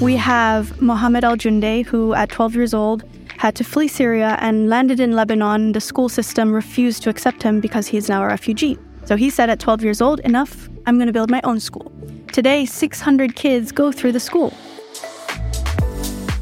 We 0.00 0.14
have 0.14 0.80
Mohammed 0.80 1.24
Al 1.24 1.36
Jounde, 1.36 1.84
who 1.84 2.14
at 2.14 2.28
12 2.28 2.54
years 2.54 2.72
old 2.72 3.02
had 3.36 3.56
to 3.56 3.64
flee 3.64 3.88
Syria 3.88 4.36
and 4.40 4.68
landed 4.68 5.00
in 5.00 5.10
Lebanon. 5.10 5.72
The 5.72 5.80
school 5.80 6.08
system 6.08 6.52
refused 6.54 7.02
to 7.02 7.10
accept 7.10 7.42
him 7.42 7.60
because 7.60 7.88
he's 7.88 8.08
now 8.08 8.22
a 8.22 8.26
refugee. 8.26 8.78
So 9.06 9.16
he 9.16 9.28
said 9.28 9.50
at 9.50 9.58
12 9.58 9.82
years 9.82 10.00
old, 10.00 10.20
enough, 10.20 10.68
I'm 10.86 10.98
going 10.98 11.08
to 11.08 11.12
build 11.12 11.30
my 11.30 11.40
own 11.42 11.58
school. 11.58 11.90
Today, 12.32 12.64
600 12.64 13.34
kids 13.34 13.72
go 13.72 13.90
through 13.90 14.12
the 14.12 14.20
school. 14.20 14.54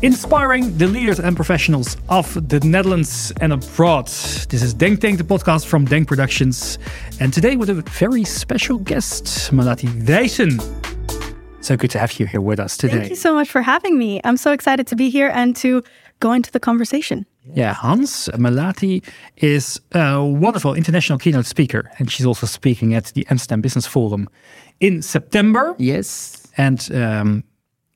Inspiring 0.02 0.76
the 0.76 0.86
leaders 0.86 1.18
and 1.18 1.34
professionals 1.34 1.96
of 2.10 2.48
the 2.50 2.60
Netherlands 2.60 3.32
and 3.40 3.54
abroad. 3.54 4.06
This 4.06 4.62
is 4.62 4.74
DenkTank, 4.74 5.16
the 5.16 5.24
podcast 5.24 5.64
from 5.64 5.86
Denk 5.86 6.08
Productions. 6.08 6.78
And 7.20 7.32
today 7.32 7.56
with 7.56 7.70
a 7.70 7.82
very 7.98 8.24
special 8.24 8.76
guest, 8.76 9.24
Melati 9.50 9.88
Wijsen. 10.04 10.85
So 11.66 11.76
good 11.76 11.90
to 11.90 11.98
have 11.98 12.20
you 12.20 12.26
here 12.26 12.40
with 12.40 12.60
us 12.60 12.76
today. 12.76 12.98
Thank 12.98 13.10
you 13.10 13.16
so 13.16 13.34
much 13.34 13.50
for 13.50 13.60
having 13.60 13.98
me. 13.98 14.20
I'm 14.22 14.36
so 14.36 14.52
excited 14.52 14.86
to 14.86 14.94
be 14.94 15.10
here 15.10 15.32
and 15.34 15.56
to 15.56 15.82
go 16.20 16.30
into 16.30 16.52
the 16.52 16.60
conversation. 16.60 17.26
Yeah, 17.54 17.74
Hans 17.74 18.28
Melati 18.34 19.02
is 19.38 19.80
a 19.90 20.24
wonderful 20.24 20.74
international 20.74 21.18
keynote 21.18 21.44
speaker, 21.44 21.90
and 21.98 22.08
she's 22.08 22.24
also 22.24 22.46
speaking 22.46 22.94
at 22.94 23.06
the 23.14 23.26
Amsterdam 23.30 23.62
Business 23.62 23.84
Forum 23.84 24.28
in 24.78 25.02
September. 25.02 25.74
Yes. 25.76 26.46
And 26.56 26.88
um, 26.94 27.42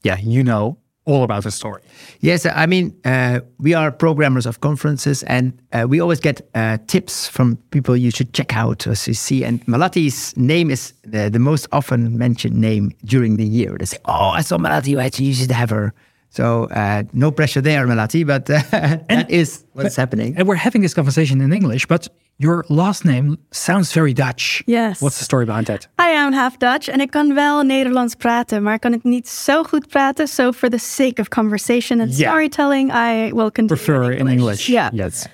yeah, 0.02 0.18
you 0.18 0.42
know 0.42 0.76
all 1.06 1.24
about 1.24 1.44
the 1.44 1.50
story. 1.50 1.82
Yes, 2.20 2.46
I 2.46 2.66
mean, 2.66 2.94
uh, 3.04 3.40
we 3.58 3.74
are 3.74 3.90
programmers 3.90 4.46
of 4.46 4.60
conferences 4.60 5.22
and 5.24 5.52
uh, 5.72 5.86
we 5.88 6.00
always 6.00 6.20
get 6.20 6.42
uh, 6.54 6.78
tips 6.86 7.26
from 7.26 7.56
people 7.70 7.96
you 7.96 8.10
should 8.10 8.32
check 8.32 8.56
out 8.56 8.86
as 8.86 9.08
you 9.08 9.14
see. 9.14 9.44
And 9.44 9.64
Melati's 9.66 10.36
name 10.36 10.70
is 10.70 10.92
the, 11.02 11.30
the, 11.30 11.38
most 11.38 11.66
often 11.72 12.18
mentioned 12.18 12.54
name 12.54 12.92
during 13.04 13.36
the 13.36 13.46
year. 13.46 13.76
They 13.78 13.86
say, 13.86 13.98
Oh, 14.04 14.30
I 14.30 14.42
saw 14.42 14.58
Melati, 14.58 15.20
you 15.20 15.34
should 15.34 15.50
have 15.50 15.70
her. 15.70 15.94
So 16.30 16.64
uh, 16.70 17.02
no 17.12 17.32
pressure 17.32 17.60
there, 17.60 17.86
Melati, 17.86 18.24
but 18.24 18.48
uh, 18.48 18.62
that 19.08 19.28
is 19.28 19.64
what's 19.72 19.96
but, 19.96 20.00
happening. 20.00 20.36
And 20.36 20.46
we're 20.46 20.54
having 20.54 20.80
this 20.80 20.94
conversation 20.94 21.40
in 21.40 21.52
English, 21.52 21.86
but 21.86 22.08
your 22.38 22.64
last 22.68 23.04
name 23.04 23.36
sounds 23.50 23.92
very 23.92 24.14
Dutch. 24.14 24.62
Yes. 24.66 25.02
What's 25.02 25.18
the 25.18 25.24
story 25.24 25.44
behind 25.44 25.66
that? 25.66 25.88
I 25.98 26.10
am 26.10 26.32
half 26.32 26.58
Dutch 26.58 26.88
en 26.88 27.00
ik 27.00 27.10
kan 27.10 27.34
wel 27.34 27.62
Nederlands 27.62 28.14
praten, 28.14 28.62
maar 28.62 28.74
ik 28.74 28.80
kan 28.80 28.92
het 28.92 29.04
niet 29.04 29.28
zo 29.28 29.62
goed 29.62 29.88
praten. 29.88 30.28
So 30.28 30.52
for 30.52 30.68
the 30.68 30.78
sake 30.78 31.20
of 31.20 31.28
conversation 31.28 32.00
and 32.00 32.16
yeah. 32.16 32.30
storytelling, 32.30 32.90
I 32.92 33.32
will 33.32 33.50
continue 33.50 33.66
Prefer 33.66 34.12
in 34.12 34.28
English. 34.28 34.28
In 34.28 34.38
English. 34.38 34.66
Yeah. 34.66 34.90
Yes. 34.92 35.26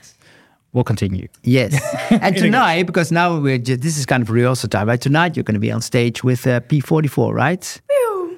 We'll 0.73 0.85
continue. 0.85 1.29
Yes. 1.43 1.73
and 2.21 2.37
tonight, 2.37 2.87
because 2.87 3.15
now 3.15 3.41
we're 3.41 3.63
just, 3.63 3.81
this 3.81 3.97
is 3.97 4.05
kind 4.05 4.23
of 4.23 4.31
rehearsal 4.31 4.69
time, 4.69 4.89
right? 4.89 5.01
Tonight 5.01 5.37
you're 5.37 5.45
going 5.45 5.61
to 5.61 5.67
be 5.67 5.73
on 5.75 5.81
stage 5.81 6.25
with 6.25 6.47
uh, 6.47 6.61
P44, 6.61 7.33
right? 7.33 7.81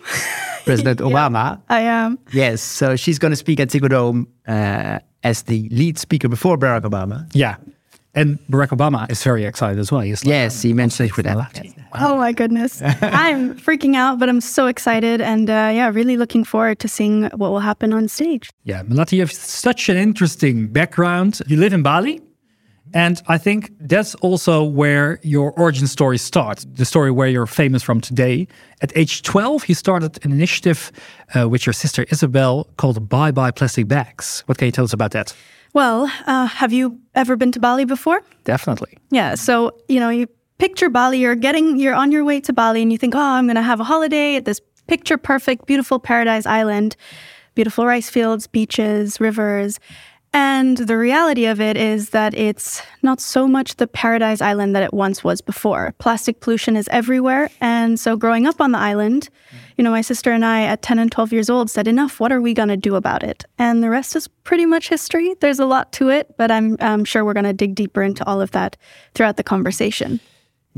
President 0.64 1.00
Obama. 1.00 1.60
I 1.68 1.80
am. 1.80 2.18
Yes. 2.32 2.60
So 2.62 2.96
she's 2.96 3.18
going 3.18 3.32
to 3.32 3.36
speak 3.36 3.60
at 3.60 3.68
Ziggo 3.68 3.88
Dome 3.88 4.28
uh, 4.46 4.98
as 5.22 5.42
the 5.42 5.68
lead 5.70 5.98
speaker 5.98 6.28
before 6.28 6.58
Barack 6.58 6.82
Obama. 6.82 7.28
Yeah. 7.34 7.56
And 8.14 8.38
Barack 8.50 8.68
Obama 8.68 9.10
is 9.10 9.22
very 9.22 9.44
excited 9.44 9.78
as 9.78 9.92
well. 9.92 10.00
He's 10.00 10.24
like, 10.24 10.30
yes, 10.30 10.62
he 10.62 10.72
mentioned 10.72 11.10
it 11.10 11.16
with 11.16 11.26
that. 11.26 11.62
Wow. 11.94 12.14
Oh 12.14 12.16
my 12.16 12.32
goodness. 12.32 12.82
I'm 12.82 13.54
freaking 13.56 13.94
out, 13.94 14.18
but 14.18 14.28
I'm 14.28 14.40
so 14.40 14.66
excited 14.66 15.20
and 15.20 15.48
uh, 15.48 15.70
yeah, 15.72 15.88
really 15.90 16.16
looking 16.16 16.44
forward 16.44 16.80
to 16.80 16.88
seeing 16.88 17.24
what 17.36 17.50
will 17.50 17.60
happen 17.60 17.92
on 17.92 18.08
stage. 18.08 18.50
Yeah, 18.64 18.82
Melati, 18.82 19.12
you 19.12 19.20
have 19.20 19.32
such 19.32 19.88
an 19.88 19.96
interesting 19.96 20.66
background. 20.68 21.40
You 21.46 21.58
live 21.58 21.72
in 21.72 21.82
Bali. 21.82 22.20
And 22.94 23.22
I 23.28 23.38
think 23.38 23.72
that's 23.80 24.14
also 24.16 24.64
where 24.64 25.20
your 25.22 25.52
origin 25.52 25.86
story 25.86 26.18
starts, 26.18 26.64
the 26.64 26.84
story 26.84 27.10
where 27.10 27.28
you're 27.28 27.46
famous 27.46 27.82
from 27.82 28.00
today. 28.00 28.48
At 28.80 28.96
age 28.96 29.22
12, 29.22 29.68
you 29.68 29.74
started 29.74 30.24
an 30.24 30.32
initiative 30.32 30.92
uh, 31.36 31.48
with 31.48 31.66
your 31.66 31.72
sister 31.72 32.04
Isabel 32.10 32.66
called 32.76 33.08
Bye 33.08 33.30
Bye 33.30 33.50
Plastic 33.50 33.88
Bags. 33.88 34.42
What 34.46 34.58
can 34.58 34.66
you 34.66 34.72
tell 34.72 34.84
us 34.84 34.92
about 34.92 35.12
that? 35.12 35.34
Well, 35.74 36.10
uh, 36.26 36.46
have 36.46 36.72
you 36.72 36.98
ever 37.14 37.36
been 37.36 37.52
to 37.52 37.60
Bali 37.60 37.84
before? 37.84 38.22
Definitely. 38.44 38.96
Yeah. 39.10 39.34
So, 39.34 39.72
you 39.88 40.00
know, 40.00 40.08
you 40.08 40.26
picture 40.58 40.88
Bali, 40.88 41.18
you're 41.18 41.34
getting, 41.34 41.78
you're 41.78 41.94
on 41.94 42.10
your 42.10 42.24
way 42.24 42.40
to 42.40 42.52
Bali 42.52 42.82
and 42.82 42.90
you 42.90 42.98
think, 42.98 43.14
oh, 43.14 43.20
I'm 43.20 43.46
going 43.46 43.56
to 43.56 43.62
have 43.62 43.80
a 43.80 43.84
holiday 43.84 44.36
at 44.36 44.44
this 44.44 44.60
picture 44.86 45.18
perfect, 45.18 45.66
beautiful 45.66 45.98
paradise 45.98 46.46
island, 46.46 46.96
beautiful 47.54 47.86
rice 47.86 48.08
fields, 48.08 48.46
beaches, 48.46 49.20
rivers. 49.20 49.78
And 50.32 50.76
the 50.76 50.98
reality 50.98 51.46
of 51.46 51.60
it 51.60 51.76
is 51.76 52.10
that 52.10 52.34
it's 52.34 52.82
not 53.02 53.20
so 53.20 53.48
much 53.48 53.76
the 53.76 53.86
paradise 53.86 54.40
island 54.40 54.76
that 54.76 54.82
it 54.82 54.92
once 54.92 55.24
was 55.24 55.40
before. 55.40 55.94
Plastic 55.98 56.40
pollution 56.40 56.76
is 56.76 56.88
everywhere. 56.90 57.50
And 57.60 57.98
so, 57.98 58.16
growing 58.16 58.46
up 58.46 58.60
on 58.60 58.72
the 58.72 58.78
island, 58.78 59.30
you 59.76 59.84
know, 59.84 59.90
my 59.90 60.02
sister 60.02 60.30
and 60.32 60.44
I 60.44 60.62
at 60.62 60.82
10 60.82 60.98
and 60.98 61.10
12 61.10 61.32
years 61.32 61.48
old 61.48 61.70
said, 61.70 61.88
Enough, 61.88 62.20
what 62.20 62.32
are 62.32 62.40
we 62.40 62.52
going 62.52 62.68
to 62.68 62.76
do 62.76 62.94
about 62.94 63.22
it? 63.22 63.44
And 63.58 63.82
the 63.82 63.90
rest 63.90 64.16
is 64.16 64.28
pretty 64.44 64.66
much 64.66 64.88
history. 64.88 65.34
There's 65.40 65.60
a 65.60 65.66
lot 65.66 65.92
to 65.92 66.10
it, 66.10 66.36
but 66.36 66.50
I'm, 66.50 66.76
I'm 66.80 67.04
sure 67.04 67.24
we're 67.24 67.32
going 67.32 67.44
to 67.44 67.52
dig 67.52 67.74
deeper 67.74 68.02
into 68.02 68.26
all 68.26 68.40
of 68.40 68.50
that 68.50 68.76
throughout 69.14 69.36
the 69.38 69.44
conversation. 69.44 70.20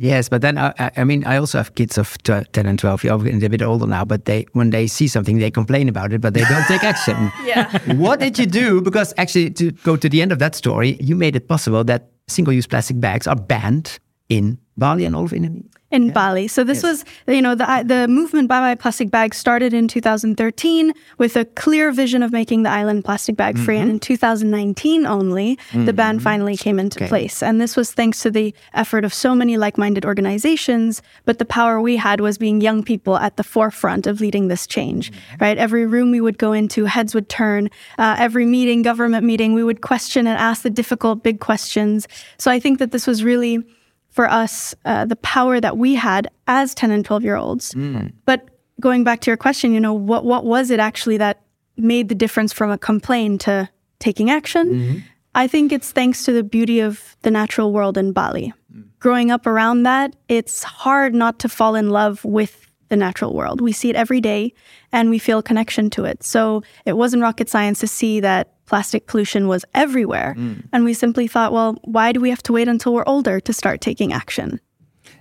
Yes, 0.01 0.31
but 0.31 0.41
then 0.41 0.57
uh, 0.57 0.73
I, 0.79 0.91
I 0.97 1.05
mean, 1.05 1.27
I 1.27 1.37
also 1.37 1.59
have 1.59 1.75
kids 1.75 1.99
of 1.99 2.17
ten 2.23 2.47
and 2.55 2.79
twelve. 2.79 3.05
You're 3.05 3.21
a 3.21 3.49
bit 3.49 3.61
older 3.61 3.87
now, 3.87 4.03
but 4.03 4.25
they 4.25 4.47
when 4.55 4.71
they 4.71 4.87
see 4.87 5.07
something, 5.07 5.39
they 5.39 5.51
complain 5.51 5.91
about 5.91 6.15
it, 6.15 6.23
but 6.23 6.33
they 6.33 6.41
don't 6.45 6.65
take 6.65 6.83
action. 6.83 7.31
yeah. 7.45 7.69
What 7.97 8.19
did 8.19 8.39
you 8.39 8.47
do? 8.47 8.81
Because 8.81 9.13
actually, 9.19 9.51
to 9.61 9.73
go 9.85 9.97
to 9.97 10.09
the 10.09 10.23
end 10.23 10.33
of 10.33 10.39
that 10.39 10.55
story, 10.55 10.97
you 11.01 11.17
made 11.17 11.37
it 11.37 11.49
possible 11.49 11.85
that 11.85 12.09
single-use 12.29 12.67
plastic 12.67 12.99
bags 12.99 13.27
are 13.27 13.37
banned 13.37 13.99
in 14.31 14.57
Bali 14.79 15.05
and 15.05 15.15
all 15.15 15.25
of 15.25 15.35
Indonesia 15.35 15.69
in 15.91 16.07
yeah. 16.07 16.13
Bali. 16.13 16.49
So 16.49 16.65
this 16.65 16.83
yes. 16.83 17.05
was, 17.05 17.05
you 17.27 17.43
know, 17.43 17.55
the 17.55 17.83
the 17.85 18.09
movement 18.09 18.49
Bye 18.49 18.61
Bye 18.61 18.75
Plastic 18.75 19.11
Bag 19.11 19.35
started 19.35 19.75
in 19.75 19.89
2013 19.89 20.93
with 21.19 21.37
a 21.37 21.45
clear 21.45 21.91
vision 21.91 22.23
of 22.23 22.33
making 22.33 22.63
the 22.63 22.71
island 22.71 23.05
plastic 23.05 23.37
bag 23.37 23.59
free, 23.59 23.75
mm-hmm. 23.75 23.83
and 23.83 23.91
in 23.93 24.01
2019 24.01 25.07
only 25.07 25.57
mm-hmm. 25.57 25.85
the 25.85 25.93
ban 25.93 26.17
mm-hmm. 26.17 26.25
finally 26.25 26.57
came 26.57 26.79
into 26.79 27.01
okay. 27.01 27.09
place. 27.09 27.43
And 27.43 27.61
this 27.61 27.77
was 27.77 27.93
thanks 27.93 28.21
to 28.23 28.31
the 28.31 28.55
effort 28.75 29.05
of 29.05 29.13
so 29.13 29.35
many 29.35 29.57
like-minded 29.57 30.05
organizations. 30.05 31.03
But 31.25 31.39
the 31.39 31.45
power 31.45 31.81
we 31.81 31.97
had 31.97 32.21
was 32.21 32.39
being 32.39 32.61
young 32.61 32.83
people 32.83 33.17
at 33.17 33.37
the 33.37 33.45
forefront 33.45 34.07
of 34.07 34.21
leading 34.21 34.49
this 34.49 34.67
change. 34.67 35.11
Mm-hmm. 35.11 35.45
Right, 35.45 35.59
every 35.59 35.87
room 35.87 36.11
we 36.11 36.21
would 36.21 36.39
go 36.39 36.53
into, 36.53 36.85
heads 36.85 37.15
would 37.15 37.29
turn. 37.29 37.69
Uh, 37.99 38.17
every 38.19 38.47
meeting, 38.47 38.83
government 38.83 39.25
meeting, 39.25 39.55
we 39.55 39.65
would 39.65 39.81
question 39.81 40.27
and 40.27 40.39
ask 40.39 40.63
the 40.63 40.71
difficult, 40.71 41.23
big 41.23 41.41
questions. 41.41 42.07
So 42.39 42.51
I 42.51 42.61
think 42.61 42.79
that 42.79 42.93
this 42.93 43.07
was 43.07 43.25
really 43.25 43.65
for 44.11 44.29
us 44.29 44.75
uh, 44.85 45.05
the 45.05 45.17
power 45.17 45.61
that 45.61 45.79
we 45.79 45.95
had 45.95 46.29
as 46.47 46.75
10 46.75 46.91
and 46.91 47.05
12 47.05 47.25
year 47.25 47.37
olds. 47.37 47.73
Mm. 47.75 48.13
But 48.25 48.49
going 48.81 49.05
back 49.05 49.21
to 49.21 49.31
your 49.31 49.37
question, 49.37 49.73
you 49.73 49.81
know, 49.81 49.95
what, 49.95 50.25
what 50.25 50.45
was 50.45 50.71
it 50.71 50.81
actually 50.81 51.17
that 51.19 51.43
made 51.77 52.09
the 52.09 52.15
difference 52.15 52.53
from 52.53 52.71
a 52.71 52.79
complaint 52.79 53.43
to 53.43 53.69
taking 53.99 54.31
action? 54.31 54.75
Mm-hmm. 54.75 54.99
I 55.35 55.47
think 55.47 55.73
it's 55.73 55.93
thanks 55.93 56.25
to 56.25 56.33
the 56.33 56.43
beauty 56.43 56.81
of 56.81 57.17
the 57.23 57.31
natural 57.31 57.73
world 57.73 57.97
in 57.97 58.13
Bali. 58.13 58.53
Mm. 58.75 58.85
Growing 58.99 59.31
up 59.31 59.47
around 59.47 59.85
that, 59.85 60.17
it's 60.29 60.65
hard 60.65 61.15
not 61.15 61.39
to 61.41 61.49
fall 61.49 61.77
in 61.77 61.91
love 61.91 62.25
with 62.25 62.70
the 62.91 62.97
natural 62.97 63.33
world. 63.35 63.63
We 63.63 63.73
see 63.73 63.89
it 63.89 63.97
every 63.97 64.21
day 64.21 64.53
and 64.93 65.09
we 65.09 65.19
feel 65.19 65.39
a 65.39 65.43
connection 65.43 65.89
to 65.91 66.05
it. 66.05 66.23
So 66.23 66.63
it 66.85 66.97
wasn't 66.97 67.23
rocket 67.23 67.49
science 67.49 67.81
to 67.81 67.87
see 67.87 68.21
that 68.21 68.53
plastic 68.67 69.07
pollution 69.07 69.49
was 69.49 69.65
everywhere. 69.75 70.35
Mm. 70.37 70.69
And 70.73 70.85
we 70.85 70.93
simply 70.93 71.27
thought, 71.27 71.53
well, 71.53 71.79
why 71.83 72.13
do 72.13 72.21
we 72.21 72.31
have 72.31 72.43
to 72.45 72.53
wait 72.53 72.69
until 72.69 72.93
we're 72.93 73.05
older 73.07 73.41
to 73.41 73.53
start 73.53 73.81
taking 73.81 74.13
action? 74.13 74.61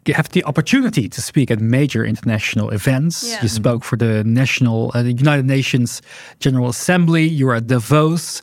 You 0.06 0.14
have 0.14 0.30
the 0.30 0.44
opportunity 0.46 1.08
to 1.10 1.22
speak 1.22 1.52
at 1.52 1.60
major 1.60 2.04
international 2.04 2.72
events. 2.72 3.30
Yeah. 3.30 3.42
You 3.42 3.48
spoke 3.48 3.84
for 3.84 3.96
the 3.98 4.24
National, 4.24 4.92
uh, 4.94 5.04
the 5.04 5.14
United 5.14 5.46
Nations 5.46 6.02
General 6.40 6.70
Assembly. 6.70 7.26
You 7.28 7.48
were 7.48 7.56
at 7.56 7.68
Davos 7.68 8.42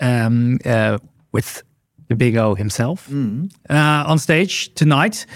um, 0.00 0.58
uh, 0.64 0.98
with 1.32 1.62
the 2.08 2.16
Big 2.16 2.36
O 2.36 2.54
himself 2.54 3.08
mm. 3.08 3.52
uh, 3.70 4.04
on 4.06 4.18
stage 4.18 4.74
tonight. 4.74 5.26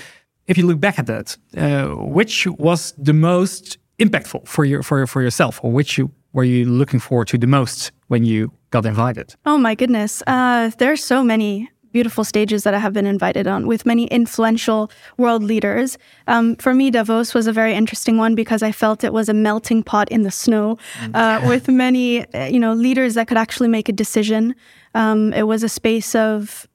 If 0.49 0.59
you 0.59 0.67
look 0.67 0.81
back 0.81 0.99
at 0.99 1.07
that, 1.07 1.37
uh, 1.57 1.95
which 1.95 2.47
was 2.59 2.95
the 2.99 3.13
most 3.13 3.79
impactful 3.99 4.49
for 4.49 4.65
your 4.65 4.83
for 4.83 5.07
for 5.07 5.23
yourself, 5.23 5.61
or 5.63 5.71
which 5.71 5.99
you, 5.99 6.11
were 6.33 6.45
you 6.45 6.65
looking 6.65 7.01
forward 7.01 7.29
to 7.29 7.39
the 7.39 7.47
most 7.47 7.93
when 8.09 8.25
you 8.25 8.51
got 8.71 8.87
invited? 8.87 9.35
Oh 9.45 9.59
my 9.59 9.75
goodness. 9.75 10.23
Uh, 10.27 10.71
there's 10.79 11.05
so 11.05 11.23
many 11.23 11.71
beautiful 11.93 12.25
stages 12.25 12.65
that 12.65 12.75
I 12.75 12.79
have 12.79 12.93
been 12.93 13.07
invited 13.07 13.47
on 13.47 13.67
with 13.67 13.87
many 13.87 14.07
influential 14.07 14.91
world 15.17 15.43
leaders. 15.43 15.99
Um, 16.27 16.57
for 16.57 16.75
me, 16.75 16.91
Davos 16.91 17.35
was 17.35 17.47
a 17.47 17.53
very 17.53 17.75
interesting 17.75 18.19
one 18.19 18.35
because 18.35 18.63
I 18.63 18.73
felt 18.73 19.05
it 19.05 19.13
was 19.13 19.29
a 19.29 19.35
melting 19.35 19.83
pot 19.83 20.09
in 20.11 20.23
the 20.23 20.31
snow 20.31 20.79
mm. 21.01 21.15
uh, 21.15 21.49
with 21.49 21.69
many, 21.69 22.31
uh, 22.35 22.47
you 22.47 22.61
know, 22.61 22.73
leaders 22.75 23.15
that 23.15 23.27
could 23.29 23.39
actually 23.39 23.69
make 23.69 23.89
a 23.89 23.93
decision. 23.93 24.55
Um, 24.95 25.33
it 25.33 25.45
was 25.45 25.63
a 25.63 25.69
space 25.69 26.15
of 26.15 26.69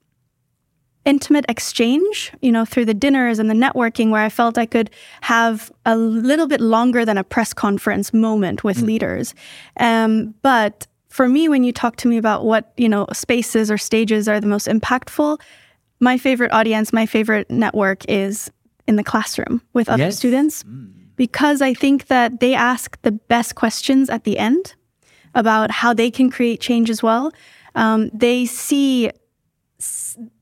intimate 1.06 1.46
exchange, 1.50 2.32
you 2.42 2.52
know, 2.52 2.66
through 2.66 2.86
the 2.86 2.94
dinners 2.94 3.40
and 3.40 3.50
the 3.50 3.54
networking 3.54 4.10
where 4.10 4.24
I 4.24 4.30
felt 4.30 4.58
I 4.58 4.66
could 4.66 4.90
have 5.22 5.72
a 5.86 5.98
little 5.98 6.48
bit 6.48 6.62
longer 6.62 7.04
than 7.06 7.18
a 7.18 7.24
press 7.24 7.54
conference 7.54 8.14
moment 8.14 8.64
with 8.64 8.78
mm. 8.78 8.88
leaders. 8.88 9.36
Um, 9.78 10.34
but 10.42 10.88
for 11.10 11.28
me, 11.28 11.50
when 11.50 11.64
you 11.64 11.72
talk 11.74 11.98
to 11.98 12.08
me 12.08 12.18
about 12.18 12.46
what, 12.46 12.74
you 12.78 12.88
know, 12.88 13.06
spaces 13.14 13.70
or 13.70 13.78
stages 13.78 14.28
are 14.28 14.40
the 14.40 14.48
most 14.48 14.68
impactful, 14.68 15.40
my 16.00 16.18
favorite 16.18 16.52
audience, 16.54 16.94
my 16.94 17.06
favorite 17.06 17.50
network 17.52 18.04
is 18.10 18.50
in 18.88 18.96
the 18.96 19.04
classroom 19.04 19.62
with 19.74 19.90
other 19.90 20.06
yes. 20.06 20.18
students. 20.18 20.64
Mm. 20.64 20.92
because 21.16 21.62
I 21.62 21.74
think 21.74 22.08
that 22.08 22.40
they 22.40 22.54
ask 22.54 23.00
the 23.02 23.12
best 23.12 23.56
questions 23.56 24.10
at 24.10 24.24
the 24.24 24.38
end 24.38 24.76
about 25.36 25.72
how 25.72 25.94
they 25.94 26.12
can 26.12 26.30
create 26.30 26.60
change 26.60 26.90
as 26.90 27.02
well. 27.04 27.32
Um, 27.76 28.10
they 28.14 28.46
see 28.46 29.12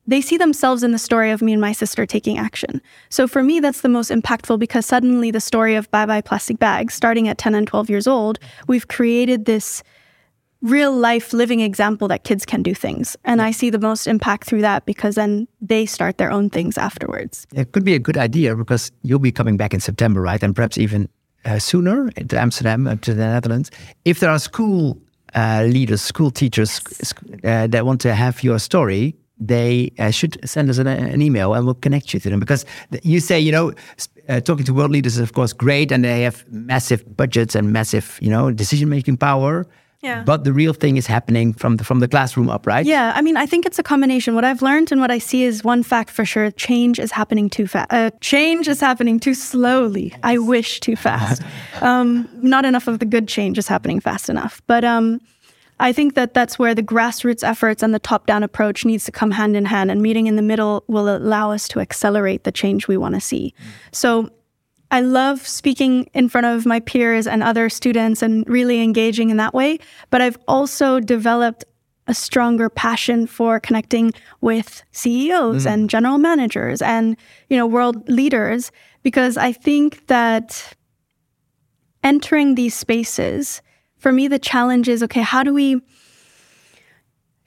they 0.07 0.21
see 0.21 0.38
themselves 0.38 0.83
in 0.83 0.92
the 0.92 0.98
story 0.98 1.31
of 1.31 1.42
me 1.42 1.53
and 1.53 1.62
my 1.62 1.71
sister 1.71 2.06
taking 2.06 2.38
action. 2.38 2.81
So 3.09 3.27
for 3.27 3.44
me, 3.44 3.59
that's 3.59 3.81
the 3.81 3.89
most 3.89 4.12
impactful 4.12 4.59
because 4.59 4.86
suddenly 4.86 5.31
the 5.31 5.39
story 5.39 5.75
of 5.75 5.89
Bye 5.92 6.06
Bye 6.06 6.21
Plastic 6.21 6.59
Bags, 6.59 6.94
starting 6.94 7.27
at 7.27 7.38
10 7.38 7.56
and 7.56 7.68
12 7.68 7.89
years 7.89 8.07
old, 8.07 8.39
we've 8.68 8.88
created 8.88 9.45
this 9.45 9.83
real 10.62 10.95
life 10.95 11.33
living 11.33 11.59
example 11.59 12.07
that 12.07 12.24
kids 12.24 12.45
can 12.45 12.62
do 12.62 12.74
things. 12.74 13.18
And 13.25 13.42
I 13.42 13.51
see 13.51 13.69
the 13.69 13.80
most 13.80 14.07
impact 14.07 14.45
through 14.45 14.62
that 14.62 14.86
because 14.86 15.15
then 15.15 15.48
they 15.59 15.86
start 15.86 16.18
their 16.18 16.31
own 16.31 16.50
things 16.50 16.77
afterwards. 16.77 17.47
It 17.54 17.71
could 17.71 17.83
be 17.83 17.95
a 17.95 18.00
good 18.00 18.18
idea 18.18 18.56
because 18.56 18.92
you'll 19.01 19.19
be 19.19 19.31
coming 19.31 19.57
back 19.57 19.74
in 19.74 19.80
September, 19.80 20.21
right? 20.21 20.42
And 20.42 20.56
perhaps 20.56 20.77
even 20.77 21.09
uh, 21.45 21.57
sooner 21.57 22.12
to 22.12 22.39
Amsterdam, 22.39 22.88
uh, 22.88 22.95
to 22.97 23.13
the 23.13 23.25
Netherlands. 23.25 23.71
If 24.06 24.19
there 24.19 24.30
are 24.30 24.39
school 24.39 25.00
uh, 25.33 25.63
leaders, 25.68 26.01
school 26.01 26.30
teachers 26.30 26.81
uh, 27.44 27.68
that 27.68 27.86
want 27.86 28.01
to 28.01 28.13
have 28.13 28.44
your 28.44 28.59
story, 28.59 29.15
they 29.41 29.91
uh, 29.97 30.11
should 30.11 30.38
send 30.47 30.69
us 30.69 30.77
an, 30.77 30.88
an, 30.88 31.21
email 31.21 31.53
and 31.53 31.65
we'll 31.65 31.73
connect 31.73 32.13
you 32.13 32.19
to 32.19 32.29
them. 32.29 32.39
Because 32.39 32.63
you 33.01 33.19
say, 33.19 33.39
you 33.39 33.51
know, 33.51 33.73
uh, 34.29 34.39
talking 34.39 34.63
to 34.65 34.73
world 34.73 34.91
leaders 34.91 35.15
is 35.15 35.19
of 35.19 35.33
course 35.33 35.51
great, 35.51 35.91
and 35.91 36.05
they 36.05 36.21
have 36.21 36.45
massive 36.49 37.17
budgets 37.17 37.55
and 37.55 37.73
massive, 37.73 38.19
you 38.21 38.29
know, 38.29 38.51
decision 38.51 38.88
making 38.88 39.17
power. 39.17 39.65
Yeah. 40.01 40.23
But 40.23 40.45
the 40.45 40.53
real 40.53 40.73
thing 40.73 40.97
is 40.97 41.05
happening 41.05 41.53
from 41.53 41.77
the 41.77 41.83
from 41.83 41.99
the 41.99 42.07
classroom 42.07 42.49
up, 42.49 42.65
right? 42.65 42.85
Yeah, 42.85 43.13
I 43.15 43.21
mean, 43.21 43.38
I 43.38 43.45
think 43.45 43.67
it's 43.67 43.77
a 43.77 43.83
combination. 43.83 44.33
What 44.33 44.43
I've 44.43 44.63
learned 44.63 44.91
and 44.91 44.99
what 44.99 45.11
I 45.11 45.19
see 45.19 45.44
is 45.44 45.63
one 45.63 45.83
fact 45.83 46.09
for 46.09 46.25
sure: 46.25 46.49
change 46.51 46.99
is 46.99 47.11
happening 47.11 47.49
too 47.49 47.67
fast. 47.67 47.91
Uh, 47.91 48.09
change 48.19 48.67
is 48.67 48.79
happening 48.79 49.19
too 49.19 49.35
slowly. 49.35 50.09
Yes. 50.09 50.19
I 50.23 50.37
wish 50.39 50.79
too 50.79 50.95
fast. 50.95 51.44
um, 51.81 52.27
not 52.41 52.65
enough 52.65 52.87
of 52.87 52.97
the 52.97 53.05
good 53.05 53.27
change 53.27 53.59
is 53.59 53.67
happening 53.67 53.99
fast 53.99 54.27
enough. 54.27 54.59
But 54.65 54.83
um, 54.83 55.21
I 55.81 55.92
think 55.92 56.13
that 56.13 56.33
that's 56.36 56.60
where 56.60 56.75
the 56.75 56.83
grassroots 56.83 57.44
efforts 57.44 57.81
and 57.81 57.94
the 57.94 58.00
top-down 58.00 58.44
approach 58.44 58.86
needs 58.86 59.04
to 59.06 59.12
come 59.12 59.31
hand 59.31 59.57
in 59.57 59.66
hand, 59.66 59.89
and 59.89 60.01
meeting 60.01 60.28
in 60.28 60.36
the 60.36 60.42
middle 60.42 60.83
will 60.88 61.10
allow 61.10 61.51
us 61.51 61.68
to 61.69 61.80
accelerate 61.80 62.44
the 62.44 62.51
change 62.51 62.88
we 62.88 62.98
want 62.98 63.16
to 63.16 63.22
see. 63.22 63.54
So 63.92 64.30
I 64.92 65.01
love 65.01 65.48
speaking 65.48 66.07
in 66.13 66.30
front 66.30 66.45
of 66.45 66.66
my 66.66 66.81
peers 66.81 67.25
and 67.25 67.42
other 67.42 67.68
students 67.68 68.22
and 68.22 68.48
really 68.48 68.81
engaging 68.81 69.31
in 69.31 69.38
that 69.38 69.54
way. 69.54 69.80
But 70.12 70.22
I've 70.22 70.38
also 70.48 71.00
developed 71.00 71.66
a 72.07 72.13
stronger 72.13 72.69
passion 72.69 73.25
for 73.25 73.60
connecting 73.60 74.12
with 74.42 74.83
CEOs 74.92 75.66
mm. 75.66 75.72
and 75.72 75.89
general 75.89 76.18
managers 76.18 76.81
and 76.81 77.16
you 77.50 77.56
know 77.56 77.66
world 77.66 78.10
leaders 78.10 78.72
because 79.01 79.38
I 79.38 79.51
think 79.51 80.07
that 80.07 80.75
entering 82.04 82.56
these 82.56 82.74
spaces 82.74 83.62
for 84.01 84.12
me 84.12 84.27
the 84.27 84.39
challenge 84.39 84.89
is 84.89 85.01
okay 85.03 85.21
how 85.21 85.44
do 85.44 85.53
we 85.53 85.81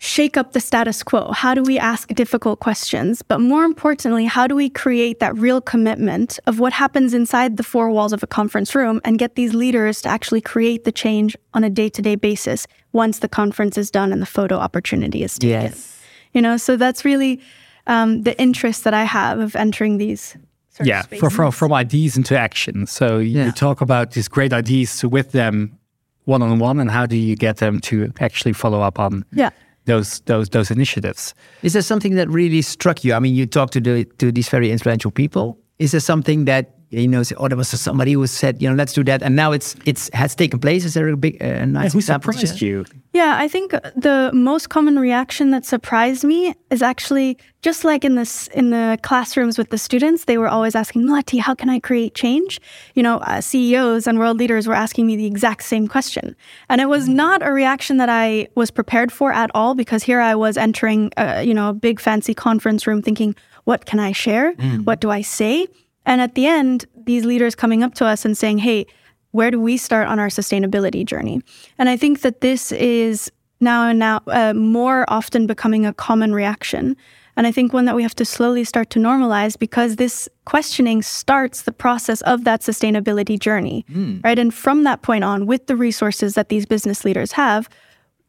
shake 0.05 0.37
up 0.37 0.53
the 0.53 0.61
status 0.61 1.03
quo? 1.03 1.33
How 1.33 1.55
do 1.55 1.62
we 1.62 1.79
ask 1.79 2.09
difficult 2.09 2.61
questions? 2.61 3.23
But 3.23 3.41
more 3.41 3.65
importantly, 3.65 4.27
how 4.27 4.47
do 4.47 4.55
we 4.55 4.69
create 4.69 5.19
that 5.21 5.35
real 5.37 5.61
commitment 5.62 6.39
of 6.47 6.61
what 6.61 6.75
happens 6.75 7.15
inside 7.15 7.56
the 7.56 7.62
four 7.62 7.91
walls 7.91 8.12
of 8.12 8.23
a 8.23 8.27
conference 8.27 8.75
room 8.75 9.01
and 9.05 9.19
get 9.19 9.35
these 9.35 9.55
leaders 9.55 10.03
to 10.03 10.09
actually 10.11 10.43
create 10.43 10.85
the 10.85 10.93
change 10.93 11.37
on 11.55 11.65
a 11.65 11.71
day 11.71 11.89
to 11.89 12.03
day 12.03 12.17
basis 12.17 12.67
once 12.93 13.21
the 13.21 13.29
conference 13.29 13.79
is 13.79 13.91
done 13.91 14.12
and 14.12 14.21
the 14.21 14.27
photo 14.27 14.57
opportunity 14.57 15.23
is 15.23 15.39
taken? 15.39 15.62
Yes. 15.62 16.00
You 16.35 16.43
know, 16.43 16.59
so 16.59 16.77
that's 16.77 17.05
really 17.05 17.41
um, 17.87 18.23
the 18.23 18.39
interest 18.39 18.85
that 18.85 18.93
I 18.93 19.05
have 19.05 19.39
of 19.39 19.57
entering 19.57 19.97
these. 19.97 20.37
yeah, 20.83 21.03
for, 21.03 21.31
from, 21.31 21.50
from 21.53 21.73
ideas 21.73 22.17
into 22.17 22.37
action. 22.37 22.87
So 22.87 23.19
you 23.19 23.53
talk 23.53 23.81
about 23.81 24.11
these 24.11 24.29
great 24.29 24.53
ideas 24.53 25.05
with 25.05 25.33
them 25.33 25.79
one 26.25 26.43
on 26.43 26.59
one, 26.59 26.81
and 26.81 26.91
how 26.91 27.06
do 27.06 27.17
you 27.17 27.37
get 27.37 27.59
them 27.59 27.81
to 27.81 28.12
actually 28.21 28.53
follow 28.53 28.81
up 28.81 28.99
on 28.99 29.25
yeah 29.32 29.50
those 29.87 30.21
those 30.21 30.49
those 30.50 30.71
initiatives. 30.71 31.35
Is 31.62 31.73
there 31.73 31.82
something 31.82 32.15
that 32.15 32.29
really 32.29 32.62
struck 32.62 33.05
you? 33.05 33.15
I 33.15 33.19
mean, 33.19 33.35
you 33.35 33.47
talked 33.47 33.73
to 33.75 33.81
the, 33.81 34.05
to 34.19 34.32
these 34.32 34.49
very 34.49 34.71
influential 34.71 35.11
people. 35.11 35.59
Is 35.79 35.93
there 35.93 36.00
something 36.00 36.44
that 36.47 36.75
you 37.02 37.08
know? 37.08 37.23
Say, 37.23 37.35
oh, 37.38 37.49
there 37.49 37.56
was 37.56 37.69
somebody 37.69 38.12
who 38.12 38.26
said, 38.26 38.61
you 38.62 38.69
know, 38.69 38.75
let's 38.75 38.93
do 38.93 39.05
that, 39.05 39.23
and 39.23 39.37
now 39.37 39.52
it's 39.52 39.76
it's 39.85 40.11
has 40.12 40.35
taken 40.35 40.58
place. 40.58 40.85
Is 40.85 40.94
there 40.94 41.08
a 41.08 41.17
big 41.17 41.43
uh, 41.43 41.64
nice 41.64 41.85
yeah, 41.85 41.91
who 41.91 42.00
surprised 42.00 42.61
you? 42.61 42.85
Yeah, 43.12 43.37
I 43.38 43.46
think 43.46 43.70
the 43.70 44.31
most 44.35 44.70
common 44.70 44.99
reaction 44.99 45.50
that 45.52 45.64
surprised 45.64 46.25
me 46.25 46.55
is 46.70 46.82
actually 46.82 47.38
just 47.62 47.85
like 47.85 48.05
in 48.05 48.17
this 48.17 48.49
in 48.49 48.70
the 48.70 48.99
classrooms 49.02 49.56
with 49.56 49.70
the 49.70 49.79
students, 49.79 50.25
they 50.25 50.37
were 50.37 50.49
always 50.49 50.75
asking, 50.75 51.02
Melati, 51.02 51.41
how 51.41 51.55
can 51.55 51.70
I 51.70 51.79
create 51.79 52.14
change? 52.14 52.61
You 52.94 53.02
know, 53.02 53.19
uh, 53.19 53.40
CEOs 53.40 54.06
and 54.06 54.19
world 54.19 54.38
leaders 54.38 54.67
were 54.67 54.75
asking 54.75 55.06
me 55.06 55.17
the 55.17 55.26
exact 55.26 55.62
same 55.62 55.87
question, 55.88 56.35
and 56.69 56.81
it 56.81 56.88
was 56.88 57.08
not 57.08 57.47
a 57.47 57.52
reaction 57.52 57.99
that 57.99 58.08
I 58.08 58.49
was 58.55 58.70
prepared 58.70 59.12
for 59.12 59.32
at 59.32 59.50
all 59.55 59.75
because 59.75 60.02
here 60.02 60.20
I 60.20 60.35
was 60.35 60.56
entering, 60.56 61.12
a, 61.17 61.43
you 61.43 61.55
know, 61.55 61.70
a 61.70 61.73
big 61.73 62.00
fancy 62.00 62.35
conference 62.35 62.87
room, 62.87 63.00
thinking, 63.00 63.35
what 63.64 63.87
can 63.87 63.99
I 63.99 64.12
share? 64.12 64.55
Mm. 64.55 64.85
What 64.85 65.00
do 65.00 65.11
I 65.11 65.23
say? 65.23 65.69
And 66.06 66.21
at 66.21 66.35
the 66.35 66.47
end, 66.47 66.87
these 67.06 67.25
leaders 67.25 67.55
coming 67.55 67.83
up 67.83 67.95
to 67.95 68.06
us 68.06 68.25
and 68.25 68.37
saying, 68.37 68.59
hey, 68.59 68.87
where 69.31 69.51
do 69.51 69.61
we 69.61 69.77
start 69.77 70.06
on 70.09 70.19
our 70.19 70.29
sustainability 70.29 71.05
journey? 71.05 71.43
And 71.79 71.89
I 71.89 71.97
think 71.97 72.21
that 72.21 72.41
this 72.41 72.73
is 72.73 73.31
now 73.61 73.89
and 73.89 73.99
now 73.99 74.21
uh, 74.29 74.55
more 74.55 75.05
often 75.09 75.47
becoming 75.47 75.87
a 75.87 75.93
common 75.93 76.33
reaction. 76.33 76.97
And 77.37 77.47
I 77.47 77.53
think 77.53 77.73
one 77.73 77.85
that 77.87 77.97
we 77.97 78.03
have 78.03 78.15
to 78.17 78.25
slowly 78.25 78.62
start 78.62 78.91
to 78.91 79.01
normalize 79.01 79.59
because 79.59 79.97
this 79.97 80.29
questioning 80.45 81.03
starts 81.03 81.62
the 81.62 81.73
process 81.73 82.21
of 82.23 82.45
that 82.45 82.61
sustainability 82.61 83.39
journey, 83.39 83.85
mm. 83.91 84.23
right? 84.23 84.39
And 84.39 84.55
from 84.55 84.85
that 84.85 85.03
point 85.03 85.25
on, 85.25 85.47
with 85.47 85.67
the 85.67 85.75
resources 85.75 86.35
that 86.35 86.49
these 86.49 86.65
business 86.65 87.05
leaders 87.05 87.33
have, 87.33 87.69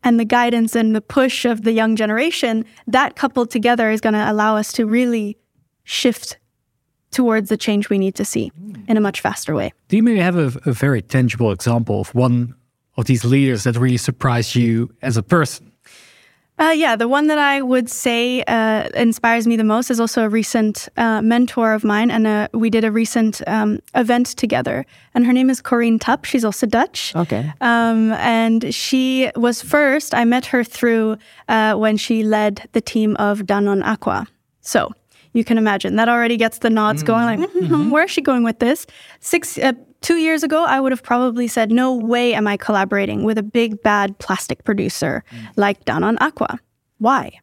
and 0.04 0.20
the 0.20 0.26
guidance 0.26 0.76
and 0.76 0.96
the 0.96 1.02
push 1.02 1.46
of 1.46 1.64
the 1.64 1.72
young 1.72 1.96
generation, 1.96 2.64
that 2.88 3.16
coupled 3.16 3.50
together 3.50 3.90
is 3.90 4.02
going 4.02 4.14
to 4.14 4.32
allow 4.32 4.56
us 4.56 4.72
to 4.74 4.86
really 4.86 5.36
shift 5.84 6.38
towards 7.16 7.48
the 7.48 7.58
change 7.58 7.90
we 7.90 7.98
need 7.98 8.14
to 8.16 8.26
see 8.26 8.52
in 8.88 8.98
a 8.98 9.00
much 9.00 9.22
faster 9.22 9.56
way. 9.56 9.72
Do 9.88 9.96
you 9.96 10.04
maybe 10.04 10.20
have 10.20 10.38
a, 10.38 10.52
a 10.66 10.74
very 10.74 11.02
tangible 11.02 11.52
example 11.52 12.02
of 12.02 12.14
one 12.14 12.54
of 12.98 13.06
these 13.06 13.24
leaders 13.24 13.64
that 13.64 13.78
really 13.78 13.98
surprised 13.98 14.56
you 14.56 14.94
as 15.02 15.16
a 15.18 15.24
person? 15.24 15.72
Uh, 16.58 16.74
yeah, 16.76 16.96
the 16.96 17.08
one 17.08 17.28
that 17.28 17.38
I 17.38 17.62
would 17.62 17.90
say 17.90 18.44
uh, 18.44 18.88
inspires 18.96 19.46
me 19.46 19.58
the 19.58 19.64
most 19.64 19.90
is 19.92 20.00
also 20.00 20.24
a 20.24 20.30
recent 20.30 20.88
uh, 20.96 21.22
mentor 21.22 21.74
of 21.74 21.84
mine, 21.84 22.12
and 22.12 22.26
uh, 22.28 22.48
we 22.54 22.70
did 22.70 22.86
a 22.86 22.92
recent 22.92 23.42
um, 23.48 23.80
event 23.94 24.28
together. 24.38 24.86
And 25.14 25.26
her 25.26 25.34
name 25.34 25.50
is 25.50 25.62
Corine 25.62 26.00
Tap. 26.00 26.26
She's 26.26 26.46
also 26.46 26.66
Dutch. 26.66 27.14
Okay. 27.16 27.52
Um, 27.60 28.14
and 28.14 28.74
she 28.74 29.30
was 29.36 29.62
first. 29.62 30.14
I 30.14 30.24
met 30.24 30.46
her 30.46 30.64
through 30.64 31.18
uh, 31.50 31.76
when 31.76 31.98
she 31.98 32.24
led 32.24 32.70
the 32.72 32.82
team 32.82 33.18
of 33.18 33.40
Danone 33.40 33.84
Aqua. 33.84 34.28
So 34.62 34.94
you 35.36 35.44
can 35.44 35.58
imagine 35.58 35.98
that 35.98 36.08
already 36.08 36.38
gets 36.38 36.60
the 36.60 36.70
nods 36.70 37.04
mm. 37.04 37.08
going. 37.08 37.26
Like, 37.26 37.50
mm-hmm, 37.50 37.74
mm-hmm. 37.74 37.90
where 37.90 38.06
is 38.06 38.12
she 38.12 38.22
going 38.22 38.44
with 38.44 38.60
this? 38.60 38.88
Six, 39.20 39.58
uh, 39.58 39.74
two 40.02 40.16
years 40.16 40.44
ago, 40.44 40.64
I 40.64 40.80
would 40.80 40.92
have 40.92 41.04
probably 41.04 41.48
said, 41.48 41.72
"No 41.72 41.94
way 41.94 42.34
am 42.34 42.48
I 42.48 42.58
collaborating 42.58 43.24
with 43.24 43.38
a 43.38 43.44
big 43.44 43.82
bad 43.84 44.18
plastic 44.18 44.64
producer 44.64 45.24
mm. 45.32 45.48
like 45.58 45.84
Danone 45.86 46.18
Aqua." 46.22 46.60
Why? 47.00 47.40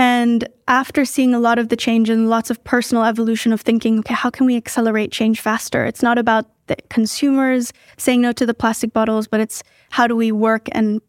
And 0.00 0.48
after 0.68 1.04
seeing 1.04 1.34
a 1.34 1.40
lot 1.40 1.58
of 1.58 1.70
the 1.70 1.76
change 1.76 2.08
and 2.08 2.30
lots 2.30 2.50
of 2.50 2.62
personal 2.62 3.02
evolution 3.02 3.52
of 3.52 3.62
thinking, 3.62 3.98
okay, 3.98 4.14
how 4.14 4.30
can 4.30 4.46
we 4.46 4.56
accelerate 4.56 5.10
change 5.10 5.40
faster? 5.40 5.84
It's 5.84 6.04
not 6.04 6.18
about 6.18 6.46
the 6.68 6.76
consumers 6.88 7.72
saying 7.96 8.20
no 8.20 8.32
to 8.32 8.46
the 8.46 8.54
plastic 8.54 8.92
bottles, 8.92 9.26
but 9.26 9.40
it's 9.40 9.64
how 9.90 10.06
do 10.06 10.14
we 10.14 10.30
work 10.30 10.68
and 10.70 11.00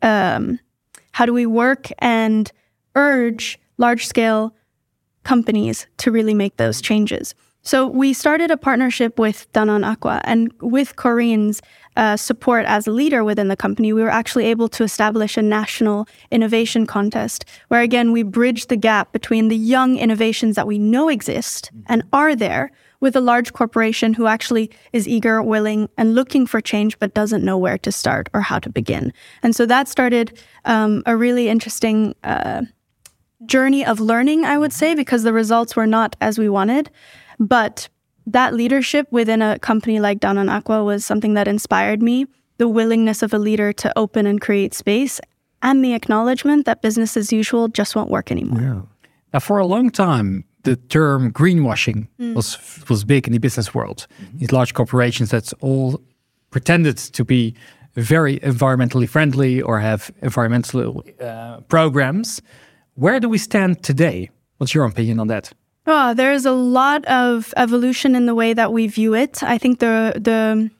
um, 0.00 0.58
how 1.12 1.26
do 1.26 1.34
we 1.34 1.44
work 1.44 1.88
and 1.98 2.50
urge 2.94 3.58
large 3.76 4.06
scale 4.06 4.54
companies 5.24 5.86
to 5.98 6.10
really 6.10 6.34
make 6.34 6.56
those 6.56 6.80
changes. 6.80 7.34
So 7.62 7.86
we 7.86 8.14
started 8.14 8.50
a 8.50 8.56
partnership 8.56 9.18
with 9.18 9.46
Danone 9.52 9.84
Aqua, 9.84 10.22
and 10.24 10.50
with 10.62 10.96
Corine's 10.96 11.60
uh, 11.94 12.16
support 12.16 12.64
as 12.64 12.86
a 12.86 12.90
leader 12.90 13.22
within 13.22 13.48
the 13.48 13.56
company, 13.56 13.92
we 13.92 14.02
were 14.02 14.08
actually 14.08 14.46
able 14.46 14.68
to 14.70 14.82
establish 14.82 15.36
a 15.36 15.42
national 15.42 16.08
innovation 16.30 16.86
contest, 16.86 17.44
where 17.68 17.82
again 17.82 18.12
we 18.12 18.22
bridge 18.22 18.68
the 18.68 18.76
gap 18.76 19.12
between 19.12 19.48
the 19.48 19.56
young 19.56 19.98
innovations 19.98 20.56
that 20.56 20.66
we 20.66 20.78
know 20.78 21.10
exist 21.10 21.70
and 21.86 22.02
are 22.12 22.34
there, 22.34 22.72
with 23.00 23.16
a 23.16 23.20
large 23.20 23.52
corporation 23.52 24.14
who 24.14 24.26
actually 24.26 24.70
is 24.92 25.08
eager, 25.08 25.42
willing, 25.42 25.88
and 25.98 26.14
looking 26.14 26.46
for 26.46 26.60
change, 26.60 26.98
but 26.98 27.14
doesn't 27.14 27.44
know 27.44 27.58
where 27.58 27.78
to 27.78 27.92
start 27.92 28.28
or 28.32 28.40
how 28.40 28.58
to 28.58 28.70
begin. 28.70 29.12
And 29.42 29.54
so 29.56 29.66
that 29.66 29.88
started 29.88 30.38
um, 30.64 31.02
a 31.04 31.16
really 31.16 31.48
interesting. 31.48 32.14
Uh, 32.24 32.62
journey 33.46 33.84
of 33.84 34.00
learning, 34.00 34.44
I 34.44 34.58
would 34.58 34.72
say, 34.72 34.94
because 34.94 35.22
the 35.22 35.32
results 35.32 35.76
were 35.76 35.86
not 35.86 36.16
as 36.20 36.38
we 36.38 36.48
wanted. 36.48 36.90
But 37.38 37.88
that 38.26 38.54
leadership 38.54 39.06
within 39.10 39.42
a 39.42 39.58
company 39.58 40.00
like 40.00 40.20
Danone 40.20 40.50
Aqua 40.50 40.84
was 40.84 41.04
something 41.04 41.34
that 41.34 41.48
inspired 41.48 42.02
me. 42.02 42.26
The 42.58 42.68
willingness 42.68 43.22
of 43.22 43.32
a 43.32 43.38
leader 43.38 43.72
to 43.72 43.92
open 43.96 44.26
and 44.26 44.40
create 44.40 44.74
space, 44.74 45.18
and 45.62 45.82
the 45.82 45.94
acknowledgement 45.94 46.66
that 46.66 46.82
business 46.82 47.16
as 47.16 47.32
usual 47.32 47.68
just 47.68 47.96
won't 47.96 48.10
work 48.10 48.30
anymore. 48.30 48.60
Yeah. 48.60 48.82
Now, 49.32 49.40
for 49.40 49.58
a 49.58 49.66
long 49.66 49.90
time, 49.90 50.44
the 50.64 50.76
term 50.76 51.32
greenwashing 51.32 52.08
mm. 52.18 52.34
was 52.34 52.58
was 52.88 53.04
big 53.04 53.26
in 53.26 53.32
the 53.32 53.38
business 53.38 53.74
world. 53.74 54.06
Mm-hmm. 54.22 54.38
These 54.38 54.52
large 54.52 54.74
corporations 54.74 55.30
that 55.30 55.52
all 55.60 56.00
pretended 56.50 56.98
to 56.98 57.24
be 57.24 57.54
very 57.94 58.38
environmentally 58.40 59.08
friendly 59.08 59.62
or 59.62 59.80
have 59.80 60.10
environmental 60.22 61.02
uh, 61.20 61.60
programs. 61.68 62.42
Where 62.94 63.20
do 63.20 63.28
we 63.28 63.38
stand 63.38 63.82
today? 63.82 64.30
What's 64.58 64.74
your 64.74 64.84
opinion 64.84 65.20
on 65.20 65.28
that? 65.28 65.52
Oh, 65.86 66.14
there's 66.14 66.44
a 66.44 66.52
lot 66.52 67.04
of 67.06 67.54
evolution 67.56 68.14
in 68.14 68.26
the 68.26 68.34
way 68.34 68.52
that 68.52 68.72
we 68.72 68.86
view 68.86 69.14
it. 69.14 69.42
I 69.42 69.58
think 69.58 69.78
the 69.78 70.12
the 70.16 70.70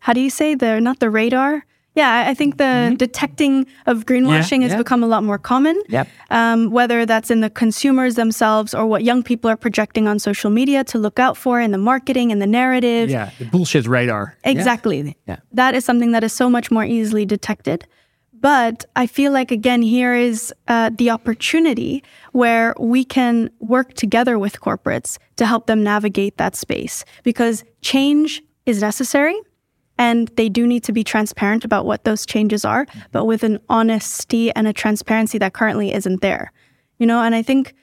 how 0.00 0.12
do 0.12 0.20
you 0.20 0.30
say 0.30 0.54
the 0.54 0.80
not 0.80 1.00
the 1.00 1.10
radar 1.10 1.64
yeah, 1.98 2.26
I 2.28 2.34
think 2.34 2.58
the 2.58 2.64
mm-hmm. 2.64 2.94
detecting 2.94 3.66
of 3.86 4.06
greenwashing 4.06 4.58
yeah, 4.58 4.66
has 4.66 4.72
yeah. 4.72 4.78
become 4.78 5.02
a 5.02 5.08
lot 5.08 5.24
more 5.24 5.36
common. 5.36 5.82
Yep. 5.88 6.06
Um, 6.30 6.70
whether 6.70 7.04
that's 7.04 7.28
in 7.28 7.40
the 7.40 7.50
consumers 7.50 8.14
themselves 8.14 8.72
or 8.72 8.86
what 8.86 9.02
young 9.02 9.24
people 9.24 9.50
are 9.50 9.56
projecting 9.56 10.06
on 10.06 10.20
social 10.20 10.48
media 10.48 10.84
to 10.84 10.98
look 10.98 11.18
out 11.18 11.36
for 11.36 11.60
in 11.60 11.72
the 11.72 11.78
marketing 11.78 12.30
and 12.30 12.40
the 12.40 12.46
narrative. 12.46 13.10
Yeah, 13.10 13.30
the 13.40 13.46
bullshit 13.46 13.88
radar. 13.88 14.36
Exactly. 14.44 15.16
Yeah. 15.26 15.38
That 15.52 15.74
is 15.74 15.84
something 15.84 16.12
that 16.12 16.22
is 16.22 16.32
so 16.32 16.48
much 16.48 16.70
more 16.70 16.84
easily 16.84 17.26
detected. 17.26 17.84
But 18.40 18.84
I 18.94 19.06
feel 19.06 19.32
like, 19.32 19.50
again, 19.50 19.82
here 19.82 20.14
is 20.14 20.52
uh, 20.68 20.90
the 20.94 21.10
opportunity 21.10 22.04
where 22.32 22.74
we 22.78 23.04
can 23.04 23.50
work 23.58 23.94
together 23.94 24.38
with 24.38 24.60
corporates 24.60 25.18
to 25.36 25.46
help 25.46 25.66
them 25.66 25.82
navigate 25.82 26.36
that 26.36 26.54
space 26.54 27.04
because 27.24 27.64
change 27.80 28.42
is 28.66 28.80
necessary 28.80 29.40
and 29.98 30.28
they 30.36 30.48
do 30.48 30.66
need 30.66 30.84
to 30.84 30.92
be 30.92 31.02
transparent 31.02 31.64
about 31.64 31.84
what 31.84 32.04
those 32.04 32.24
changes 32.24 32.64
are, 32.64 32.86
but 33.10 33.24
with 33.24 33.42
an 33.42 33.58
honesty 33.68 34.52
and 34.52 34.68
a 34.68 34.72
transparency 34.72 35.38
that 35.38 35.54
currently 35.54 35.92
isn't 35.92 36.20
there. 36.20 36.52
You 36.98 37.06
know, 37.06 37.20
and 37.20 37.34
I 37.34 37.42
think, 37.42 37.74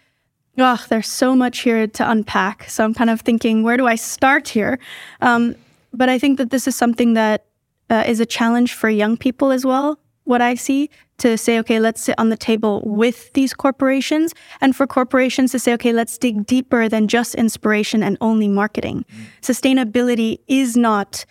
oh, 0.57 0.83
there's 0.87 1.09
so 1.09 1.35
much 1.35 1.59
here 1.59 1.87
to 1.87 2.09
unpack. 2.09 2.69
So 2.69 2.85
I'm 2.85 2.93
kind 2.93 3.09
of 3.09 3.21
thinking, 3.21 3.63
where 3.63 3.75
do 3.75 3.87
I 3.87 3.95
start 3.95 4.47
here? 4.47 4.79
Um, 5.19 5.55
but 5.93 6.07
I 6.07 6.17
think 6.17 6.37
that 6.37 6.51
this 6.51 6.67
is 6.67 6.75
something 6.75 7.13
that 7.15 7.45
uh, 7.89 8.03
is 8.07 8.21
a 8.21 8.25
challenge 8.25 8.73
for 8.73 8.89
young 8.89 9.17
people 9.17 9.51
as 9.51 9.65
well. 9.65 9.99
What 10.25 10.41
I 10.41 10.55
see 10.55 10.89
to 11.19 11.37
say, 11.37 11.57
okay, 11.59 11.79
let's 11.79 12.01
sit 12.01 12.15
on 12.17 12.29
the 12.29 12.37
table 12.37 12.81
with 12.85 13.31
these 13.33 13.53
corporations, 13.53 14.33
and 14.59 14.75
for 14.75 14.85
corporations 14.85 15.51
to 15.53 15.59
say, 15.59 15.73
okay, 15.73 15.93
let's 15.93 16.17
dig 16.17 16.45
deeper 16.45 16.89
than 16.89 17.07
just 17.07 17.35
inspiration 17.35 18.03
and 18.03 18.17
only 18.21 18.47
marketing. 18.47 19.05
Mm. 19.09 19.25
Sustainability 19.41 20.39
is 20.47 20.75
not 20.75 21.25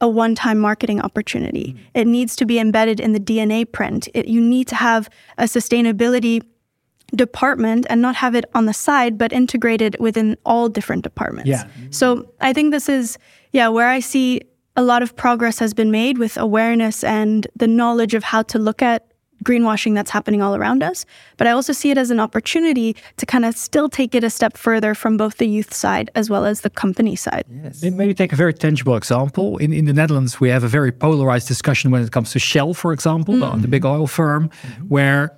a 0.00 0.08
one 0.08 0.34
time 0.34 0.58
marketing 0.58 1.00
opportunity. 1.00 1.72
Mm-hmm. 1.72 1.84
It 1.94 2.06
needs 2.06 2.36
to 2.36 2.46
be 2.46 2.58
embedded 2.58 3.00
in 3.00 3.12
the 3.12 3.20
DNA 3.20 3.70
print. 3.70 4.08
It, 4.14 4.28
you 4.28 4.40
need 4.40 4.68
to 4.68 4.74
have 4.74 5.08
a 5.36 5.44
sustainability 5.44 6.42
department 7.14 7.86
and 7.88 8.02
not 8.02 8.16
have 8.16 8.34
it 8.34 8.44
on 8.54 8.66
the 8.66 8.74
side, 8.74 9.16
but 9.16 9.32
integrated 9.32 9.96
within 9.98 10.36
all 10.44 10.68
different 10.68 11.02
departments. 11.02 11.48
Yeah. 11.48 11.66
So 11.90 12.30
I 12.40 12.52
think 12.52 12.70
this 12.70 12.88
is, 12.88 13.18
yeah, 13.52 13.68
where 13.68 13.88
I 13.88 14.00
see 14.00 14.42
a 14.78 14.82
lot 14.82 15.02
of 15.02 15.16
progress 15.16 15.58
has 15.58 15.74
been 15.74 15.90
made 15.90 16.18
with 16.18 16.36
awareness 16.36 17.02
and 17.02 17.48
the 17.56 17.66
knowledge 17.66 18.14
of 18.14 18.22
how 18.22 18.42
to 18.42 18.60
look 18.60 18.80
at 18.80 19.04
greenwashing 19.42 19.92
that's 19.92 20.10
happening 20.10 20.40
all 20.40 20.54
around 20.54 20.84
us. 20.84 21.04
But 21.36 21.48
I 21.48 21.50
also 21.50 21.72
see 21.72 21.90
it 21.90 21.98
as 21.98 22.12
an 22.12 22.20
opportunity 22.20 22.94
to 23.16 23.26
kind 23.26 23.44
of 23.44 23.56
still 23.56 23.88
take 23.88 24.14
it 24.14 24.22
a 24.22 24.30
step 24.30 24.56
further 24.56 24.94
from 24.94 25.16
both 25.16 25.38
the 25.38 25.48
youth 25.48 25.74
side 25.74 26.12
as 26.14 26.30
well 26.30 26.44
as 26.44 26.60
the 26.60 26.70
company 26.70 27.16
side. 27.16 27.44
Yes. 27.50 27.82
Maybe 27.82 28.14
take 28.14 28.32
a 28.32 28.36
very 28.36 28.54
tangible 28.54 28.94
example. 28.94 29.56
In, 29.58 29.72
in 29.72 29.86
the 29.86 29.92
Netherlands, 29.92 30.38
we 30.38 30.48
have 30.50 30.62
a 30.62 30.68
very 30.68 30.92
polarized 30.92 31.48
discussion 31.48 31.90
when 31.90 32.04
it 32.04 32.12
comes 32.12 32.30
to 32.32 32.38
Shell, 32.38 32.74
for 32.74 32.92
example, 32.92 33.34
mm-hmm. 33.34 33.60
the 33.60 33.68
big 33.68 33.84
oil 33.84 34.06
firm, 34.06 34.48
mm-hmm. 34.48 34.82
where 34.84 35.36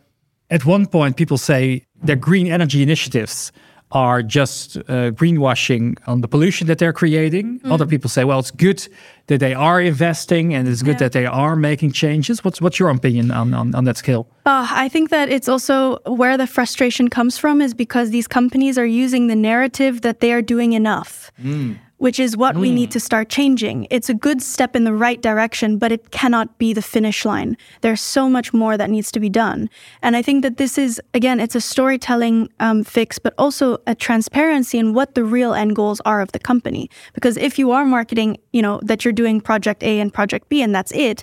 at 0.50 0.66
one 0.66 0.84
point 0.84 1.16
people 1.16 1.38
say 1.38 1.86
their 2.02 2.16
green 2.16 2.46
energy 2.46 2.82
initiatives 2.82 3.52
are 3.92 4.22
just 4.22 4.76
uh, 4.76 5.10
greenwashing 5.10 5.98
on 6.06 6.20
the 6.20 6.28
pollution 6.28 6.66
that 6.68 6.78
they're 6.78 6.92
creating. 6.92 7.60
Mm. 7.60 7.72
Other 7.72 7.86
people 7.86 8.08
say, 8.08 8.24
well, 8.24 8.38
it's 8.38 8.50
good 8.50 8.86
that 9.26 9.40
they 9.40 9.52
are 9.52 9.80
investing 9.80 10.54
and 10.54 10.68
it's 10.68 10.82
good 10.82 10.92
yeah. 10.92 10.98
that 10.98 11.12
they 11.12 11.26
are 11.26 11.56
making 11.56 11.92
changes. 11.92 12.44
What's 12.44 12.60
what's 12.60 12.78
your 12.78 12.90
opinion 12.90 13.30
on, 13.30 13.52
on, 13.54 13.74
on 13.74 13.84
that 13.84 13.96
scale? 13.96 14.28
Uh, 14.46 14.66
I 14.70 14.88
think 14.88 15.10
that 15.10 15.28
it's 15.28 15.48
also 15.48 15.98
where 16.06 16.36
the 16.36 16.46
frustration 16.46 17.08
comes 17.08 17.38
from 17.38 17.60
is 17.60 17.74
because 17.74 18.10
these 18.10 18.28
companies 18.28 18.78
are 18.78 18.86
using 18.86 19.26
the 19.26 19.36
narrative 19.36 20.02
that 20.02 20.20
they 20.20 20.32
are 20.32 20.42
doing 20.42 20.72
enough. 20.72 21.32
Mm 21.42 21.78
which 22.00 22.18
is 22.18 22.34
what 22.34 22.56
mm. 22.56 22.60
we 22.60 22.70
need 22.70 22.88
mm. 22.88 22.92
to 22.92 22.98
start 22.98 23.28
changing. 23.28 23.86
It's 23.90 24.08
a 24.08 24.14
good 24.14 24.40
step 24.40 24.74
in 24.74 24.84
the 24.84 24.94
right 24.94 25.20
direction, 25.20 25.76
but 25.76 25.92
it 25.92 26.10
cannot 26.10 26.56
be 26.56 26.72
the 26.72 26.80
finish 26.80 27.26
line. 27.26 27.58
There's 27.82 28.00
so 28.00 28.26
much 28.26 28.54
more 28.54 28.78
that 28.78 28.88
needs 28.88 29.12
to 29.12 29.20
be 29.20 29.28
done. 29.28 29.68
And 30.00 30.16
I 30.16 30.22
think 30.22 30.42
that 30.42 30.56
this 30.56 30.78
is, 30.78 30.98
again, 31.12 31.40
it's 31.40 31.54
a 31.54 31.60
storytelling 31.60 32.48
um, 32.58 32.84
fix, 32.84 33.18
but 33.18 33.34
also 33.36 33.82
a 33.86 33.94
transparency 33.94 34.78
in 34.78 34.94
what 34.94 35.14
the 35.14 35.24
real 35.24 35.52
end 35.52 35.76
goals 35.76 36.00
are 36.06 36.22
of 36.22 36.32
the 36.32 36.38
company. 36.38 36.88
Because 37.12 37.36
if 37.36 37.58
you 37.58 37.70
are 37.70 37.84
marketing, 37.84 38.38
you 38.54 38.62
know, 38.62 38.80
that 38.82 39.04
you're 39.04 39.12
doing 39.12 39.38
project 39.38 39.82
A 39.82 40.00
and 40.00 40.12
project 40.12 40.48
B 40.48 40.62
and 40.62 40.74
that's 40.74 40.92
it, 40.92 41.22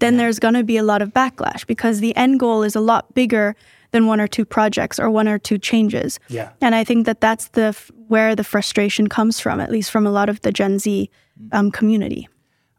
then 0.00 0.16
there's 0.16 0.40
going 0.40 0.54
to 0.54 0.64
be 0.64 0.76
a 0.76 0.82
lot 0.82 1.02
of 1.02 1.10
backlash 1.10 1.64
because 1.64 2.00
the 2.00 2.16
end 2.16 2.40
goal 2.40 2.64
is 2.64 2.74
a 2.74 2.80
lot 2.80 3.14
bigger 3.14 3.54
than 3.92 4.06
one 4.06 4.20
or 4.20 4.26
two 4.26 4.44
projects 4.44 4.98
or 4.98 5.08
one 5.08 5.28
or 5.28 5.38
two 5.38 5.56
changes. 5.56 6.18
Yeah. 6.28 6.50
And 6.60 6.74
I 6.74 6.82
think 6.82 7.06
that 7.06 7.20
that's 7.20 7.48
the 7.50 7.76
where 8.08 8.34
the 8.34 8.44
frustration 8.44 9.08
comes 9.08 9.40
from, 9.40 9.60
at 9.60 9.70
least 9.70 9.90
from 9.90 10.06
a 10.06 10.10
lot 10.10 10.28
of 10.28 10.40
the 10.42 10.52
Gen 10.52 10.78
Z 10.78 11.10
um, 11.52 11.70
community. 11.70 12.28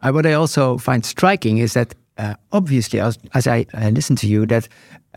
Uh, 0.02 0.12
what 0.12 0.26
I 0.26 0.34
also 0.34 0.78
find 0.78 1.06
striking 1.06 1.58
is 1.58 1.74
that 1.74 1.94
uh, 2.18 2.36
obviously, 2.52 3.00
as, 3.00 3.18
as 3.34 3.48
I 3.48 3.66
uh, 3.74 3.90
listen 3.90 4.16
to 4.18 4.28
you, 4.28 4.46
that 4.48 4.68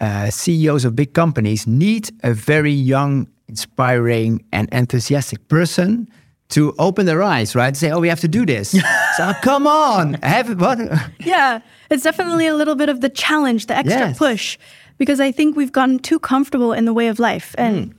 uh, 0.00 0.30
CEOs 0.30 0.84
of 0.84 0.94
big 0.94 1.14
companies 1.14 1.66
need 1.66 2.10
a 2.22 2.32
very 2.32 2.72
young, 2.72 3.28
inspiring, 3.48 4.44
and 4.52 4.68
enthusiastic 4.72 5.48
person 5.48 6.08
to 6.50 6.74
open 6.78 7.06
their 7.06 7.22
eyes, 7.22 7.56
right? 7.56 7.76
Say, 7.76 7.90
"Oh, 7.90 7.98
we 7.98 8.08
have 8.08 8.20
to 8.20 8.28
do 8.28 8.46
this." 8.46 8.70
so 9.16 9.32
come 9.42 9.66
on, 9.66 10.14
have 10.22 10.60
what? 10.60 10.78
yeah, 11.20 11.60
it's 11.90 12.04
definitely 12.04 12.46
a 12.46 12.54
little 12.54 12.76
bit 12.76 12.88
of 12.88 13.00
the 13.00 13.08
challenge, 13.08 13.66
the 13.66 13.76
extra 13.76 14.08
yes. 14.08 14.18
push 14.18 14.58
because 15.02 15.18
I 15.18 15.32
think 15.32 15.56
we've 15.56 15.72
gotten 15.72 15.98
too 15.98 16.20
comfortable 16.20 16.72
in 16.72 16.84
the 16.84 16.92
way 16.92 17.08
of 17.08 17.18
life. 17.18 17.56
And 17.58 17.90
mm. 17.90 17.96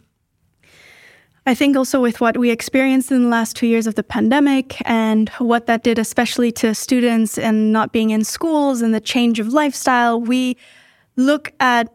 I 1.45 1.55
think 1.55 1.75
also 1.75 2.01
with 2.01 2.21
what 2.21 2.37
we 2.37 2.51
experienced 2.51 3.11
in 3.11 3.23
the 3.23 3.29
last 3.29 3.55
two 3.55 3.67
years 3.67 3.85
of 3.85 3.95
the 3.95 4.03
pandemic 4.03 4.81
and 4.85 5.27
what 5.39 5.67
that 5.67 5.83
did, 5.83 5.99
especially 5.99 6.51
to 6.53 6.73
students 6.73 7.37
and 7.37 7.73
not 7.73 7.91
being 7.91 8.11
in 8.11 8.23
schools 8.23 8.81
and 8.81 8.93
the 8.93 9.01
change 9.01 9.39
of 9.39 9.51
lifestyle, 9.51 10.21
we 10.21 10.55
look 11.17 11.51
at 11.59 11.93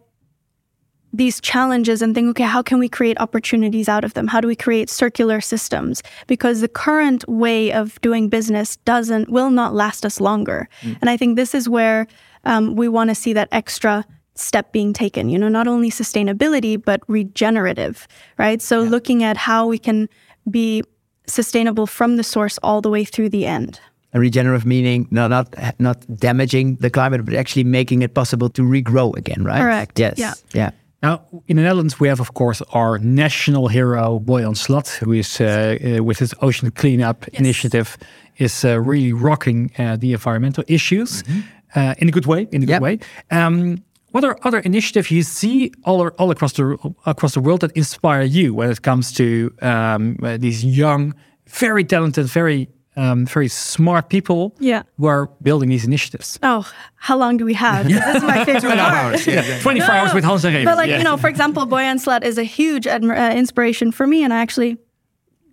these 1.13 1.41
challenges 1.41 2.03
and 2.03 2.15
think, 2.15 2.29
okay, 2.29 2.45
how 2.45 2.63
can 2.63 2.79
we 2.79 2.89
create 2.89 3.19
opportunities 3.19 3.89
out 3.89 4.05
of 4.05 4.13
them? 4.13 4.27
How 4.27 4.43
do 4.43 4.49
we 4.49 4.55
create 4.55 4.91
circular 4.91 5.41
systems? 5.41 6.03
Because 6.27 6.61
the 6.61 6.69
current 6.69 7.27
way 7.27 7.73
of 7.73 7.99
doing 8.03 8.29
business 8.29 8.77
doesn't, 8.85 9.31
will 9.31 9.51
not 9.51 9.75
last 9.75 10.05
us 10.05 10.21
longer. 10.21 10.69
Mm. 10.83 10.99
And 11.01 11.11
I 11.11 11.17
think 11.17 11.37
this 11.37 11.55
is 11.55 11.69
where 11.69 12.07
um, 12.45 12.77
we 12.77 12.89
want 12.89 13.09
to 13.09 13.15
see 13.15 13.33
that 13.33 13.49
extra 13.51 14.05
step 14.39 14.73
being 14.73 14.93
taken, 14.93 15.29
you 15.29 15.39
know, 15.39 15.49
not 15.49 15.67
only 15.67 15.91
sustainability, 15.91 16.83
but 16.83 17.01
regenerative, 17.09 18.07
right? 18.39 18.63
So 18.63 18.83
yeah. 18.83 18.91
looking 18.91 19.23
at 19.23 19.37
how 19.37 19.67
we 19.67 19.79
can 19.79 20.09
be 20.51 20.83
sustainable 21.27 21.87
from 21.87 22.17
the 22.17 22.23
source 22.23 22.59
all 22.63 22.81
the 22.81 22.91
way 22.91 23.05
through 23.05 23.31
the 23.31 23.47
end. 23.47 23.81
A 24.15 24.19
regenerative 24.19 24.65
meaning 24.65 25.07
not 25.11 25.31
not 25.31 25.55
not 25.79 25.99
damaging 26.17 26.77
the 26.77 26.89
climate, 26.89 27.25
but 27.25 27.35
actually 27.35 27.65
making 27.65 28.03
it 28.03 28.15
possible 28.15 28.49
to 28.51 28.63
regrow 28.63 29.15
again, 29.17 29.45
right? 29.45 29.61
Correct. 29.61 29.99
Yes. 29.99 30.15
Yeah. 30.17 30.33
Yeah. 30.55 30.71
Now, 31.03 31.23
in 31.47 31.57
the 31.57 31.63
Netherlands, 31.63 32.01
we 32.01 32.09
have, 32.09 32.19
of 32.19 32.35
course, 32.35 32.61
our 32.73 32.99
national 32.99 33.69
hero, 33.69 34.19
Boyan 34.19 34.57
Slat, 34.57 34.89
who 34.89 35.13
is, 35.13 35.41
uh, 35.41 35.45
uh, 35.47 36.03
with 36.03 36.19
his 36.19 36.35
ocean 36.43 36.73
cleanup 36.73 37.25
yes. 37.33 37.41
initiative, 37.41 37.97
is 38.39 38.65
uh, 38.65 38.81
really 38.81 39.13
rocking 39.13 39.71
uh, 39.79 39.97
the 39.97 40.13
environmental 40.13 40.65
issues 40.67 41.23
mm 41.23 41.43
-hmm. 41.75 41.95
in 41.99 42.09
a 42.09 42.11
good 42.11 42.27
way. 42.27 42.47
In 42.51 42.63
a 42.63 42.67
good 42.67 42.69
yep. 42.69 42.83
way. 42.83 42.99
Um, 43.31 43.85
what 44.11 44.25
are 44.25 44.39
other 44.43 44.61
initiatives 44.61 45.11
you 45.11 45.23
see 45.23 45.73
all, 45.85 46.09
all 46.09 46.31
across 46.31 46.53
the 46.55 46.77
across 47.07 47.35
the 47.35 47.41
world 47.41 47.61
that 47.61 47.73
inspire 47.73 48.23
you 48.23 48.55
when 48.55 48.71
it 48.71 48.83
comes 48.83 49.13
to 49.13 49.55
um, 49.63 50.17
these 50.39 50.65
young, 50.65 51.15
very 51.47 51.85
talented, 51.85 52.27
very 52.27 52.69
um, 52.99 53.27
very 53.27 53.49
smart 53.49 54.09
people 54.09 54.57
yeah. 54.59 54.83
who 54.97 55.07
are 55.07 55.31
building 55.41 55.69
these 55.69 55.85
initiatives. 55.85 56.39
Oh, 56.43 56.69
how 56.97 57.17
long 57.17 57.37
do 57.37 57.45
we 57.45 57.55
have? 57.55 57.89
Yeah. 57.99 58.13
This 58.13 58.17
is 58.17 58.23
my 58.25 58.45
favorite 58.45 58.77
part. 58.77 58.79
Hours, 58.79 59.27
yeah. 59.27 59.61
24 59.61 59.87
no, 59.87 59.95
hours 59.95 60.15
with 60.15 60.25
Hans 60.25 60.45
and 60.45 60.65
But 60.65 60.77
like, 60.77 60.89
yeah. 60.89 60.99
you 60.99 61.05
know, 61.05 61.17
for 61.17 61.29
example, 61.29 61.65
Boyan 61.67 62.01
Slat 62.01 62.25
is 62.25 62.39
a 62.39 62.43
huge 62.43 62.87
uh, 62.87 62.99
inspiration 63.35 63.93
for 63.93 64.07
me. 64.07 64.25
And 64.25 64.35
I 64.35 64.41
actually 64.41 64.79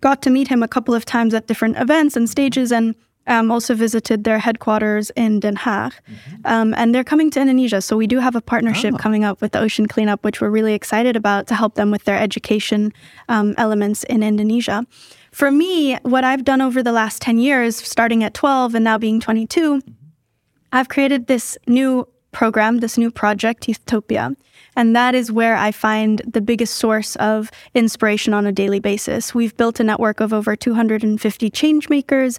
got 0.00 0.22
to 0.22 0.30
meet 0.30 0.48
him 0.48 0.62
a 0.62 0.68
couple 0.68 0.92
of 0.92 1.04
times 1.04 1.34
at 1.34 1.46
different 1.46 1.76
events 1.78 2.16
and 2.16 2.28
stages. 2.28 2.72
And 2.72 2.96
um, 3.26 3.50
also 3.50 3.74
visited 3.74 4.24
their 4.24 4.38
headquarters 4.38 5.10
in 5.16 5.40
Den 5.40 5.56
Haag. 5.56 5.92
Mm-hmm. 5.92 6.36
Um, 6.44 6.74
and 6.74 6.94
they're 6.94 7.04
coming 7.04 7.30
to 7.32 7.40
Indonesia. 7.40 7.80
So 7.80 7.96
we 7.96 8.06
do 8.06 8.18
have 8.18 8.36
a 8.36 8.40
partnership 8.40 8.94
oh. 8.94 8.98
coming 8.98 9.24
up 9.24 9.40
with 9.40 9.52
the 9.52 9.60
Ocean 9.60 9.86
Cleanup, 9.86 10.24
which 10.24 10.40
we're 10.40 10.50
really 10.50 10.74
excited 10.74 11.16
about 11.16 11.46
to 11.48 11.54
help 11.54 11.74
them 11.74 11.90
with 11.90 12.04
their 12.04 12.18
education 12.18 12.92
um, 13.28 13.54
elements 13.58 14.04
in 14.04 14.22
Indonesia. 14.22 14.86
For 15.32 15.50
me, 15.50 15.96
what 16.02 16.24
I've 16.24 16.44
done 16.44 16.62
over 16.62 16.82
the 16.82 16.92
last 16.92 17.20
10 17.20 17.38
years, 17.38 17.76
starting 17.76 18.24
at 18.24 18.32
12 18.34 18.74
and 18.74 18.84
now 18.84 18.98
being 18.98 19.20
22, 19.20 19.76
mm-hmm. 19.76 19.90
I've 20.72 20.88
created 20.88 21.26
this 21.26 21.56
new 21.66 22.08
program, 22.36 22.80
this 22.80 22.98
new 22.98 23.10
project, 23.10 23.66
Youthtopia. 23.66 24.36
And 24.76 24.94
that 24.94 25.14
is 25.14 25.32
where 25.32 25.56
I 25.56 25.72
find 25.72 26.20
the 26.26 26.42
biggest 26.42 26.74
source 26.74 27.16
of 27.16 27.50
inspiration 27.74 28.34
on 28.34 28.46
a 28.46 28.52
daily 28.52 28.78
basis. 28.78 29.34
We've 29.34 29.56
built 29.56 29.80
a 29.80 29.84
network 29.84 30.20
of 30.20 30.34
over 30.34 30.54
250 30.54 31.50
changemakers 31.50 32.38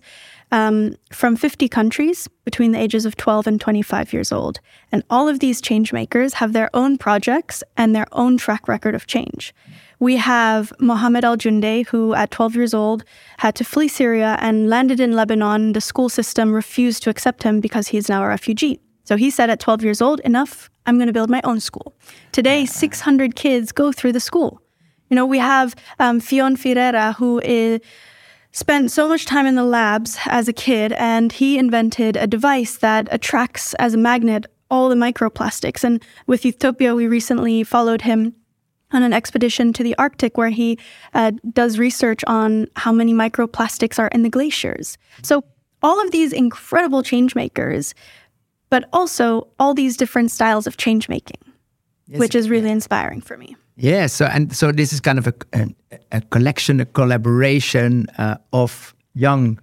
um, 0.52 0.96
from 1.12 1.36
50 1.36 1.68
countries 1.68 2.30
between 2.46 2.74
the 2.74 2.80
ages 2.80 3.08
of 3.08 3.18
12 3.18 3.48
and 3.48 3.60
25 3.60 4.14
years 4.14 4.32
old. 4.32 4.60
And 4.92 5.04
all 5.10 5.28
of 5.28 5.40
these 5.40 5.64
changemakers 5.64 6.34
have 6.34 6.54
their 6.54 6.70
own 6.76 7.00
projects 7.00 7.64
and 7.76 7.96
their 7.96 8.08
own 8.12 8.38
track 8.38 8.68
record 8.68 8.94
of 8.94 9.08
change. 9.08 9.52
We 10.00 10.18
have 10.18 10.72
Mohammed 10.80 11.26
Al 11.26 11.38
Jounde, 11.38 11.88
who 11.88 12.14
at 12.14 12.30
12 12.30 12.56
years 12.56 12.74
old 12.76 13.04
had 13.40 13.56
to 13.56 13.64
flee 13.64 13.88
Syria 13.88 14.38
and 14.40 14.70
landed 14.70 15.00
in 15.00 15.14
Lebanon. 15.14 15.74
The 15.74 15.82
school 15.82 16.08
system 16.08 16.54
refused 16.54 17.02
to 17.02 17.10
accept 17.10 17.42
him 17.42 17.60
because 17.62 17.88
he's 17.88 18.08
now 18.08 18.24
a 18.24 18.28
refugee. 18.28 18.80
So 19.08 19.16
he 19.16 19.30
said 19.30 19.50
at 19.50 19.62
12 19.62 19.84
years 19.84 20.02
old, 20.02 20.20
enough, 20.22 20.70
I'm 20.86 20.98
going 20.98 21.08
to 21.08 21.14
build 21.14 21.30
my 21.30 21.40
own 21.46 21.62
school. 21.62 21.96
Today, 22.34 22.66
600 22.66 23.38
kids 23.38 23.72
go 23.72 23.94
through 23.94 24.12
the 24.12 24.20
school. 24.20 24.62
You 25.10 25.16
know, 25.16 25.26
we 25.26 25.38
have 25.38 25.76
um, 25.98 26.20
Fionn 26.20 26.58
Ferreira, 26.58 27.14
who 27.14 27.40
is, 27.40 27.80
spent 28.52 28.92
so 28.92 29.08
much 29.08 29.26
time 29.26 29.46
in 29.46 29.56
the 29.56 29.64
labs 29.64 30.18
as 30.26 30.50
a 30.50 30.54
kid, 30.54 30.92
and 30.94 31.32
he 31.32 31.58
invented 31.58 32.18
a 32.18 32.28
device 32.28 32.78
that 32.80 33.08
attracts 33.10 33.74
as 33.76 33.94
a 33.94 33.98
magnet 33.98 34.46
all 34.70 34.90
the 34.90 34.96
microplastics. 34.96 35.86
And 35.86 36.04
with 36.26 36.42
Youthtopia, 36.42 36.94
we 36.94 37.08
recently 37.08 37.64
followed 37.64 38.02
him 38.02 38.36
on 38.92 39.04
an 39.04 39.14
expedition 39.14 39.72
to 39.74 39.84
the 39.84 39.96
Arctic 39.98 40.38
where 40.38 40.50
he 40.50 40.78
uh, 41.14 41.32
does 41.54 41.80
research 41.80 42.26
on 42.28 42.68
how 42.76 42.92
many 42.92 43.14
microplastics 43.14 44.00
are 44.00 44.10
in 44.10 44.24
the 44.24 44.30
glaciers. 44.30 44.98
So, 45.22 45.46
all 45.84 46.04
of 46.04 46.12
these 46.12 46.34
incredible 46.34 47.04
change 47.04 47.36
makers 47.36 47.94
but 48.70 48.88
also 48.94 49.48
all 49.60 49.74
these 49.74 49.98
different 49.98 50.32
styles 50.32 50.68
of 50.68 50.78
change 50.78 51.10
making, 51.10 51.38
yes, 52.08 52.20
which 52.20 52.36
is 52.36 52.50
really 52.50 52.68
yeah. 52.68 52.74
inspiring 52.74 53.22
for 53.22 53.38
me. 53.38 53.56
Yeah. 53.76 54.08
So 54.08 54.26
and 54.26 54.56
so 54.56 54.72
this 54.72 54.94
is 54.94 55.00
kind 55.00 55.20
of 55.20 55.28
a 55.28 55.34
a, 55.54 55.68
a 56.12 56.22
collection, 56.22 56.80
a 56.80 56.86
collaboration 56.86 58.08
uh, 58.18 58.38
of 58.52 58.94
young 59.14 59.60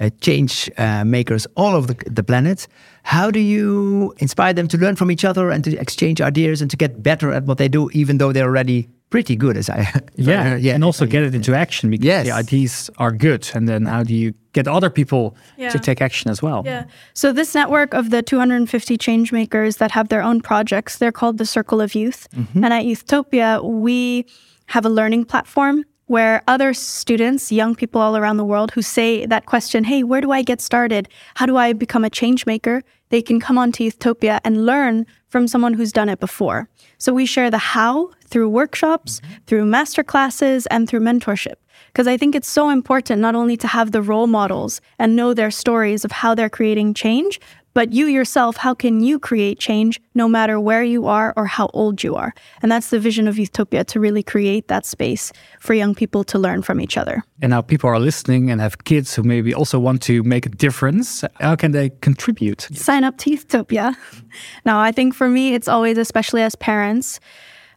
uh, 0.00 0.10
change 0.20 0.70
uh, 0.78 1.04
makers 1.04 1.46
all 1.56 1.74
over 1.74 1.92
the, 1.92 2.10
the 2.10 2.22
planet. 2.22 2.66
How 3.02 3.30
do 3.30 3.40
you 3.40 4.14
inspire 4.18 4.52
them 4.52 4.68
to 4.68 4.78
learn 4.78 4.96
from 4.96 5.10
each 5.10 5.24
other 5.24 5.50
and 5.50 5.62
to 5.64 5.76
exchange 5.78 6.20
ideas 6.20 6.62
and 6.62 6.70
to 6.70 6.76
get 6.76 7.02
better 7.02 7.32
at 7.32 7.44
what 7.44 7.58
they 7.58 7.68
do, 7.68 7.90
even 7.92 8.18
though 8.18 8.32
they're 8.32 8.48
already 8.48 8.88
pretty 9.10 9.36
good 9.36 9.56
as 9.56 9.68
I 9.68 9.92
yeah 10.16 10.56
yeah 10.56 10.74
and 10.74 10.84
also 10.84 11.04
get 11.04 11.22
it 11.24 11.34
into 11.34 11.54
action 11.54 11.90
because 11.90 12.06
yes. 12.06 12.26
the 12.26 12.32
ideas 12.32 12.90
are 12.98 13.10
good 13.12 13.50
and 13.54 13.68
then 13.68 13.86
how 13.86 14.04
do 14.04 14.14
you 14.14 14.32
get 14.52 14.66
other 14.66 14.88
people 14.88 15.36
yeah. 15.56 15.68
to 15.68 15.78
take 15.78 16.00
action 16.00 16.30
as 16.30 16.40
well 16.40 16.62
yeah 16.64 16.84
so 17.12 17.32
this 17.32 17.54
network 17.54 17.92
of 17.92 18.10
the 18.10 18.22
250 18.22 18.96
change 18.96 19.32
makers 19.32 19.76
that 19.76 19.90
have 19.90 20.08
their 20.08 20.22
own 20.22 20.40
projects 20.40 20.98
they're 20.98 21.12
called 21.12 21.38
the 21.38 21.46
circle 21.46 21.80
of 21.80 21.94
youth 21.94 22.28
mm-hmm. 22.34 22.64
and 22.64 22.72
at 22.72 22.84
youthtopia 22.84 23.62
we 23.64 24.24
have 24.66 24.86
a 24.86 24.90
learning 24.90 25.24
platform 25.24 25.84
where 26.10 26.42
other 26.48 26.74
students, 26.74 27.52
young 27.52 27.76
people 27.76 28.00
all 28.00 28.16
around 28.16 28.36
the 28.36 28.44
world 28.44 28.72
who 28.72 28.82
say 28.82 29.24
that 29.26 29.46
question, 29.46 29.84
hey, 29.84 30.02
where 30.02 30.20
do 30.20 30.32
I 30.32 30.42
get 30.42 30.60
started? 30.60 31.08
How 31.36 31.46
do 31.46 31.56
I 31.56 31.72
become 31.72 32.04
a 32.04 32.10
change 32.10 32.46
maker? 32.46 32.82
They 33.10 33.22
can 33.22 33.38
come 33.38 33.56
onto 33.56 33.88
Youthtopia 33.88 34.40
and 34.42 34.66
learn 34.66 35.06
from 35.28 35.46
someone 35.46 35.72
who's 35.72 35.92
done 35.92 36.08
it 36.08 36.18
before. 36.18 36.68
So 36.98 37.12
we 37.12 37.26
share 37.26 37.48
the 37.48 37.58
how 37.58 38.10
through 38.30 38.48
workshops, 38.48 39.20
mm-hmm. 39.20 39.34
through 39.46 39.64
master 39.66 40.02
classes, 40.02 40.66
and 40.66 40.88
through 40.88 41.00
mentorship. 41.00 41.56
Because 41.88 42.06
I 42.06 42.16
think 42.16 42.34
it's 42.34 42.48
so 42.48 42.70
important 42.70 43.20
not 43.20 43.34
only 43.34 43.56
to 43.56 43.66
have 43.66 43.90
the 43.90 44.02
role 44.02 44.28
models 44.28 44.80
and 44.98 45.16
know 45.16 45.34
their 45.34 45.50
stories 45.50 46.04
of 46.04 46.12
how 46.12 46.34
they're 46.34 46.50
creating 46.50 46.94
change, 46.94 47.40
but 47.72 47.92
you 47.92 48.06
yourself, 48.06 48.56
how 48.56 48.74
can 48.74 49.00
you 49.00 49.18
create 49.18 49.58
change 49.58 50.00
no 50.14 50.28
matter 50.28 50.58
where 50.58 50.82
you 50.82 51.06
are 51.06 51.32
or 51.36 51.46
how 51.46 51.70
old 51.72 52.02
you 52.02 52.16
are? 52.16 52.34
And 52.62 52.70
that's 52.70 52.90
the 52.90 52.98
vision 52.98 53.28
of 53.28 53.36
Youthtopia 53.36 53.84
to 53.86 54.00
really 54.00 54.22
create 54.22 54.68
that 54.68 54.84
space 54.84 55.32
for 55.60 55.74
young 55.74 55.94
people 55.94 56.24
to 56.24 56.38
learn 56.38 56.62
from 56.62 56.80
each 56.80 56.96
other. 56.96 57.22
And 57.40 57.50
now 57.50 57.62
people 57.62 57.88
are 57.88 58.00
listening 58.00 58.50
and 58.50 58.60
have 58.60 58.84
kids 58.84 59.14
who 59.14 59.22
maybe 59.22 59.54
also 59.54 59.78
want 59.78 60.02
to 60.02 60.22
make 60.24 60.46
a 60.46 60.48
difference. 60.48 61.24
How 61.40 61.54
can 61.54 61.70
they 61.70 61.90
contribute? 62.00 62.62
Sign 62.74 63.04
up 63.04 63.16
to 63.18 63.30
Youthtopia. 63.30 63.96
now, 64.64 64.80
I 64.80 64.90
think 64.90 65.14
for 65.14 65.28
me, 65.28 65.54
it's 65.54 65.68
always, 65.68 65.96
especially 65.96 66.42
as 66.42 66.56
parents, 66.56 67.20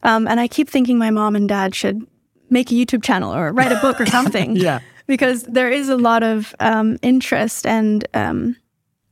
um, 0.04 0.28
and 0.28 0.40
I 0.40 0.48
keep 0.48 0.70
thinking 0.70 0.98
my 0.98 1.10
mom 1.10 1.36
and 1.36 1.50
dad 1.50 1.74
should 1.74 2.06
make 2.50 2.72
a 2.72 2.76
YouTube 2.76 3.04
channel 3.04 3.34
or 3.34 3.52
write 3.52 3.72
a 3.72 3.80
book 3.80 4.00
or 4.00 4.06
something. 4.18 4.56
yeah. 4.56 4.80
Because 5.08 5.44
there 5.44 5.70
is 5.70 5.90
a 5.90 5.98
lot 5.98 6.24
of 6.24 6.56
um, 6.60 6.98
interest 7.02 7.66
and, 7.66 8.08
um, 8.14 8.56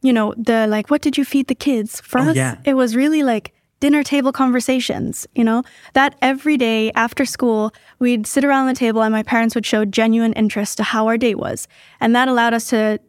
you 0.01 0.13
know, 0.13 0.34
the 0.38 0.67
like, 0.67 0.89
what 0.89 1.01
did 1.01 1.17
you 1.17 1.25
feed 1.25 1.47
the 1.47 1.56
kids? 1.56 1.99
For 2.01 2.19
oh, 2.19 2.30
us, 2.30 2.36
yeah. 2.36 2.58
it 2.63 2.75
was 2.75 2.95
really 2.95 3.23
like 3.23 3.54
dinner 3.82 4.04
table 4.04 4.32
conversations, 4.32 5.27
you 5.36 5.43
know, 5.43 5.63
that 5.93 6.15
every 6.21 6.56
day 6.56 6.91
after 6.93 7.25
school, 7.25 7.73
we'd 7.99 8.25
sit 8.25 8.45
around 8.45 8.67
the 8.67 8.73
table 8.73 9.01
and 9.01 9.12
my 9.12 9.23
parents 9.23 9.54
would 9.56 9.65
show 9.65 9.84
genuine 9.84 10.34
interest 10.34 10.77
to 10.77 10.84
how 10.84 11.08
our 11.08 11.17
day 11.17 11.36
was. 11.36 11.67
And 11.99 12.15
that 12.15 12.30
allowed 12.30 12.54
us 12.54 12.69
to 12.69 12.99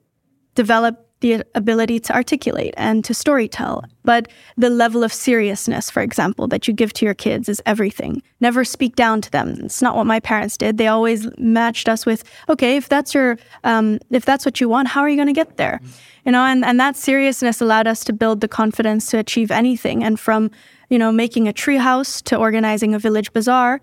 develop 0.54 1.06
the 1.22 1.42
ability 1.54 1.98
to 2.00 2.14
articulate 2.14 2.74
and 2.76 3.04
to 3.04 3.14
storytell. 3.14 3.84
But 4.04 4.28
the 4.56 4.68
level 4.68 5.02
of 5.02 5.12
seriousness, 5.12 5.90
for 5.90 6.02
example, 6.02 6.46
that 6.48 6.68
you 6.68 6.74
give 6.74 6.92
to 6.94 7.06
your 7.06 7.14
kids 7.14 7.48
is 7.48 7.62
everything. 7.64 8.22
Never 8.40 8.64
speak 8.64 8.94
down 8.94 9.22
to 9.22 9.30
them. 9.30 9.60
It's 9.64 9.80
not 9.80 9.96
what 9.96 10.06
my 10.06 10.20
parents 10.20 10.56
did. 10.58 10.76
They 10.76 10.88
always 10.88 11.26
matched 11.38 11.88
us 11.88 12.04
with, 12.04 12.24
okay, 12.48 12.76
if 12.76 12.88
that's 12.88 13.14
your, 13.14 13.38
um, 13.64 13.98
if 14.10 14.24
that's 14.24 14.44
what 14.44 14.60
you 14.60 14.68
want, 14.68 14.88
how 14.88 15.00
are 15.00 15.08
you 15.08 15.16
going 15.16 15.28
to 15.28 15.32
get 15.32 15.56
there? 15.56 15.80
You 16.26 16.32
know, 16.32 16.44
and, 16.44 16.64
and 16.64 16.78
that 16.78 16.96
seriousness 16.96 17.60
allowed 17.60 17.86
us 17.86 18.04
to 18.04 18.12
build 18.12 18.42
the 18.42 18.48
confidence 18.48 19.10
to 19.10 19.18
achieve 19.18 19.50
anything. 19.50 20.04
And 20.04 20.20
from, 20.20 20.50
you 20.90 20.98
know, 20.98 21.10
making 21.10 21.48
a 21.48 21.52
treehouse 21.52 22.22
to 22.24 22.36
organizing 22.36 22.94
a 22.94 22.98
village 22.98 23.32
bazaar, 23.32 23.80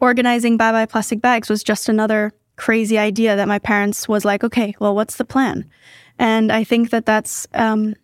organizing 0.00 0.56
Bye 0.56 0.72
Bye 0.72 0.86
Plastic 0.86 1.20
Bags 1.20 1.48
was 1.48 1.62
just 1.62 1.88
another 1.88 2.32
crazy 2.56 2.98
idea 2.98 3.36
that 3.36 3.48
my 3.48 3.58
parents 3.58 4.06
was 4.06 4.24
like, 4.24 4.44
okay, 4.44 4.74
well, 4.80 4.94
what's 4.94 5.16
the 5.16 5.24
plan? 5.24 5.64
And 6.20 6.52
I 6.52 6.64
think 6.64 6.90
that 6.90 7.06
that's, 7.06 7.46
um, 7.54 7.94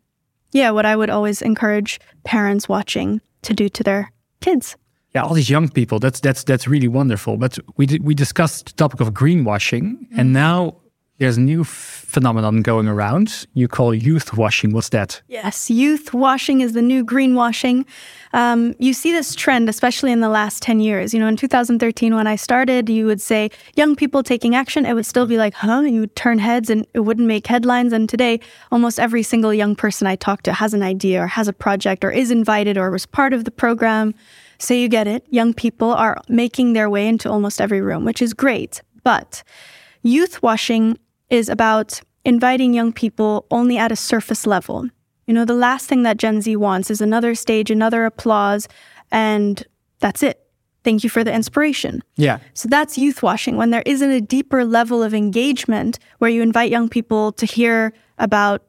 yeah, 0.53 0.71
what 0.71 0.87
I 0.87 0.97
would 0.97 1.11
always 1.11 1.43
encourage 1.43 2.01
parents 2.25 2.67
watching 2.67 3.21
to 3.43 3.53
do 3.53 3.69
to 3.69 3.85
their 3.85 4.11
kids. 4.41 4.77
Yeah, 5.15 5.23
all 5.23 5.35
these 5.35 5.51
young 5.51 5.69
people. 5.69 5.99
That's 5.99 6.21
that's 6.21 6.43
that's 6.45 6.67
really 6.67 6.89
wonderful. 6.89 7.37
But 7.37 7.59
we 7.77 7.87
we 8.03 8.15
discussed 8.15 8.67
the 8.67 8.73
topic 8.73 9.01
of 9.01 9.13
greenwashing, 9.13 9.83
mm-hmm. 9.83 10.21
and 10.21 10.33
now 10.33 10.77
there's 11.19 11.37
a 11.37 11.41
new 11.41 11.65
phenomenon 11.65 12.63
going 12.63 12.89
around 12.89 13.47
you 13.55 13.69
call 13.69 13.95
youth 13.95 14.35
washing. 14.35 14.73
What's 14.73 14.91
that? 14.91 15.23
Yes, 15.29 15.71
youth 15.71 16.15
washing 16.15 16.61
is 16.61 16.73
the 16.73 16.83
new 16.83 17.05
greenwashing. 17.05 17.85
Um, 18.33 18.75
you 18.79 18.93
see 18.93 19.13
this 19.13 19.35
trend, 19.35 19.69
especially 19.69 20.13
in 20.13 20.21
the 20.21 20.29
last 20.29 20.63
10 20.63 20.81
years. 20.81 21.15
You 21.15 21.21
know, 21.21 21.27
in 21.27 21.37
2013, 21.37 22.15
when 22.15 22.27
I 22.27 22.37
started, 22.37 22.89
you 22.89 23.07
would 23.07 23.21
say 23.21 23.51
young 23.75 23.97
people 23.97 24.23
taking 24.23 24.55
action. 24.55 24.85
It 24.85 24.95
would 24.95 25.07
still 25.07 25.27
be 25.27 25.39
like, 25.39 25.55
huh? 25.55 25.81
You 25.81 26.01
would 26.01 26.17
turn 26.17 26.39
heads 26.39 26.71
and 26.71 26.87
it 26.95 27.01
wouldn't 27.01 27.27
make 27.27 27.47
headlines. 27.47 27.93
And 27.93 28.09
today, 28.09 28.41
almost 28.71 29.01
every 29.01 29.23
single 29.23 29.55
young 29.55 29.75
person 29.75 30.07
I 30.07 30.17
talk 30.17 30.43
to 30.43 30.53
has 30.53 30.75
an 30.75 30.83
idea 30.83 31.23
or 31.23 31.27
has 31.27 31.49
a 31.49 31.53
project 31.53 32.05
or 32.05 32.11
is 32.11 32.31
invited 32.31 32.77
or 32.77 32.91
was 32.91 33.07
part 33.07 33.33
of 33.33 33.45
the 33.45 33.51
program. 33.51 34.15
So 34.59 34.75
you 34.75 34.89
get 34.89 35.07
it. 35.07 35.27
Young 35.31 35.55
people 35.55 35.93
are 35.93 36.21
making 36.29 36.73
their 36.73 36.89
way 36.91 37.09
into 37.09 37.31
almost 37.31 37.61
every 37.61 37.81
room, 37.81 38.05
which 38.05 38.23
is 38.23 38.35
great. 38.35 38.83
But 39.03 39.43
youth 40.03 40.43
washing 40.43 40.99
is 41.31 41.49
about 41.49 42.01
inviting 42.25 42.75
young 42.75 42.93
people 42.93 43.47
only 43.51 43.79
at 43.79 43.93
a 43.93 43.97
surface 43.97 44.47
level. 44.47 44.89
You 45.27 45.35
know, 45.35 45.45
the 45.45 45.55
last 45.55 45.89
thing 45.89 46.03
that 46.03 46.19
Gen 46.19 46.41
Z 46.41 46.55
wants 46.57 46.91
is 46.91 47.01
another 47.01 47.35
stage, 47.35 47.71
another 47.71 48.05
applause, 48.05 48.69
and 49.11 49.65
that's 49.99 50.23
it. 50.23 50.41
Thank 50.85 51.03
you 51.03 51.11
for 51.11 51.25
the 51.25 51.33
inspiration. 51.33 52.03
Yeah. 52.15 52.39
So 52.55 52.69
that's 52.69 52.97
youth 52.97 53.23
washing 53.23 53.57
when 53.57 53.71
there 53.71 53.83
isn't 53.87 54.11
a 54.11 54.21
deeper 54.21 54.65
level 54.65 55.03
of 55.03 55.15
engagement 55.15 55.99
where 56.19 56.31
you 56.31 56.43
invite 56.43 56.71
young 56.71 56.89
people 56.89 57.33
to 57.33 57.47
hear 57.47 57.93
about 58.19 58.63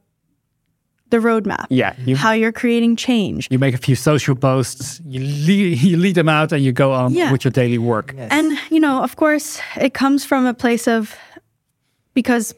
the 1.09 1.17
roadmap. 1.17 1.67
Yeah. 1.69 1.95
You, 2.05 2.15
how 2.15 2.31
you're 2.31 2.51
creating 2.51 2.95
change. 2.95 3.47
You 3.51 3.59
make 3.59 3.75
a 3.75 3.77
few 3.77 3.95
social 3.95 4.35
posts, 4.35 4.99
you 5.05 5.19
lead, 5.19 5.77
you 5.81 5.97
lead 5.97 6.15
them 6.15 6.29
out, 6.29 6.51
and 6.51 6.63
you 6.63 6.71
go 6.71 6.91
on 6.91 7.13
yeah. 7.13 7.31
with 7.31 7.45
your 7.45 7.51
daily 7.51 7.77
work. 7.77 8.13
Yes. 8.17 8.29
And, 8.31 8.57
you 8.71 8.79
know, 8.79 9.03
of 9.03 9.15
course, 9.15 9.59
it 9.79 9.93
comes 9.93 10.25
from 10.25 10.45
a 10.45 10.53
place 10.53 10.87
of 10.87 11.15
because 12.17 12.51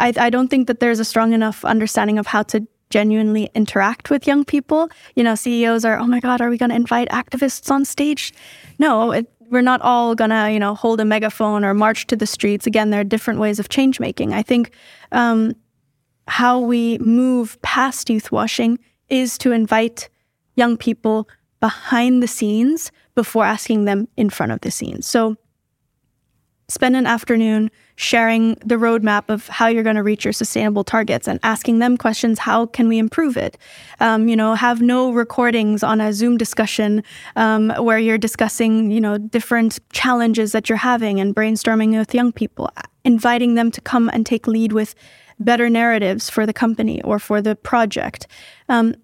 I, 0.00 0.14
I 0.16 0.30
don't 0.30 0.48
think 0.48 0.66
that 0.66 0.80
there's 0.80 0.98
a 0.98 1.04
strong 1.04 1.34
enough 1.34 1.62
understanding 1.62 2.18
of 2.18 2.26
how 2.26 2.42
to 2.44 2.66
genuinely 2.88 3.50
interact 3.54 4.08
with 4.08 4.26
young 4.26 4.46
people. 4.46 4.88
You 5.14 5.22
know, 5.24 5.34
CEOs 5.34 5.84
are, 5.84 5.98
oh 5.98 6.06
my 6.06 6.20
God, 6.20 6.40
are 6.40 6.48
we 6.48 6.56
going 6.56 6.70
to 6.70 6.74
invite 6.74 7.10
activists 7.10 7.70
on 7.70 7.84
stage? 7.84 8.32
No, 8.78 9.12
it, 9.12 9.30
we're 9.50 9.60
not 9.60 9.82
all 9.82 10.14
going 10.14 10.30
to, 10.30 10.50
you 10.50 10.58
know, 10.58 10.74
hold 10.74 11.00
a 11.00 11.04
megaphone 11.04 11.66
or 11.66 11.74
march 11.74 12.06
to 12.06 12.16
the 12.16 12.26
streets. 12.26 12.66
Again, 12.66 12.88
there 12.88 13.00
are 13.02 13.04
different 13.04 13.40
ways 13.40 13.58
of 13.58 13.68
change 13.68 14.00
making. 14.00 14.32
I 14.32 14.42
think 14.42 14.70
um, 15.12 15.52
how 16.26 16.58
we 16.58 16.96
move 16.96 17.60
past 17.60 18.08
youth 18.08 18.32
washing 18.32 18.78
is 19.10 19.36
to 19.36 19.52
invite 19.52 20.08
young 20.56 20.78
people 20.78 21.28
behind 21.60 22.22
the 22.22 22.26
scenes 22.26 22.90
before 23.14 23.44
asking 23.44 23.84
them 23.84 24.08
in 24.16 24.30
front 24.30 24.52
of 24.52 24.62
the 24.62 24.70
scenes. 24.70 25.06
So 25.06 25.36
spend 26.68 26.96
an 26.96 27.06
afternoon 27.06 27.70
sharing 27.96 28.54
the 28.64 28.74
roadmap 28.76 29.24
of 29.28 29.46
how 29.48 29.66
you're 29.66 29.82
going 29.82 29.96
to 29.96 30.02
reach 30.02 30.24
your 30.24 30.32
sustainable 30.32 30.82
targets 30.82 31.28
and 31.28 31.38
asking 31.42 31.78
them 31.78 31.96
questions 31.96 32.38
how 32.40 32.66
can 32.66 32.88
we 32.88 32.98
improve 32.98 33.36
it? 33.36 33.56
Um, 34.00 34.28
you 34.28 34.36
know 34.36 34.54
have 34.54 34.80
no 34.80 35.12
recordings 35.12 35.82
on 35.82 36.00
a 36.00 36.12
zoom 36.12 36.36
discussion 36.36 37.02
um, 37.36 37.70
where 37.78 37.98
you're 37.98 38.18
discussing 38.18 38.90
you 38.90 39.00
know 39.00 39.18
different 39.18 39.78
challenges 39.92 40.52
that 40.52 40.68
you're 40.68 40.78
having 40.78 41.20
and 41.20 41.34
brainstorming 41.34 41.96
with 41.98 42.14
young 42.14 42.32
people 42.32 42.70
inviting 43.04 43.54
them 43.54 43.70
to 43.70 43.80
come 43.80 44.08
and 44.12 44.24
take 44.24 44.46
lead 44.46 44.72
with 44.72 44.94
better 45.38 45.68
narratives 45.68 46.30
for 46.30 46.46
the 46.46 46.52
company 46.52 47.02
or 47.02 47.18
for 47.18 47.42
the 47.42 47.54
project. 47.54 48.26
Um, 48.68 48.94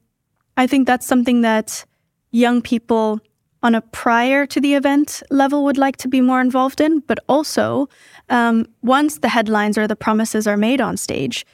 i 0.57 0.67
think 0.67 0.87
that's 0.87 1.07
something 1.07 1.43
that 1.43 1.85
young 2.31 2.61
people 2.63 3.21
on 3.63 3.75
a 3.75 3.81
prior 3.81 4.47
to 4.47 4.61
the 4.61 4.75
event 4.75 5.23
level 5.31 5.65
would 5.65 5.79
like 5.79 5.97
to 5.99 6.09
be 6.09 6.21
more 6.21 6.41
involved 6.41 6.81
in, 6.81 7.01
but 7.01 7.19
also 7.29 7.89
um, 8.29 8.67
once 8.83 9.19
the 9.19 9.29
headlines 9.29 9.77
or 9.77 9.87
the 9.87 9.97
promises 9.97 10.47
are 10.47 10.57
made 10.57 10.81
on 10.81 10.97
stage, 10.97 11.45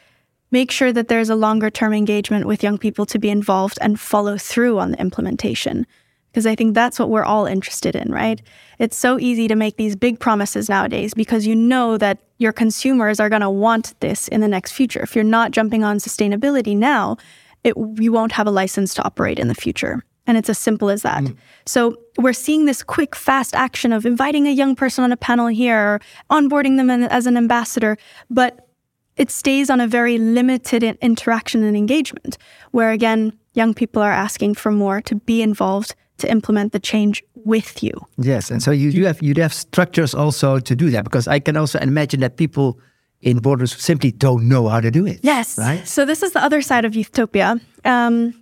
make 0.50 0.70
sure 0.70 0.92
that 0.92 1.08
there's 1.08 1.30
a 1.30 1.34
longer 1.34 1.70
term 1.70 1.92
engagement 1.92 2.46
with 2.46 2.62
young 2.62 2.78
people 2.78 3.06
to 3.06 3.18
be 3.18 3.30
involved 3.30 3.78
and 3.80 3.98
follow 3.98 4.38
through 4.38 4.78
on 4.78 4.92
the 4.92 5.00
implementation. 5.00 5.86
Because 6.30 6.46
I 6.46 6.54
think 6.54 6.74
that's 6.74 6.98
what 6.98 7.08
we're 7.08 7.24
all 7.24 7.46
interested 7.46 7.96
in, 7.96 8.12
right? 8.12 8.42
It's 8.78 8.96
so 8.96 9.18
easy 9.18 9.48
to 9.48 9.56
make 9.56 9.78
these 9.78 9.96
big 9.96 10.20
promises 10.20 10.68
nowadays 10.68 11.14
because 11.14 11.46
you 11.46 11.54
know 11.54 11.96
that 11.96 12.18
your 12.36 12.52
consumers 12.52 13.18
are 13.18 13.30
going 13.30 13.40
to 13.40 13.48
want 13.48 13.98
this 14.00 14.28
in 14.28 14.42
the 14.42 14.48
next 14.48 14.72
future. 14.72 15.00
If 15.00 15.14
you're 15.14 15.24
not 15.24 15.50
jumping 15.50 15.82
on 15.82 15.96
sustainability 15.96 16.76
now, 16.76 17.16
it, 17.64 17.74
you 17.96 18.12
won't 18.12 18.32
have 18.32 18.46
a 18.46 18.50
license 18.50 18.92
to 18.94 19.04
operate 19.04 19.38
in 19.38 19.48
the 19.48 19.54
future. 19.54 20.04
And 20.26 20.36
it's 20.36 20.48
as 20.48 20.58
simple 20.58 20.90
as 20.90 21.02
that. 21.02 21.22
Mm. 21.22 21.36
So 21.66 21.96
we're 22.18 22.32
seeing 22.32 22.64
this 22.64 22.82
quick, 22.82 23.14
fast 23.14 23.54
action 23.54 23.92
of 23.92 24.04
inviting 24.04 24.46
a 24.46 24.50
young 24.50 24.74
person 24.74 25.04
on 25.04 25.12
a 25.12 25.16
panel 25.16 25.46
here, 25.46 26.00
onboarding 26.30 26.76
them 26.76 26.90
as 26.90 27.26
an 27.26 27.36
ambassador, 27.36 27.96
but 28.28 28.68
it 29.16 29.30
stays 29.30 29.70
on 29.70 29.80
a 29.80 29.86
very 29.86 30.18
limited 30.18 30.82
interaction 31.00 31.62
and 31.62 31.76
engagement, 31.76 32.36
where 32.72 32.90
again, 32.90 33.32
young 33.54 33.72
people 33.72 34.02
are 34.02 34.12
asking 34.12 34.54
for 34.54 34.70
more 34.70 35.00
to 35.02 35.14
be 35.14 35.42
involved 35.42 35.94
to 36.18 36.30
implement 36.30 36.72
the 36.72 36.80
change 36.80 37.22
with 37.34 37.82
you. 37.82 37.92
Yes, 38.18 38.50
and 38.50 38.62
so 38.62 38.70
you, 38.70 38.90
you 38.90 39.06
have 39.06 39.22
you 39.22 39.34
have 39.38 39.52
structures 39.52 40.14
also 40.14 40.58
to 40.58 40.74
do 40.74 40.90
that 40.90 41.04
because 41.04 41.28
I 41.28 41.38
can 41.38 41.56
also 41.56 41.78
imagine 41.78 42.20
that 42.20 42.36
people 42.36 42.78
in 43.20 43.38
borders 43.38 43.74
simply 43.74 44.12
don't 44.12 44.48
know 44.48 44.68
how 44.68 44.80
to 44.80 44.90
do 44.90 45.06
it. 45.06 45.20
Yes, 45.22 45.58
right. 45.58 45.86
So 45.86 46.04
this 46.04 46.22
is 46.22 46.32
the 46.32 46.42
other 46.42 46.62
side 46.62 46.84
of 46.84 46.92
Youthtopia. 46.92 47.60
Um, 47.84 48.34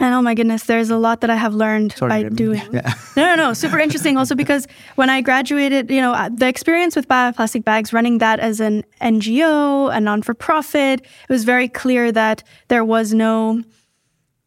and 0.00 0.14
oh 0.14 0.20
my 0.20 0.34
goodness, 0.34 0.64
there's 0.64 0.90
a 0.90 0.98
lot 0.98 1.22
that 1.22 1.30
I 1.30 1.36
have 1.36 1.54
learned 1.54 1.92
Sorry, 1.92 2.24
by 2.24 2.28
doing. 2.28 2.62
Yeah. 2.72 2.94
No, 3.16 3.24
no, 3.24 3.34
no. 3.34 3.52
Super 3.52 3.80
interesting 3.80 4.16
also 4.16 4.36
because 4.36 4.68
when 4.94 5.10
I 5.10 5.22
graduated, 5.22 5.90
you 5.90 6.00
know, 6.00 6.12
uh, 6.12 6.28
the 6.32 6.46
experience 6.46 6.94
with 6.94 7.08
Bye 7.08 7.30
Bye 7.30 7.36
Plastic 7.36 7.64
Bags, 7.64 7.92
running 7.92 8.18
that 8.18 8.38
as 8.38 8.60
an 8.60 8.84
NGO, 9.00 9.92
a 9.92 10.00
non 10.00 10.22
for 10.22 10.34
profit, 10.34 11.00
it 11.00 11.28
was 11.28 11.42
very 11.42 11.68
clear 11.68 12.12
that 12.12 12.44
there 12.68 12.84
was 12.84 13.12
no. 13.12 13.62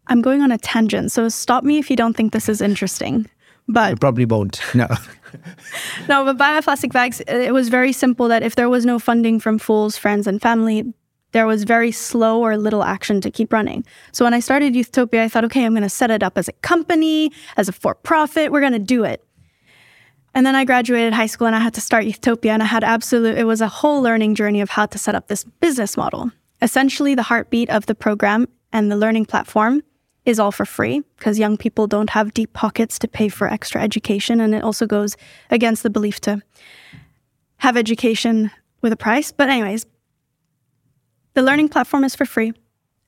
I'm 0.08 0.22
going 0.22 0.42
on 0.42 0.52
a 0.52 0.58
tangent, 0.58 1.12
so 1.12 1.28
stop 1.28 1.64
me 1.64 1.80
if 1.80 1.90
you 1.90 1.96
don't 1.96 2.16
think 2.16 2.32
this 2.32 2.48
is 2.48 2.62
interesting. 2.62 3.28
But 3.68 3.92
you 3.92 3.98
probably 3.98 4.26
won't. 4.26 4.62
No. 4.74 4.88
no, 6.08 6.24
but 6.24 6.38
Bye 6.38 6.58
Bye 6.58 6.62
Plastic 6.62 6.94
Bags, 6.94 7.20
it 7.28 7.54
was 7.54 7.68
very 7.68 7.92
simple 7.92 8.30
that 8.30 8.42
if 8.42 8.56
there 8.56 8.70
was 8.70 8.86
no 8.86 9.00
funding 9.00 9.40
from 9.40 9.60
fools, 9.60 9.98
friends, 9.98 10.28
and 10.28 10.42
family, 10.42 10.94
there 11.32 11.48
was 11.48 11.64
very 11.64 11.92
slow 11.92 12.42
or 12.42 12.58
little 12.58 12.84
action 12.84 13.22
to 13.22 13.32
keep 13.32 13.54
running. 13.54 13.86
So 14.12 14.26
when 14.26 14.34
I 14.34 14.40
started 14.40 14.74
Youthtopia, 14.74 15.22
I 15.22 15.30
thought, 15.30 15.46
okay, 15.46 15.66
I'm 15.66 15.74
going 15.74 15.84
to 15.84 15.90
set 15.90 16.12
it 16.12 16.24
up 16.24 16.38
as 16.38 16.48
a 16.48 16.54
company, 16.54 17.32
as 17.58 17.70
a 17.70 17.72
for 17.72 17.96
profit. 17.96 18.52
We're 18.52 18.60
going 18.60 18.74
to 18.74 18.80
do 18.80 19.04
it. 19.04 19.24
And 20.34 20.46
then 20.46 20.56
I 20.56 20.64
graduated 20.64 21.14
high 21.14 21.26
school 21.26 21.48
and 21.48 21.56
I 21.56 21.60
had 21.60 21.74
to 21.74 21.82
start 21.82 22.06
Youthtopia, 22.06 22.52
and 22.52 22.64
I 22.64 22.66
had 22.66 22.84
absolute, 22.84 23.38
it 23.38 23.44
was 23.44 23.60
a 23.62 23.68
whole 23.68 24.02
learning 24.02 24.36
journey 24.36 24.62
of 24.62 24.70
how 24.70 24.86
to 24.86 24.98
set 24.98 25.16
up 25.16 25.28
this 25.28 25.44
business 25.44 25.98
model. 25.98 26.32
Essentially, 26.62 27.16
the 27.16 27.24
heartbeat 27.24 27.70
of 27.70 27.86
the 27.88 27.96
program 27.96 28.48
and 28.72 28.92
the 28.92 28.96
learning 28.96 29.26
platform 29.26 29.84
is 30.24 30.40
all 30.40 30.52
for 30.52 30.66
free 30.66 31.02
because 31.18 31.40
young 31.40 31.58
people 31.58 31.88
don't 31.88 32.12
have 32.12 32.34
deep 32.34 32.54
pockets 32.54 33.00
to 33.00 33.08
pay 33.08 33.28
for 33.28 33.48
extra 33.48 33.82
education. 33.82 34.40
And 34.40 34.54
it 34.54 34.64
also 34.64 34.86
goes 34.86 35.18
against 35.50 35.84
the 35.84 35.90
belief 35.90 36.22
to 36.22 36.42
have 37.58 37.76
education 37.76 38.52
with 38.82 38.94
a 38.94 38.98
price. 38.98 39.32
But, 39.32 39.50
anyways, 39.50 39.86
the 41.34 41.42
learning 41.42 41.70
platform 41.70 42.04
is 42.04 42.16
for 42.16 42.26
free. 42.26 42.54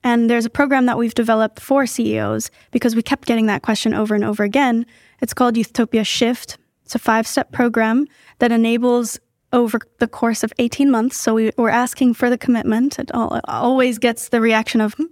And 0.03 0.29
there's 0.29 0.45
a 0.45 0.49
program 0.49 0.85
that 0.87 0.97
we've 0.97 1.13
developed 1.13 1.59
for 1.59 1.85
CEOs 1.85 2.51
because 2.71 2.95
we 2.95 3.01
kept 3.01 3.25
getting 3.25 3.45
that 3.45 3.61
question 3.61 3.93
over 3.93 4.13
and 4.15 4.23
over 4.23 4.43
again. 4.43 4.85
It's 5.21 5.33
called 5.33 5.55
Youthtopia 5.55 6.05
Shift. 6.05 6.57
It's 6.83 6.95
a 6.95 6.99
five 6.99 7.25
step 7.25 7.51
program 7.51 8.07
that 8.39 8.51
enables 8.51 9.19
over 9.53 9.79
the 9.99 10.07
course 10.07 10.43
of 10.43 10.51
18 10.59 10.91
months. 10.91 11.17
So 11.17 11.35
we, 11.35 11.51
are 11.57 11.69
asking 11.69 12.15
for 12.15 12.29
the 12.29 12.37
commitment. 12.37 12.99
It 12.99 13.11
always 13.13 13.99
gets 13.99 14.29
the 14.29 14.41
reaction 14.41 14.81
of 14.81 14.93
hmm, 14.95 15.05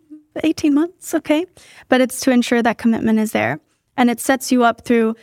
18 0.43 0.73
months, 0.73 1.13
okay. 1.13 1.45
But 1.87 2.01
it's 2.01 2.19
to 2.21 2.31
ensure 2.31 2.61
that 2.61 2.77
commitment 2.77 3.19
is 3.19 3.31
there. 3.31 3.59
And 3.95 4.09
it 4.09 4.19
sets 4.19 4.51
you 4.51 4.63
up 4.63 4.83
through 4.83 5.15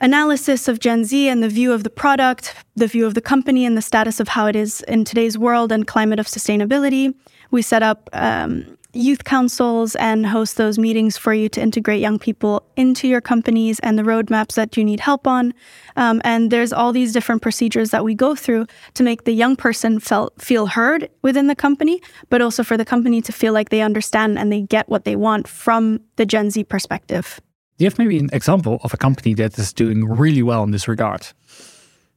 analysis 0.00 0.68
of 0.68 0.80
Gen 0.80 1.04
Z 1.04 1.28
and 1.28 1.42
the 1.42 1.48
view 1.48 1.72
of 1.72 1.84
the 1.84 1.90
product, 1.90 2.54
the 2.76 2.86
view 2.86 3.06
of 3.06 3.14
the 3.14 3.20
company, 3.20 3.64
and 3.64 3.76
the 3.76 3.82
status 3.82 4.20
of 4.20 4.28
how 4.28 4.46
it 4.46 4.56
is 4.56 4.80
in 4.82 5.04
today's 5.04 5.36
world 5.36 5.72
and 5.72 5.86
climate 5.86 6.18
of 6.18 6.26
sustainability. 6.26 7.14
We 7.50 7.62
set 7.62 7.82
up 7.82 8.08
um, 8.12 8.78
youth 8.92 9.24
councils 9.24 9.94
and 9.96 10.26
host 10.26 10.56
those 10.56 10.78
meetings 10.78 11.16
for 11.16 11.34
you 11.34 11.48
to 11.50 11.60
integrate 11.60 12.00
young 12.00 12.18
people 12.18 12.64
into 12.76 13.06
your 13.06 13.20
companies 13.20 13.78
and 13.80 13.98
the 13.98 14.02
roadmaps 14.02 14.54
that 14.54 14.76
you 14.76 14.84
need 14.84 15.00
help 15.00 15.26
on. 15.26 15.52
Um, 15.96 16.20
and 16.24 16.50
there's 16.50 16.72
all 16.72 16.92
these 16.92 17.12
different 17.12 17.42
procedures 17.42 17.90
that 17.90 18.04
we 18.04 18.14
go 18.14 18.34
through 18.34 18.66
to 18.94 19.02
make 19.02 19.24
the 19.24 19.32
young 19.32 19.56
person 19.56 20.00
felt, 20.00 20.40
feel 20.40 20.66
heard 20.66 21.10
within 21.22 21.48
the 21.48 21.54
company, 21.54 22.00
but 22.30 22.40
also 22.40 22.62
for 22.62 22.76
the 22.76 22.84
company 22.84 23.20
to 23.22 23.32
feel 23.32 23.52
like 23.52 23.68
they 23.68 23.82
understand 23.82 24.38
and 24.38 24.50
they 24.50 24.62
get 24.62 24.88
what 24.88 25.04
they 25.04 25.16
want 25.16 25.46
from 25.46 26.00
the 26.16 26.26
Gen 26.26 26.50
Z 26.50 26.64
perspective. 26.64 27.40
Do 27.78 27.84
you 27.84 27.90
have 27.90 27.98
maybe 27.98 28.18
an 28.18 28.28
example 28.32 28.80
of 28.82 28.92
a 28.92 28.96
company 28.96 29.34
that 29.34 29.56
is 29.56 29.72
doing 29.72 30.04
really 30.04 30.42
well 30.42 30.64
in 30.64 30.72
this 30.72 30.88
regard? 30.88 31.28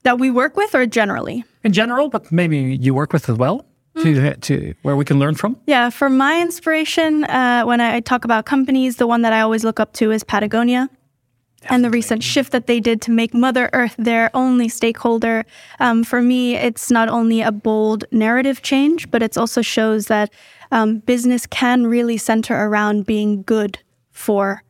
That 0.02 0.18
we 0.18 0.32
work 0.32 0.58
with, 0.58 0.74
or 0.74 0.88
generally? 0.88 1.46
In 1.64 1.72
general, 1.72 2.10
but 2.10 2.32
maybe 2.32 2.58
you 2.58 2.96
work 2.96 3.14
with 3.14 3.30
as 3.30 3.38
well. 3.38 3.66
To, 3.98 4.04
mm. 4.04 4.42
to 4.42 4.74
where 4.84 4.96
we 4.96 5.04
can 5.04 5.20
learn 5.20 5.36
from? 5.36 5.58
Yeah, 5.68 5.90
for 5.90 6.10
my 6.10 6.42
inspiration, 6.42 7.26
uh, 7.26 7.64
when 7.64 7.82
I 7.82 8.00
talk 8.00 8.24
about 8.24 8.46
companies, 8.46 8.96
the 8.96 9.06
one 9.06 9.22
that 9.22 9.34
I 9.34 9.42
always 9.42 9.66
look 9.66 9.80
up 9.82 9.94
to 9.94 10.12
is 10.12 10.24
Patagonia. 10.24 10.90
Definitely. 11.62 11.76
and 11.76 11.86
the 11.86 11.90
recent 11.92 12.24
shift 12.24 12.52
that 12.54 12.66
they 12.66 12.80
did 12.80 13.04
to 13.04 13.12
make 13.12 13.36
Mother 13.36 13.70
Earth 13.72 13.94
their 14.00 14.32
only 14.34 14.68
stakeholder. 14.68 15.46
Um, 15.80 16.04
for 16.04 16.20
me, 16.20 16.56
it's 16.56 16.90
not 16.90 17.08
only 17.08 17.42
a 17.42 17.52
bold 17.52 18.04
narrative 18.12 18.64
change, 18.64 19.12
but 19.12 19.22
it 19.22 19.38
also 19.38 19.62
shows 19.62 20.08
that 20.08 20.34
um, 20.72 21.00
business 21.00 21.46
can 21.46 21.86
really 21.86 22.18
center 22.18 22.56
around 22.56 23.06
being 23.06 23.44
good 23.44 23.78
for 24.10 24.64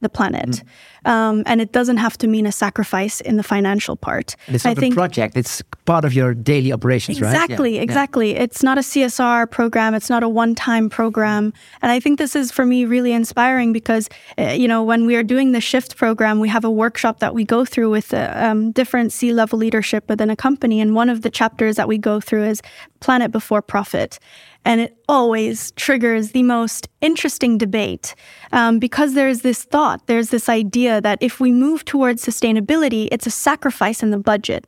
the 0.00 0.08
planet. 0.08 0.62
Mm. 1.04 1.10
Um, 1.10 1.42
and 1.46 1.60
it 1.60 1.72
doesn't 1.72 1.96
have 1.96 2.16
to 2.18 2.26
mean 2.26 2.46
a 2.46 2.52
sacrifice 2.52 3.20
in 3.20 3.36
the 3.36 3.42
financial 3.42 3.96
part. 3.96 4.36
And 4.46 4.54
it's 4.54 4.64
not 4.64 4.76
I 4.76 4.80
think, 4.80 4.94
a 4.94 4.96
project, 4.96 5.36
it's 5.36 5.62
part 5.88 6.04
of 6.04 6.12
your 6.12 6.34
daily 6.34 6.70
operations, 6.70 7.16
exactly, 7.16 7.38
right? 7.38 7.44
Exactly, 7.44 7.76
yeah. 7.76 7.80
exactly. 7.80 8.30
It's 8.36 8.62
not 8.62 8.76
a 8.76 8.82
CSR 8.82 9.50
program, 9.50 9.94
it's 9.94 10.10
not 10.10 10.22
a 10.22 10.28
one 10.28 10.54
time 10.54 10.90
program. 10.90 11.54
And 11.80 11.90
I 11.90 11.98
think 11.98 12.18
this 12.18 12.36
is 12.36 12.52
for 12.52 12.66
me 12.66 12.84
really 12.84 13.12
inspiring 13.12 13.72
because, 13.72 14.10
uh, 14.38 14.50
you 14.50 14.68
know, 14.68 14.84
when 14.84 15.06
we 15.06 15.16
are 15.16 15.22
doing 15.22 15.52
the 15.52 15.62
shift 15.62 15.96
program, 15.96 16.40
we 16.40 16.48
have 16.50 16.62
a 16.62 16.70
workshop 16.70 17.20
that 17.20 17.34
we 17.34 17.42
go 17.42 17.64
through 17.64 17.88
with 17.88 18.12
uh, 18.12 18.30
um, 18.36 18.70
different 18.72 19.14
C 19.14 19.32
level 19.32 19.58
leadership 19.58 20.06
within 20.10 20.28
a 20.28 20.36
company. 20.36 20.78
And 20.82 20.94
one 20.94 21.08
of 21.08 21.22
the 21.22 21.30
chapters 21.30 21.76
that 21.76 21.88
we 21.88 21.96
go 21.96 22.20
through 22.20 22.44
is 22.44 22.60
Planet 23.00 23.32
Before 23.32 23.62
Profit. 23.62 24.18
And 24.66 24.82
it 24.82 24.98
always 25.08 25.70
triggers 25.72 26.32
the 26.32 26.42
most 26.42 26.88
interesting 27.00 27.56
debate 27.56 28.14
um, 28.52 28.78
because 28.78 29.14
there's 29.14 29.40
this 29.40 29.64
thought, 29.64 30.06
there's 30.06 30.28
this 30.28 30.50
idea 30.50 31.00
that 31.00 31.18
if 31.22 31.40
we 31.40 31.50
move 31.50 31.86
towards 31.86 32.22
sustainability, 32.22 33.08
it's 33.10 33.26
a 33.26 33.30
sacrifice 33.30 34.02
in 34.02 34.10
the 34.10 34.18
budget. 34.18 34.66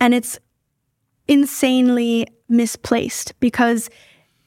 And 0.00 0.14
it's 0.14 0.38
insanely 1.28 2.28
misplaced 2.48 3.38
because 3.40 3.90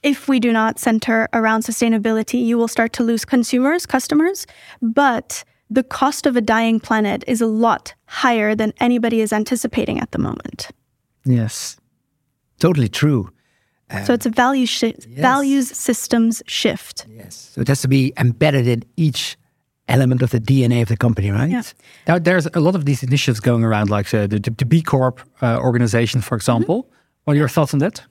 if 0.04 0.28
we 0.28 0.40
do 0.40 0.54
not 0.54 0.80
center 0.80 1.28
around 1.34 1.64
sustainability, 1.64 2.44
you 2.46 2.58
will 2.58 2.68
start 2.68 2.94
to 2.94 3.04
lose 3.04 3.26
consumers, 3.26 3.86
customers. 3.86 4.48
But 4.82 5.44
the 5.70 5.84
cost 5.84 6.26
of 6.26 6.36
a 6.36 6.42
dying 6.42 6.80
planet 6.80 7.24
is 7.28 7.42
a 7.42 7.48
lot 7.48 7.94
higher 8.06 8.56
than 8.56 8.74
anybody 8.80 9.22
is 9.22 9.34
anticipating 9.34 10.00
at 10.00 10.12
the 10.12 10.20
moment. 10.20 10.70
Yes, 11.26 11.78
totally 12.60 12.90
true. 12.90 13.30
Um, 13.92 14.06
so 14.06 14.14
it's 14.14 14.26
a 14.26 14.30
value 14.30 14.66
shi- 14.66 14.96
yes. 14.98 15.20
values 15.20 15.70
systems 15.76 16.42
shift. 16.48 17.06
Yes. 17.10 17.52
So 17.54 17.62
it 17.62 17.68
has 17.68 17.82
to 17.82 17.88
be 17.88 18.14
embedded 18.18 18.68
in 18.68 18.84
each 18.98 19.38
element 19.90 20.22
of 20.22 20.30
the 20.30 20.40
DNA 20.40 20.82
of 20.82 20.88
the 20.88 20.98
company, 20.98 21.32
right? 21.32 21.50
Yeah. 21.50 21.64
Now, 22.08 22.20
there's 22.20 22.48
a 22.54 22.60
lot 22.60 22.76
of 22.76 22.86
these 22.86 23.04
initiatives 23.04 23.40
going 23.40 23.64
around, 23.64 23.90
like 23.90 24.14
uh, 24.14 24.28
the, 24.28 24.40
the, 24.40 24.66
B 24.66 24.82
Corp 24.82 25.20
uh, 25.42 25.58
organization, 25.58 26.22
for 26.22 26.36
example. 26.36 26.84
Mm-hmm. 26.84 26.94
What 27.26 27.34
are 27.34 27.38
your 27.38 27.50
thoughts 27.50 27.74
on 27.74 27.80
that? 27.80 28.04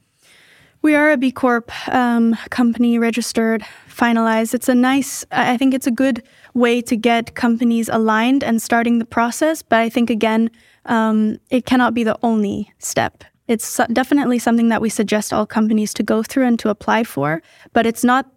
We 0.82 0.94
are 0.94 1.10
a 1.10 1.16
B 1.16 1.32
Corp 1.32 1.72
um, 1.88 2.36
company, 2.50 2.98
registered, 2.98 3.64
finalized. 3.88 4.54
It's 4.54 4.68
a 4.68 4.74
nice, 4.74 5.24
I 5.32 5.56
think 5.56 5.74
it's 5.74 5.86
a 5.86 5.90
good 5.90 6.22
way 6.54 6.80
to 6.82 6.96
get 6.96 7.34
companies 7.34 7.88
aligned 7.88 8.44
and 8.44 8.62
starting 8.62 8.98
the 8.98 9.04
process. 9.06 9.62
But 9.62 9.80
I 9.80 9.88
think, 9.88 10.10
again, 10.10 10.50
um, 10.84 11.38
it 11.50 11.66
cannot 11.66 11.94
be 11.94 12.04
the 12.04 12.16
only 12.22 12.72
step. 12.78 13.24
It's 13.48 13.80
definitely 13.92 14.38
something 14.38 14.68
that 14.68 14.82
we 14.82 14.90
suggest 14.90 15.32
all 15.32 15.46
companies 15.46 15.94
to 15.94 16.02
go 16.02 16.22
through 16.22 16.46
and 16.46 16.58
to 16.58 16.68
apply 16.68 17.04
for, 17.04 17.42
but 17.72 17.86
it's 17.86 18.04
not 18.04 18.30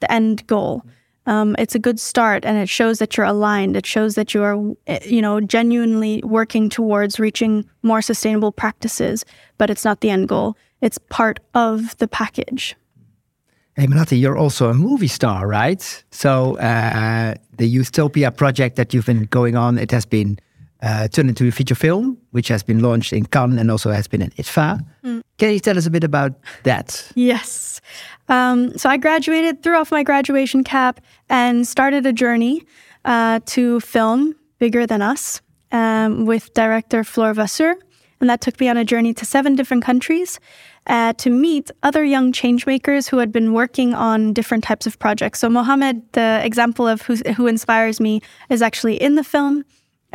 the 0.00 0.12
end 0.12 0.46
goal. 0.46 0.82
Um, 1.26 1.56
it's 1.58 1.74
a 1.74 1.78
good 1.78 1.98
start, 1.98 2.44
and 2.44 2.56
it 2.56 2.68
shows 2.68 2.98
that 2.98 3.16
you're 3.16 3.26
aligned. 3.26 3.76
It 3.76 3.84
shows 3.86 4.14
that 4.14 4.32
you 4.32 4.42
are, 4.42 4.56
eh, 4.86 5.00
you 5.04 5.20
know, 5.20 5.40
genuinely 5.40 6.22
working 6.24 6.68
towards 6.68 7.18
reaching 7.18 7.64
more 7.82 8.00
sustainable 8.00 8.52
practices. 8.52 9.24
But 9.58 9.70
it's 9.70 9.84
not 9.84 10.00
the 10.00 10.10
end 10.10 10.28
goal. 10.28 10.56
It's 10.80 10.98
part 10.98 11.40
of 11.54 11.96
the 11.98 12.06
package. 12.06 12.76
Hey, 13.76 13.86
Melati, 13.86 14.18
you're 14.18 14.38
also 14.38 14.70
a 14.70 14.74
movie 14.74 15.08
star, 15.08 15.46
right? 15.46 16.04
So 16.10 16.56
uh, 16.58 17.34
the 17.58 17.74
Youthtopia 17.74 18.34
project 18.34 18.76
that 18.76 18.94
you've 18.94 19.04
been 19.04 19.24
going 19.24 19.56
on, 19.56 19.78
it 19.78 19.90
has 19.90 20.06
been 20.06 20.38
uh, 20.82 21.08
turned 21.08 21.28
into 21.28 21.46
a 21.48 21.50
feature 21.50 21.74
film, 21.74 22.16
which 22.30 22.48
has 22.48 22.62
been 22.62 22.80
launched 22.80 23.12
in 23.12 23.26
Cannes 23.26 23.58
and 23.58 23.70
also 23.70 23.90
has 23.90 24.08
been 24.08 24.22
in 24.22 24.30
IDFA. 24.30 24.84
Mm. 25.04 25.22
Can 25.38 25.52
you 25.52 25.60
tell 25.60 25.76
us 25.76 25.86
a 25.86 25.90
bit 25.90 26.04
about 26.04 26.32
that? 26.62 27.10
Yes. 27.14 27.75
Um, 28.28 28.76
so 28.76 28.88
I 28.88 28.96
graduated, 28.96 29.62
threw 29.62 29.76
off 29.76 29.90
my 29.90 30.02
graduation 30.02 30.64
cap, 30.64 31.00
and 31.28 31.66
started 31.66 32.06
a 32.06 32.12
journey 32.12 32.64
uh, 33.04 33.40
to 33.46 33.80
film 33.80 34.34
Bigger 34.58 34.86
Than 34.86 35.02
Us 35.02 35.40
um, 35.72 36.26
with 36.26 36.52
director 36.54 37.04
Flore 37.04 37.34
Vasseur. 37.34 37.76
And 38.20 38.30
that 38.30 38.40
took 38.40 38.58
me 38.58 38.68
on 38.68 38.76
a 38.76 38.84
journey 38.84 39.12
to 39.14 39.24
seven 39.26 39.56
different 39.56 39.84
countries 39.84 40.40
uh, 40.86 41.12
to 41.14 41.30
meet 41.30 41.70
other 41.82 42.02
young 42.04 42.32
changemakers 42.32 43.10
who 43.10 43.18
had 43.18 43.30
been 43.30 43.52
working 43.52 43.92
on 43.94 44.32
different 44.32 44.64
types 44.64 44.86
of 44.86 44.98
projects. 44.98 45.40
So 45.40 45.50
Mohammed, 45.50 46.12
the 46.12 46.40
example 46.42 46.86
of 46.86 47.02
who 47.02 47.46
inspires 47.46 48.00
me, 48.00 48.22
is 48.48 48.62
actually 48.62 48.96
in 48.96 49.16
the 49.16 49.24
film. 49.24 49.64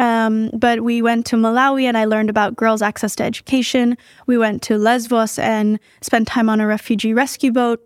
Um, 0.02 0.50
but 0.54 0.82
we 0.82 1.04
went 1.04 1.28
to 1.28 1.36
Malawi 1.36 1.84
and 1.84 1.96
I 1.96 2.06
learned 2.06 2.32
about 2.32 2.56
girls' 2.56 2.82
access 2.82 3.16
to 3.18 3.24
education. 3.24 3.96
We 4.26 4.36
went 4.36 4.64
to 4.64 4.78
Lesbos 4.80 5.38
and 5.38 5.80
spent 6.02 6.28
time 6.28 6.50
on 6.50 6.60
a 6.60 6.66
refugee 6.66 7.14
rescue 7.14 7.52
boat. 7.52 7.80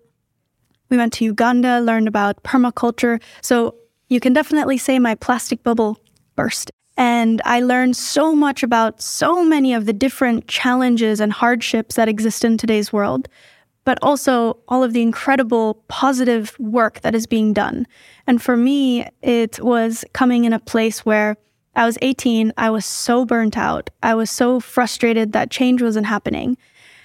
We 0.89 0.95
went 0.95 1.11
to 1.13 1.25
Uganda, 1.25 1.81
learned 1.81 2.07
about 2.07 2.41
permaculture. 2.43 3.21
So 3.41 3.75
you 4.07 4.21
can 4.21 4.31
definitely 4.31 4.77
say 4.77 4.97
my 4.97 5.15
plastic 5.15 5.61
bubble 5.61 5.99
burst. 6.37 6.71
And 6.95 7.41
I 7.43 7.59
learned 7.59 7.97
so 7.97 8.33
much 8.33 8.63
about 8.63 9.01
so 9.01 9.43
many 9.43 9.73
of 9.73 9.85
the 9.85 9.91
different 9.91 10.47
challenges 10.47 11.19
and 11.19 11.33
hardships 11.33 11.95
that 11.95 12.07
exist 12.07 12.45
in 12.45 12.57
today's 12.57 12.93
world, 12.93 13.27
but 13.83 13.99
also 14.01 14.57
all 14.69 14.85
of 14.85 14.93
the 14.93 15.01
incredible 15.01 15.83
positive 15.89 16.57
work 16.59 17.01
that 17.01 17.13
is 17.13 17.27
being 17.27 17.51
done. 17.51 17.85
And 18.25 18.41
for 18.41 18.55
me, 18.55 19.05
it 19.21 19.59
was 19.59 20.05
coming 20.13 20.45
in 20.45 20.53
a 20.53 20.59
place 20.59 21.05
where 21.05 21.35
I 21.75 21.85
was 21.85 21.97
18, 22.01 22.53
I 22.57 22.69
was 22.69 22.85
so 22.85 23.25
burnt 23.25 23.57
out, 23.57 23.89
I 24.01 24.15
was 24.15 24.31
so 24.31 24.59
frustrated 24.59 25.33
that 25.33 25.51
change 25.51 25.81
wasn't 25.81 26.05
happening. 26.05 26.57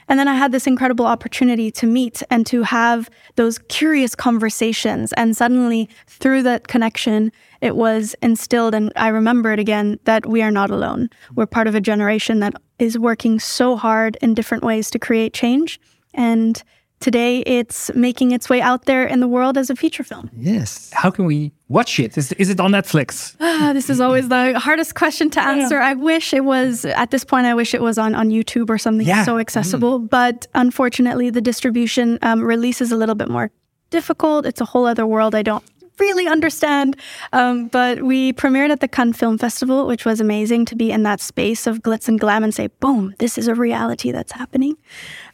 And 0.08 0.18
then 0.18 0.26
I 0.26 0.34
had 0.34 0.50
this 0.50 0.66
incredible 0.66 1.06
opportunity 1.06 1.70
to 1.70 1.86
meet 1.86 2.20
and 2.30 2.44
to 2.46 2.64
have 2.64 3.08
those 3.36 3.58
curious 3.68 4.16
conversations. 4.16 5.12
And 5.12 5.36
suddenly, 5.36 5.88
through 6.08 6.42
that 6.42 6.66
connection, 6.66 7.30
it 7.60 7.76
was 7.76 8.16
instilled, 8.20 8.74
and 8.74 8.92
I 8.96 9.06
remember 9.08 9.52
it 9.52 9.60
again, 9.60 10.00
that 10.04 10.26
we 10.26 10.42
are 10.42 10.50
not 10.50 10.68
alone. 10.68 11.10
We're 11.36 11.46
part 11.46 11.68
of 11.68 11.76
a 11.76 11.80
generation 11.80 12.40
that 12.40 12.54
is 12.80 12.98
working 12.98 13.38
so 13.38 13.76
hard 13.76 14.16
in 14.20 14.34
different 14.34 14.64
ways 14.64 14.90
to 14.90 14.98
create 14.98 15.32
change. 15.32 15.78
And 16.12 16.60
today 17.00 17.38
it's 17.40 17.90
making 17.94 18.30
its 18.30 18.48
way 18.48 18.60
out 18.60 18.84
there 18.84 19.06
in 19.06 19.20
the 19.20 19.28
world 19.28 19.56
as 19.58 19.70
a 19.70 19.76
feature 19.76 20.04
film. 20.04 20.30
Yes. 20.36 20.90
How 20.92 21.10
can 21.10 21.24
we 21.24 21.52
watch 21.68 21.98
it? 21.98 22.16
Is, 22.16 22.32
is 22.32 22.50
it 22.50 22.60
on 22.60 22.72
Netflix? 22.72 23.34
Ah, 23.40 23.72
this 23.72 23.90
is 23.90 24.00
always 24.00 24.28
the 24.28 24.58
hardest 24.58 24.94
question 24.94 25.30
to 25.30 25.40
answer. 25.40 25.76
Yeah. 25.76 25.88
I 25.88 25.94
wish 25.94 26.32
it 26.32 26.44
was, 26.44 26.84
at 26.84 27.10
this 27.10 27.24
point, 27.24 27.46
I 27.46 27.54
wish 27.54 27.74
it 27.74 27.80
was 27.80 27.98
on, 27.98 28.14
on 28.14 28.28
YouTube 28.28 28.68
or 28.70 28.78
something 28.78 29.06
yeah. 29.06 29.24
so 29.24 29.38
accessible. 29.38 30.00
Mm. 30.00 30.10
But 30.10 30.46
unfortunately, 30.54 31.30
the 31.30 31.40
distribution 31.40 32.18
um, 32.22 32.42
release 32.42 32.80
is 32.80 32.92
a 32.92 32.96
little 32.96 33.14
bit 33.14 33.28
more 33.28 33.50
difficult. 33.88 34.46
It's 34.46 34.60
a 34.60 34.66
whole 34.66 34.86
other 34.86 35.06
world 35.06 35.34
I 35.34 35.42
don't 35.42 35.64
really 36.00 36.26
understand. 36.26 36.96
Um, 37.32 37.68
but 37.68 38.02
we 38.02 38.32
premiered 38.32 38.70
at 38.70 38.80
the 38.80 38.88
Cannes 38.88 39.14
Film 39.14 39.38
Festival, 39.38 39.86
which 39.86 40.04
was 40.04 40.20
amazing 40.20 40.64
to 40.66 40.76
be 40.76 40.90
in 40.90 41.02
that 41.04 41.20
space 41.20 41.66
of 41.66 41.80
glitz 41.80 42.08
and 42.08 42.18
glam 42.18 42.42
and 42.42 42.54
say, 42.54 42.68
boom, 42.80 43.14
this 43.18 43.38
is 43.38 43.48
a 43.48 43.54
reality 43.54 44.10
that's 44.10 44.32
happening. 44.32 44.76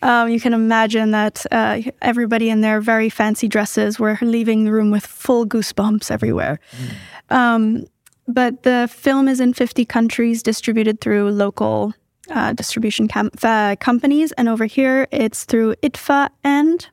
Um, 0.02 0.28
you 0.28 0.40
can 0.40 0.52
imagine 0.52 1.12
that 1.12 1.46
uh, 1.50 1.80
everybody 2.02 2.50
in 2.50 2.60
their 2.60 2.80
very 2.80 3.08
fancy 3.08 3.48
dresses 3.48 3.98
were 3.98 4.18
leaving 4.20 4.64
the 4.64 4.72
room 4.72 4.90
with 4.90 5.06
full 5.06 5.46
goosebumps 5.46 6.10
everywhere. 6.10 6.58
Mm. 7.30 7.36
Um, 7.36 7.86
but 8.28 8.64
the 8.64 8.88
film 8.92 9.28
is 9.28 9.40
in 9.40 9.54
50 9.54 9.84
countries, 9.84 10.42
distributed 10.42 11.00
through 11.00 11.30
local 11.30 11.94
uh, 12.30 12.52
distribution 12.52 13.08
com- 13.08 13.30
uh, 13.42 13.76
companies. 13.76 14.32
And 14.32 14.48
over 14.48 14.64
here, 14.66 15.06
it's 15.12 15.44
through 15.44 15.74
IDFA 15.76 16.30
and 16.42 16.88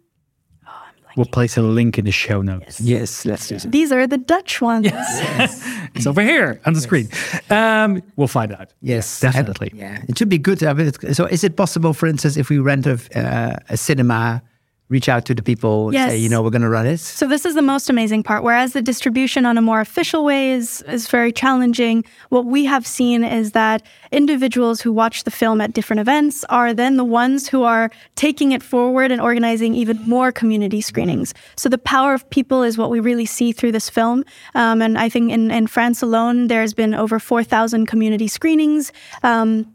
We'll 1.16 1.26
place 1.26 1.58
a 1.58 1.62
link 1.62 1.98
in 1.98 2.06
the 2.06 2.12
show 2.12 2.42
notes. 2.42 2.82
Yes, 2.82 3.26
yes 3.26 3.26
let's 3.26 3.48
do 3.48 3.56
it. 3.56 3.72
These 3.72 3.92
are 3.92 4.08
the 4.08 4.18
Dutch 4.18 4.62
ones. 4.62 4.86
Yes. 4.86 5.62
it's 5.96 6.08
over 6.08 6.22
here 6.22 6.60
on 6.66 6.74
the 6.74 6.80
yes. 6.80 6.84
screen. 6.84 7.10
Um, 7.50 8.02
we'll 8.16 8.28
find 8.28 8.52
out. 8.54 8.74
Yes, 8.82 9.20
definitely. 9.20 9.70
And, 9.72 9.80
yeah, 9.80 10.02
it 10.08 10.18
should 10.18 10.30
be 10.30 10.38
good. 10.38 10.60
So, 10.60 11.26
is 11.26 11.44
it 11.44 11.56
possible, 11.56 11.94
for 11.94 12.08
instance, 12.08 12.38
if 12.38 12.50
we 12.50 12.58
rent 12.60 12.88
a, 12.88 13.00
uh, 13.16 13.58
a 13.70 13.78
cinema 13.78 14.42
reach 14.90 15.10
out 15.10 15.26
to 15.26 15.34
the 15.34 15.42
people 15.42 15.94
yes. 15.94 16.12
say, 16.12 16.18
you 16.18 16.30
know, 16.30 16.42
we're 16.42 16.50
going 16.50 16.62
to 16.62 16.70
run 16.70 16.86
it? 16.86 17.00
So 17.00 17.28
this 17.28 17.46
is 17.46 17.56
the 17.56 17.62
most 17.62 17.90
amazing 17.90 18.22
part. 18.24 18.44
Whereas 18.44 18.74
the 18.74 18.82
distribution 18.82 19.46
on 19.46 19.58
a 19.58 19.62
more 19.62 19.82
official 19.82 20.24
way 20.24 20.52
is, 20.52 20.82
is 20.84 21.08
very 21.08 21.32
challenging, 21.32 22.04
what 22.30 22.46
we 22.46 22.66
have 22.66 22.86
seen 22.86 23.24
is 23.24 23.54
that 23.54 23.82
individuals 24.12 24.82
who 24.82 24.92
watch 24.92 25.24
the 25.24 25.32
film 25.32 25.62
at 25.62 25.74
different 25.74 26.00
events 26.00 26.44
are 26.46 26.74
then 26.74 26.98
the 26.98 27.06
ones 27.06 27.48
who 27.48 27.64
are 27.64 27.90
taking 28.16 28.52
it 28.52 28.62
forward 28.62 29.12
and 29.12 29.22
organizing 29.22 29.74
even 29.74 30.00
more 30.08 30.32
community 30.32 30.82
screenings. 30.82 31.34
So 31.56 31.70
the 31.70 31.78
power 31.78 32.14
of 32.14 32.30
people 32.30 32.62
is 32.62 32.78
what 32.78 32.92
we 32.92 33.00
really 33.00 33.26
see 33.26 33.52
through 33.52 33.72
this 33.72 33.90
film. 33.90 34.24
Um, 34.54 34.82
and 34.82 34.98
I 34.98 35.10
think 35.10 35.32
in, 35.32 35.50
in 35.50 35.68
France 35.68 36.02
alone, 36.02 36.48
there's 36.48 36.74
been 36.74 36.94
over 36.94 37.20
4,000 37.20 37.88
community 37.88 38.28
screenings. 38.28 38.92
Um, 39.24 39.73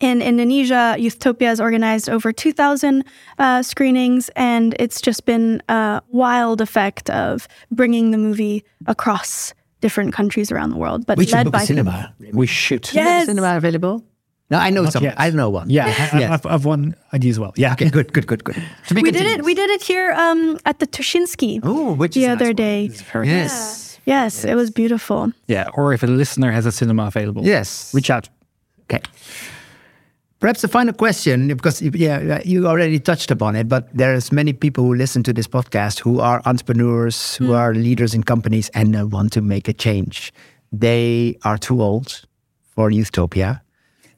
in 0.00 0.22
Indonesia, 0.22 0.96
Youthtopia 0.98 1.46
has 1.46 1.60
organized 1.60 2.08
over 2.08 2.32
2,000 2.32 3.04
uh, 3.38 3.62
screenings, 3.62 4.30
and 4.36 4.74
it's 4.78 5.00
just 5.00 5.24
been 5.24 5.62
a 5.68 6.02
wild 6.08 6.60
effect 6.60 7.10
of 7.10 7.48
bringing 7.70 8.10
the 8.10 8.18
movie 8.18 8.64
across 8.86 9.54
different 9.80 10.12
countries 10.12 10.52
around 10.52 10.70
the 10.70 10.76
world. 10.76 11.06
But 11.06 11.18
we 11.18 11.26
should 11.26 11.44
book 11.44 11.52
by 11.52 11.62
a 11.62 11.66
cinema. 11.66 12.14
We 12.32 12.46
should. 12.46 12.88
Yes. 12.92 13.26
cinema 13.26 13.56
available? 13.56 14.04
No, 14.50 14.58
I 14.58 14.70
know 14.70 14.84
Not 14.84 14.92
some. 14.94 15.02
Yet. 15.04 15.14
I 15.18 15.28
know 15.30 15.50
one. 15.50 15.68
Yeah, 15.68 15.88
yeah. 16.18 16.30
I, 16.30 16.34
I've, 16.34 16.46
I've 16.46 16.64
one 16.64 16.94
idea 17.12 17.30
as 17.30 17.38
well. 17.38 17.52
Yeah. 17.56 17.72
Okay, 17.72 17.90
good, 17.90 18.12
good, 18.14 18.26
good, 18.26 18.44
good. 18.44 18.56
we 18.56 19.02
continuous. 19.02 19.12
did 19.12 19.40
it. 19.40 19.44
We 19.44 19.54
did 19.54 19.68
it 19.68 19.82
here 19.82 20.12
um, 20.12 20.58
at 20.64 20.78
the 20.78 20.86
Tuschinski. 20.86 21.60
Oh, 21.62 21.92
which 21.92 22.14
the 22.14 22.28
other 22.28 22.46
nice 22.46 22.54
day. 22.54 22.82
Yes. 22.84 23.20
Yeah. 23.24 23.24
Yes, 23.24 24.00
yes, 24.06 24.44
it 24.46 24.54
was 24.54 24.70
beautiful. 24.70 25.32
Yeah, 25.48 25.68
or 25.74 25.92
if 25.92 26.02
a 26.02 26.06
listener 26.06 26.50
has 26.50 26.64
a 26.64 26.72
cinema 26.72 27.08
available, 27.08 27.44
yes, 27.44 27.92
reach 27.92 28.08
out. 28.08 28.30
Okay. 28.84 29.02
Perhaps 30.40 30.62
a 30.62 30.68
final 30.68 30.94
question, 30.94 31.48
because 31.48 31.82
yeah, 31.82 32.40
you 32.44 32.68
already 32.68 33.00
touched 33.00 33.32
upon 33.32 33.56
it, 33.56 33.68
but 33.68 33.88
there's 33.92 34.30
many 34.30 34.52
people 34.52 34.84
who 34.84 34.94
listen 34.94 35.24
to 35.24 35.32
this 35.32 35.48
podcast 35.48 35.98
who 35.98 36.20
are 36.20 36.40
entrepreneurs, 36.44 37.34
who 37.34 37.48
mm. 37.48 37.56
are 37.56 37.74
leaders 37.74 38.14
in 38.14 38.22
companies, 38.22 38.68
and 38.68 38.94
uh, 38.94 39.04
want 39.04 39.32
to 39.32 39.40
make 39.40 39.66
a 39.66 39.72
change. 39.72 40.32
They 40.70 41.36
are 41.42 41.58
too 41.58 41.82
old 41.82 42.24
for 42.62 42.88
Youthtopia, 42.88 43.62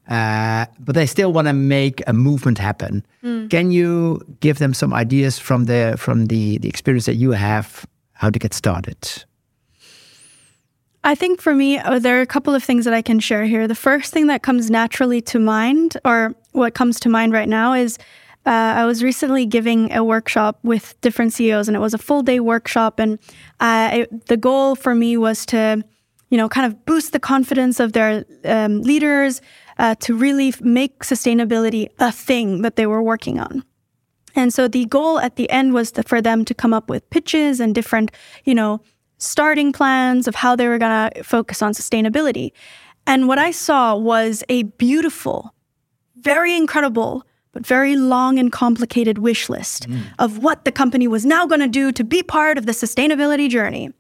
uh, 0.09 0.67
but 0.79 0.95
they 0.95 1.07
still 1.07 1.33
want 1.33 1.49
to 1.49 1.55
make 1.55 2.03
a 2.07 2.13
movement 2.13 2.59
happen. 2.59 3.03
Mm. 3.25 3.49
Can 3.49 3.71
you 3.71 4.21
give 4.41 4.59
them 4.59 4.75
some 4.75 4.93
ideas 4.93 5.39
from 5.39 5.65
the 5.65 5.95
from 5.97 6.27
the 6.27 6.59
the 6.59 6.69
experience 6.69 7.07
that 7.07 7.17
you 7.17 7.31
have, 7.31 7.87
how 8.13 8.29
to 8.29 8.39
get 8.39 8.53
started? 8.53 9.25
I 11.03 11.15
think 11.15 11.41
for 11.41 11.55
me, 11.55 11.79
uh, 11.79 11.99
there 11.99 12.19
are 12.19 12.23
a 12.23 12.27
couple 12.27 12.55
of 12.55 12.63
things 12.63 12.85
that 12.85 12.93
I 12.93 13.01
can 13.01 13.21
share 13.21 13.45
here. 13.45 13.67
The 13.67 13.75
first 13.75 14.13
thing 14.13 14.27
that 14.27 14.43
comes 14.43 14.71
naturally 14.71 15.23
to 15.23 15.39
mind, 15.39 15.97
or 16.05 16.35
what 16.53 16.75
comes 16.75 17.01
to 17.01 17.09
mind 17.09 17.33
right 17.33 17.49
now, 17.49 17.73
is 17.73 17.97
uh, 18.45 18.51
I 18.51 18.85
was 18.85 19.03
recently 19.03 19.47
giving 19.47 19.93
a 19.93 20.05
workshop 20.05 20.59
with 20.63 21.01
different 21.01 21.33
CEOs, 21.33 21.69
and 21.69 21.77
it 21.77 21.81
was 21.81 21.95
a 21.95 21.99
full 21.99 22.23
day 22.23 22.39
workshop. 22.39 22.99
And 22.99 23.19
uh, 23.61 23.91
it, 23.93 24.27
the 24.27 24.37
goal 24.37 24.75
for 24.75 24.95
me 24.95 25.17
was 25.17 25.47
to, 25.47 25.83
you 26.29 26.37
know, 26.37 26.49
kind 26.49 26.67
of 26.67 26.85
boost 26.85 27.13
the 27.13 27.21
confidence 27.21 27.81
of 27.81 27.93
their 27.93 28.25
um, 28.45 28.83
leaders 28.83 29.41
uh, 29.79 29.95
to 29.97 30.15
really 30.15 30.53
make 30.61 31.01
sustainability 31.01 31.89
a 31.99 32.13
thing 32.13 32.61
that 32.61 32.77
they 32.77 32.87
were 32.87 33.03
working 33.03 33.41
on. 33.41 33.65
And 34.37 34.53
so 34.53 34.69
the 34.69 34.85
goal 34.87 35.19
at 35.19 35.37
the 35.37 35.51
end 35.51 35.73
was 35.73 35.93
to, 35.93 36.03
for 36.03 36.21
them 36.21 36.45
to 36.45 36.55
come 36.55 36.75
up 36.75 36.91
with 36.91 37.09
pitches 37.11 37.59
and 37.59 37.75
different, 37.75 38.11
you 38.45 38.55
know, 38.55 38.81
starting 39.21 39.73
plans 39.73 40.27
of 40.27 40.35
how 40.35 40.57
they 40.57 40.67
were 40.67 40.79
going 40.79 41.11
to 41.11 41.23
focus 41.23 41.63
on 41.63 41.73
sustainability. 41.73 42.53
And 43.07 43.29
what 43.29 43.39
I 43.39 43.51
saw 43.53 43.95
was 43.95 44.43
a 44.49 44.65
beautiful, 44.65 45.55
very 46.17 46.57
incredible, 46.57 47.25
but 47.53 47.67
very 47.67 47.97
long 47.97 48.39
and 48.39 48.51
complicated 48.51 49.19
wish 49.19 49.49
list 49.49 49.89
mm. 49.89 50.03
of 50.19 50.39
what 50.39 50.65
the 50.65 50.73
company 50.73 51.07
was 51.07 51.27
now 51.27 51.47
going 51.47 51.61
to 51.61 51.69
do 51.69 51.93
to 51.93 52.05
be 52.05 52.23
part 52.23 52.59
of 52.59 52.67
the 52.67 52.73
sustainability 52.73 53.49
journey. 53.49 53.91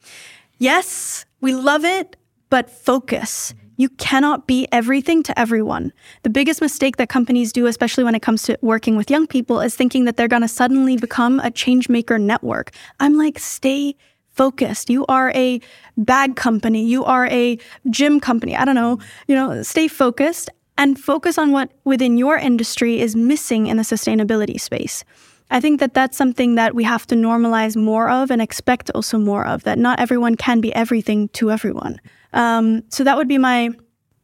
Yes, 0.58 1.24
we 1.40 1.54
love 1.54 1.84
it, 1.84 2.16
but 2.48 2.70
focus. 2.70 3.54
You 3.76 3.88
cannot 3.88 4.46
be 4.46 4.68
everything 4.72 5.22
to 5.22 5.38
everyone. 5.38 5.92
The 6.22 6.28
biggest 6.28 6.60
mistake 6.60 6.98
that 6.98 7.08
companies 7.08 7.50
do, 7.50 7.66
especially 7.66 8.04
when 8.04 8.14
it 8.14 8.20
comes 8.20 8.42
to 8.42 8.58
working 8.60 8.94
with 8.94 9.10
young 9.10 9.26
people, 9.26 9.60
is 9.60 9.74
thinking 9.74 10.04
that 10.04 10.18
they're 10.18 10.28
going 10.28 10.42
to 10.42 10.48
suddenly 10.48 10.98
become 10.98 11.40
a 11.40 11.50
change 11.50 11.88
maker 11.88 12.18
network. 12.18 12.72
I'm 13.00 13.16
like, 13.16 13.38
stay 13.38 13.96
focused. 14.40 14.88
You 14.88 15.04
are 15.06 15.30
a 15.34 15.60
bag 15.98 16.34
company. 16.34 16.82
You 16.94 17.04
are 17.04 17.26
a 17.26 17.58
gym 17.90 18.20
company. 18.20 18.56
I 18.56 18.64
don't 18.64 18.78
know. 18.82 18.98
You 19.28 19.34
know, 19.38 19.62
stay 19.62 19.86
focused 19.86 20.48
and 20.78 20.98
focus 20.98 21.36
on 21.36 21.52
what 21.52 21.68
within 21.84 22.16
your 22.16 22.36
industry 22.38 23.00
is 23.04 23.14
missing 23.14 23.66
in 23.66 23.76
the 23.76 23.82
sustainability 23.82 24.58
space. 24.58 25.04
I 25.50 25.60
think 25.60 25.80
that 25.80 25.92
that's 25.92 26.16
something 26.16 26.54
that 26.54 26.74
we 26.74 26.84
have 26.84 27.06
to 27.08 27.14
normalize 27.14 27.76
more 27.76 28.08
of 28.08 28.30
and 28.30 28.40
expect 28.40 28.90
also 28.94 29.18
more 29.18 29.44
of, 29.46 29.64
that 29.64 29.78
not 29.78 30.00
everyone 30.00 30.36
can 30.36 30.60
be 30.60 30.70
everything 30.74 31.28
to 31.38 31.50
everyone. 31.50 32.00
Um, 32.32 32.82
so 32.88 33.04
that 33.04 33.16
would 33.18 33.28
be 33.28 33.38
my 33.38 33.70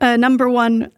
uh, 0.01 0.17
number 0.17 0.49
one 0.49 0.93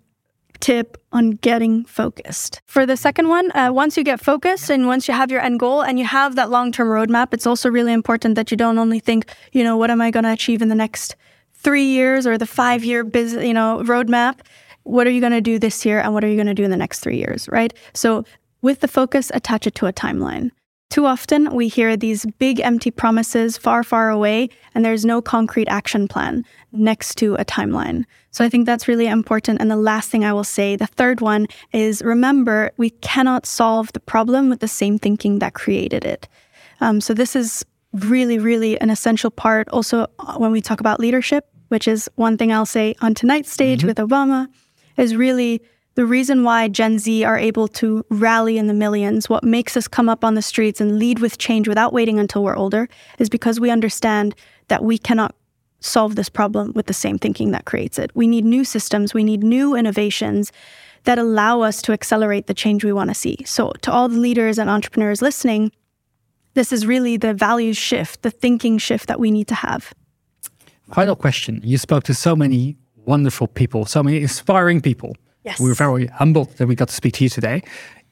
tip 0.61 0.97
on 1.13 1.33
getting 1.33 1.85
focused. 1.85 2.61
For 2.67 2.85
the 2.87 2.97
second 2.97 3.29
one, 3.29 3.51
uh, 3.57 3.71
once 3.73 3.97
you 3.97 4.05
get 4.05 4.21
focused 4.21 4.71
and 4.71 4.87
once 4.87 5.09
you 5.09 5.15
have 5.15 5.31
your 5.31 5.41
end 5.41 5.61
goal 5.61 5.83
and 5.83 5.99
you 5.99 6.05
have 6.05 6.35
that 6.37 6.51
long 6.51 6.73
term 6.73 6.89
roadmap, 6.89 7.33
it's 7.33 7.47
also 7.47 7.71
really 7.71 7.93
important 7.93 8.35
that 8.35 8.51
you 8.51 8.57
don't 8.57 8.79
only 8.79 9.01
think, 9.01 9.31
you 9.53 9.65
know, 9.65 9.77
what 9.77 9.91
am 9.91 10.01
I 10.01 10.11
going 10.11 10.25
to 10.25 10.33
achieve 10.33 10.63
in 10.63 10.69
the 10.69 10.75
next 10.75 11.17
three 11.55 11.85
years 11.85 12.27
or 12.27 12.39
the 12.39 12.47
five 12.47 12.85
year 12.85 13.05
business, 13.05 13.45
you 13.45 13.55
know, 13.55 13.83
roadmap. 13.85 14.41
What 14.85 15.07
are 15.07 15.11
you 15.11 15.21
going 15.21 15.33
to 15.33 15.41
do 15.41 15.59
this 15.59 15.85
year 15.85 16.01
and 16.01 16.15
what 16.15 16.25
are 16.25 16.29
you 16.29 16.37
going 16.37 16.47
to 16.47 16.55
do 16.55 16.65
in 16.65 16.71
the 16.71 16.77
next 16.77 17.01
three 17.01 17.19
years, 17.19 17.49
right? 17.49 17.75
So 17.93 18.25
with 18.63 18.81
the 18.81 18.89
focus, 18.89 19.31
attach 19.35 19.67
it 19.67 19.75
to 19.77 19.87
a 19.87 19.93
timeline. 19.93 20.51
Too 20.91 21.05
often, 21.05 21.55
we 21.55 21.69
hear 21.69 21.99
these 21.99 22.25
big 22.39 22.61
empty 22.61 22.91
promises 22.91 23.59
far, 23.59 23.85
far 23.85 24.09
away, 24.09 24.49
and 24.75 24.83
there's 24.83 25.05
no 25.05 25.21
concrete 25.21 25.69
action 25.69 26.09
plan 26.09 26.47
next 26.73 27.17
to 27.17 27.35
a 27.35 27.45
timeline. 27.45 28.05
So 28.31 28.43
I 28.43 28.49
think 28.49 28.65
that's 28.65 28.89
really 28.89 29.07
important. 29.07 29.61
And 29.61 29.71
the 29.71 29.77
last 29.77 30.09
thing 30.11 30.25
I 30.25 30.33
will 30.33 30.45
say, 30.45 30.77
the 30.77 30.87
third 30.87 31.21
one, 31.21 31.47
is 31.73 32.01
remember 32.03 32.71
we 32.79 32.91
cannot 32.91 33.45
solve 33.45 33.93
the 33.93 34.01
problem 34.01 34.49
with 34.49 34.61
the 34.61 34.69
same 34.69 34.99
thinking 34.99 35.41
that 35.41 35.53
created 35.53 36.07
it. 36.07 36.27
Um, 36.81 37.03
so 37.03 37.13
this 37.13 37.37
is 37.37 37.67
really, 37.93 38.39
really 38.39 38.81
an 38.81 38.89
essential 38.89 39.31
part. 39.31 39.69
Also, 39.69 40.07
uh, 40.19 40.39
when 40.39 40.53
we 40.53 40.63
talk 40.63 40.81
about 40.81 41.01
leadership, 41.01 41.49
which 41.69 41.87
is 41.87 42.09
one 42.15 42.39
thing 42.39 42.51
I'll 42.51 42.65
say 42.65 42.95
on 43.03 43.13
tonight's 43.13 43.53
stage 43.53 43.81
mm-hmm. 43.81 43.89
with 43.89 43.99
Obama, 43.99 44.49
is 44.97 45.15
really 45.15 45.61
the 45.99 46.07
reason 46.07 46.45
why 46.45 46.69
Gen 46.69 47.01
Z 47.01 47.25
are 47.25 47.37
able 47.37 47.67
to 47.67 48.07
rally 48.09 48.57
in 48.57 48.69
the 48.69 48.73
millions, 48.73 49.29
what 49.29 49.43
makes 49.43 49.77
us 49.77 49.89
come 49.89 50.09
up 50.09 50.25
on 50.25 50.35
the 50.35 50.43
streets 50.43 50.81
and 50.81 50.97
lead 50.97 51.19
with 51.19 51.39
change 51.39 51.67
without 51.67 51.93
waiting 51.93 52.21
until 52.21 52.45
we're 52.45 52.57
older, 52.57 52.89
is 53.19 53.29
because 53.29 53.59
we 53.59 53.69
understand 53.69 54.37
that 54.69 54.85
we 54.85 54.97
cannot 54.97 55.35
solve 55.81 56.15
this 56.15 56.29
problem 56.29 56.71
with 56.77 56.87
the 56.87 56.95
same 56.95 57.19
thinking 57.19 57.51
that 57.51 57.65
creates 57.65 57.99
it. 57.99 58.13
We 58.15 58.29
need 58.29 58.45
new 58.45 58.63
systems, 58.63 59.13
we 59.13 59.25
need 59.25 59.43
new 59.43 59.75
innovations 59.75 60.53
that 61.03 61.19
allow 61.19 61.63
us 61.63 61.83
to 61.83 61.93
accelerate 61.93 62.47
the 62.47 62.55
change 62.55 62.85
we 62.85 62.93
want 62.93 63.11
to 63.11 63.15
see. 63.15 63.39
So, 63.45 63.73
to 63.83 63.91
all 63.91 64.09
the 64.09 64.21
leaders 64.21 64.57
and 64.57 64.71
entrepreneurs 64.71 65.21
listening, 65.21 65.73
this 66.55 66.73
is 66.73 66.87
really 66.87 67.17
the 67.17 67.35
values 67.35 67.77
shift, 67.77 68.23
the 68.23 68.31
thinking 68.31 68.79
shift 68.79 69.09
that 69.09 69.19
we 69.19 69.33
need 69.33 69.49
to 69.49 69.57
have. 69.57 69.93
Final 70.93 71.17
question. 71.17 71.61
You 71.65 71.77
spoke 71.77 72.05
to 72.05 72.15
so 72.15 72.37
many 72.37 72.77
wonderful 73.05 73.49
people, 73.49 73.85
so 73.85 74.05
many 74.05 74.23
inspiring 74.23 74.81
people. 74.81 75.17
Yes. 75.45 75.61
We're 75.61 75.75
very 75.75 76.07
humbled 76.07 76.57
that 76.57 76.67
we 76.67 76.75
got 76.75 76.89
to 76.89 76.95
speak 76.95 77.15
to 77.15 77.25
you 77.25 77.31
today. 77.31 77.63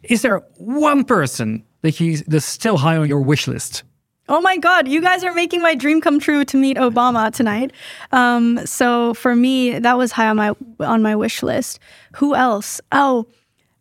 Is 0.03 0.23
there 0.23 0.39
one 0.57 1.05
person 1.05 1.65
that 1.83 2.01
you 2.01 2.19
that's 2.19 2.47
still 2.47 2.77
high 2.77 2.97
on 2.97 3.09
your 3.09 3.21
wish 3.21 3.49
list? 3.49 3.83
Oh 4.29 4.41
my 4.41 4.57
God, 4.57 4.89
you 4.89 5.01
guys 5.01 5.23
are 5.23 5.33
making 5.33 5.63
my 5.63 5.75
dream 5.75 6.01
come 6.01 6.19
true 6.19 6.45
to 6.47 6.57
meet 6.57 6.77
Obama 6.77 7.33
tonight. 7.33 7.73
Um, 8.11 8.67
so 8.67 9.15
for 9.15 9.37
me, 9.37 9.79
that 9.79 9.97
was 9.97 10.13
high 10.13 10.29
on 10.29 10.37
my 10.37 10.53
on 10.81 11.03
my 11.03 11.15
wish 11.15 11.43
list. 11.43 11.79
Who 12.17 12.35
else? 12.35 12.81
Oh, 12.91 13.27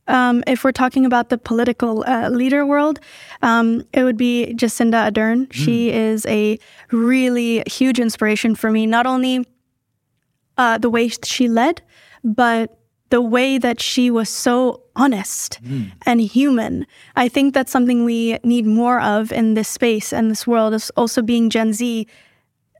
um, 0.07 0.43
if 0.45 0.63
we're 0.63 0.71
talking 0.71 1.05
about 1.05 1.29
the 1.29 1.37
political 1.37 2.03
uh, 2.07 2.29
leader 2.29 2.63
world, 2.65 2.99
um, 3.41 3.83
it 3.91 4.03
would 4.03 4.17
be 4.17 4.53
Jacinda 4.55 5.11
Ardern. 5.11 5.47
Mm. 5.47 5.53
She 5.53 5.91
is 5.91 6.25
a 6.27 6.59
really 6.91 7.63
huge 7.65 7.99
inspiration 7.99 8.53
for 8.53 8.71
me. 8.71 8.85
Not 8.85 9.07
only 9.07 9.47
uh, 10.57 10.77
the 10.77 10.91
way 10.91 11.07
she 11.07 11.47
led, 11.47 11.81
but 12.23 12.77
the 13.15 13.21
way 13.21 13.57
that 13.57 13.79
she 13.79 14.11
was 14.11 14.27
so 14.27 14.81
honest 14.93 15.63
mm. 15.63 15.89
and 16.05 16.19
human. 16.19 16.85
I 17.15 17.29
think 17.29 17.53
that's 17.53 17.71
something 17.71 18.03
we 18.03 18.37
need 18.43 18.65
more 18.65 18.99
of 18.99 19.31
in 19.31 19.53
this 19.53 19.69
space 19.69 20.11
and 20.11 20.29
this 20.29 20.45
world. 20.45 20.73
Is 20.73 20.89
also 20.97 21.21
being 21.21 21.49
Gen 21.49 21.71
Z. 21.71 22.05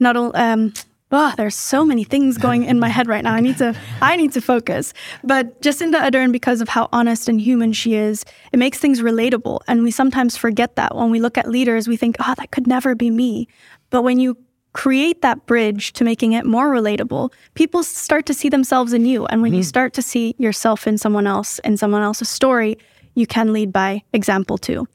Not 0.02 0.18
only. 0.18 0.36
Um, 0.36 0.74
oh, 1.10 1.34
there's 1.38 1.56
so 1.56 1.86
many 1.86 2.04
things 2.04 2.38
going 2.38 2.66
in 2.66 2.80
my 2.80 2.90
head 2.90 3.08
right 3.08 3.24
now. 3.24 3.34
I 3.34 3.40
need 3.40 3.58
to 3.60 3.74
I 4.02 4.18
need 4.18 4.34
to 4.34 4.42
focus. 4.42 4.94
But 5.24 5.62
Jacinda 5.62 6.02
Ardern, 6.02 6.34
because 6.34 6.60
of 6.60 6.68
how 6.68 6.90
honest 6.92 7.30
and 7.30 7.40
human 7.40 7.72
she 7.72 7.96
is, 7.96 8.26
it 8.52 8.60
makes 8.60 8.78
things 8.78 9.00
relatable. 9.00 9.62
And 9.70 9.84
we 9.84 9.92
sometimes 9.92 10.36
forget 10.36 10.76
that 10.76 10.98
when 10.98 11.12
we 11.12 11.22
look 11.22 11.38
at 11.38 11.48
leaders, 11.48 11.88
we 11.88 11.96
think, 11.96 12.18
oh, 12.20 12.34
that 12.38 12.52
could 12.52 12.68
never 12.68 12.94
be 12.94 13.10
me. 13.10 13.48
But 13.90 14.02
when 14.02 14.20
you 14.20 14.36
create 14.76 15.22
that 15.22 15.46
bridge 15.46 15.94
to 15.94 16.04
making 16.04 16.34
it 16.34 16.46
more 16.46 16.68
relatable, 16.68 17.32
people 17.54 17.82
start 17.82 18.26
to 18.26 18.34
see 18.34 18.50
themselves 18.50 18.92
in 18.92 19.06
you. 19.06 19.26
And 19.28 19.42
when 19.42 19.54
mm. 19.54 19.58
you 19.58 19.64
start 19.64 19.94
to 19.94 20.02
see 20.02 20.36
yourself 20.38 20.86
in 20.86 20.98
someone 20.98 21.26
else, 21.26 21.60
in 21.60 21.78
someone 21.78 22.02
else's 22.02 22.28
story, 22.28 22.78
you 23.16 23.26
can 23.26 23.54
lead 23.54 23.72
by 23.72 24.04
example 24.12 24.58
too. 24.58 24.86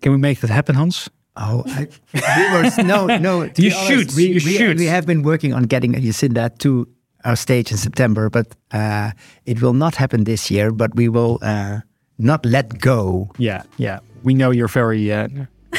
Can 0.00 0.12
we 0.12 0.18
make 0.18 0.40
that 0.40 0.50
happen, 0.50 0.74
Hans? 0.74 1.10
Oh, 1.36 1.62
I, 1.66 1.86
we 2.14 2.44
were, 2.52 2.82
no, 2.82 3.06
no. 3.18 3.50
you 3.56 3.70
shoot. 3.70 4.14
We, 4.14 4.28
you 4.28 4.34
we, 4.34 4.40
shoot. 4.40 4.78
We 4.78 4.86
have 4.86 5.04
been 5.06 5.22
working 5.22 5.52
on 5.52 5.64
getting 5.64 5.92
Jacinda 5.92 6.56
to 6.58 6.88
our 7.24 7.36
stage 7.36 7.70
in 7.70 7.76
September, 7.76 8.30
but 8.30 8.46
uh, 8.72 9.10
it 9.44 9.60
will 9.60 9.74
not 9.74 9.94
happen 9.94 10.24
this 10.24 10.50
year. 10.50 10.72
But 10.72 10.96
we 10.96 11.08
will 11.08 11.38
uh, 11.42 11.80
not 12.18 12.46
let 12.46 12.80
go. 12.80 13.30
Yeah, 13.36 13.62
yeah. 13.76 14.00
We 14.24 14.34
know 14.34 14.50
you're 14.50 14.72
very, 14.72 15.12
uh, 15.12 15.28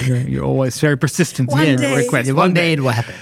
you're, 0.06 0.18
you're, 0.18 0.46
always 0.46 0.80
very 0.80 0.98
persistent. 0.98 1.50
One, 1.50 1.76
day. 1.76 2.08
One, 2.08 2.36
One 2.36 2.54
day 2.54 2.74
it 2.74 2.80
will 2.80 2.90
happen. 2.90 3.16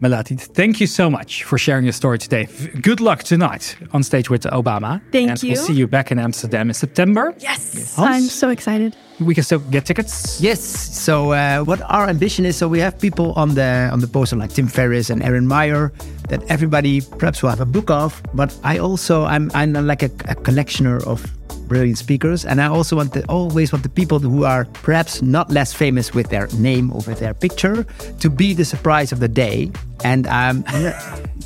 Melati, 0.00 0.40
thank 0.40 0.80
you 0.80 0.86
so 0.86 1.10
much 1.10 1.42
for 1.42 1.58
sharing 1.58 1.84
your 1.84 1.92
story 1.92 2.18
today. 2.18 2.46
Good 2.80 3.00
luck 3.00 3.24
tonight 3.24 3.76
on 3.92 4.04
stage 4.04 4.30
with 4.30 4.42
Obama. 4.44 5.02
Thank 5.10 5.30
and 5.30 5.42
you. 5.42 5.52
We'll 5.52 5.62
see 5.64 5.72
you 5.72 5.88
back 5.88 6.12
in 6.12 6.20
Amsterdam 6.20 6.70
in 6.70 6.74
September. 6.74 7.34
Yes. 7.40 7.74
yes. 7.74 7.98
I'm 7.98 8.22
so 8.22 8.48
excited. 8.48 8.94
We 9.18 9.34
can 9.34 9.42
still 9.42 9.58
get 9.58 9.86
tickets. 9.86 10.40
Yes. 10.40 10.60
So 10.60 11.32
uh, 11.32 11.64
what 11.64 11.82
our 11.90 12.08
ambition 12.08 12.46
is, 12.46 12.56
so 12.56 12.68
we 12.68 12.78
have 12.78 12.96
people 13.00 13.32
on 13.32 13.56
the 13.56 13.90
on 13.92 13.98
the 13.98 14.06
poster 14.06 14.36
like 14.36 14.52
Tim 14.52 14.68
Ferriss 14.68 15.10
and 15.10 15.20
Erin 15.20 15.48
Meyer 15.48 15.92
that 16.28 16.44
everybody 16.48 17.00
perhaps 17.00 17.42
will 17.42 17.50
have 17.50 17.60
a 17.60 17.66
book 17.66 17.90
of. 17.90 18.22
But 18.34 18.56
I 18.62 18.78
also 18.78 19.24
I'm 19.24 19.50
I'm 19.52 19.72
like 19.72 20.04
a, 20.04 20.12
a 20.30 20.36
collectioner 20.36 21.04
of 21.04 21.26
brilliant 21.68 21.98
speakers. 21.98 22.44
And 22.44 22.60
I 22.60 22.66
also 22.66 22.96
want 22.96 23.12
to 23.12 23.24
always 23.28 23.72
want 23.72 23.82
the 23.82 23.88
people 23.90 24.18
who 24.18 24.44
are 24.44 24.64
perhaps 24.82 25.22
not 25.22 25.50
less 25.50 25.72
famous 25.72 26.14
with 26.14 26.30
their 26.30 26.48
name 26.58 26.90
or 26.90 27.02
with 27.06 27.20
their 27.20 27.34
picture 27.34 27.84
to 28.20 28.30
be 28.30 28.54
the 28.54 28.64
surprise 28.64 29.12
of 29.12 29.20
the 29.20 29.28
day. 29.28 29.70
And 30.04 30.26
um, 30.26 30.64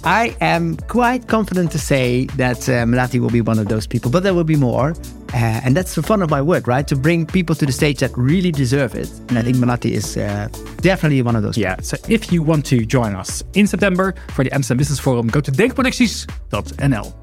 I 0.04 0.36
am 0.40 0.76
quite 0.88 1.28
confident 1.28 1.72
to 1.72 1.78
say 1.78 2.26
that 2.36 2.68
uh, 2.68 2.84
Melati 2.84 3.18
will 3.20 3.30
be 3.30 3.40
one 3.40 3.58
of 3.58 3.68
those 3.68 3.86
people, 3.86 4.10
but 4.10 4.22
there 4.22 4.34
will 4.34 4.44
be 4.44 4.56
more. 4.56 4.94
Uh, 5.34 5.60
and 5.64 5.74
that's 5.74 5.94
the 5.94 6.02
fun 6.02 6.20
of 6.20 6.28
my 6.28 6.42
work, 6.42 6.66
right? 6.66 6.86
To 6.88 6.96
bring 6.96 7.24
people 7.24 7.54
to 7.54 7.64
the 7.64 7.72
stage 7.72 8.00
that 8.00 8.16
really 8.16 8.52
deserve 8.52 8.94
it. 8.94 9.08
And 9.28 9.38
I 9.38 9.42
think 9.42 9.56
Melati 9.56 9.92
is 9.92 10.16
uh, 10.16 10.48
definitely 10.82 11.22
one 11.22 11.36
of 11.36 11.42
those. 11.42 11.56
Yeah. 11.56 11.80
So 11.80 11.96
if 12.08 12.30
you 12.30 12.42
want 12.42 12.66
to 12.66 12.84
join 12.84 13.14
us 13.14 13.42
in 13.54 13.66
September 13.66 14.14
for 14.34 14.44
the 14.44 14.52
Amsterdam 14.52 14.78
Business 14.78 14.98
Forum, 14.98 15.28
go 15.28 15.40
to 15.40 15.50
denkproducties.nl. 15.50 17.14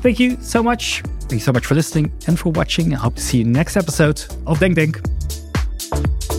Thank 0.00 0.20
you 0.20 0.36
so 0.40 0.62
much. 0.62 1.02
Thank 1.22 1.32
you 1.32 1.38
so 1.40 1.52
much 1.52 1.66
for 1.66 1.74
listening 1.74 2.12
and 2.26 2.38
for 2.38 2.50
watching. 2.52 2.94
I 2.94 2.96
hope 2.96 3.16
to 3.16 3.22
see 3.22 3.38
you 3.38 3.44
next 3.44 3.76
episode 3.76 4.20
of 4.46 4.58
DenkTank. 4.58 6.37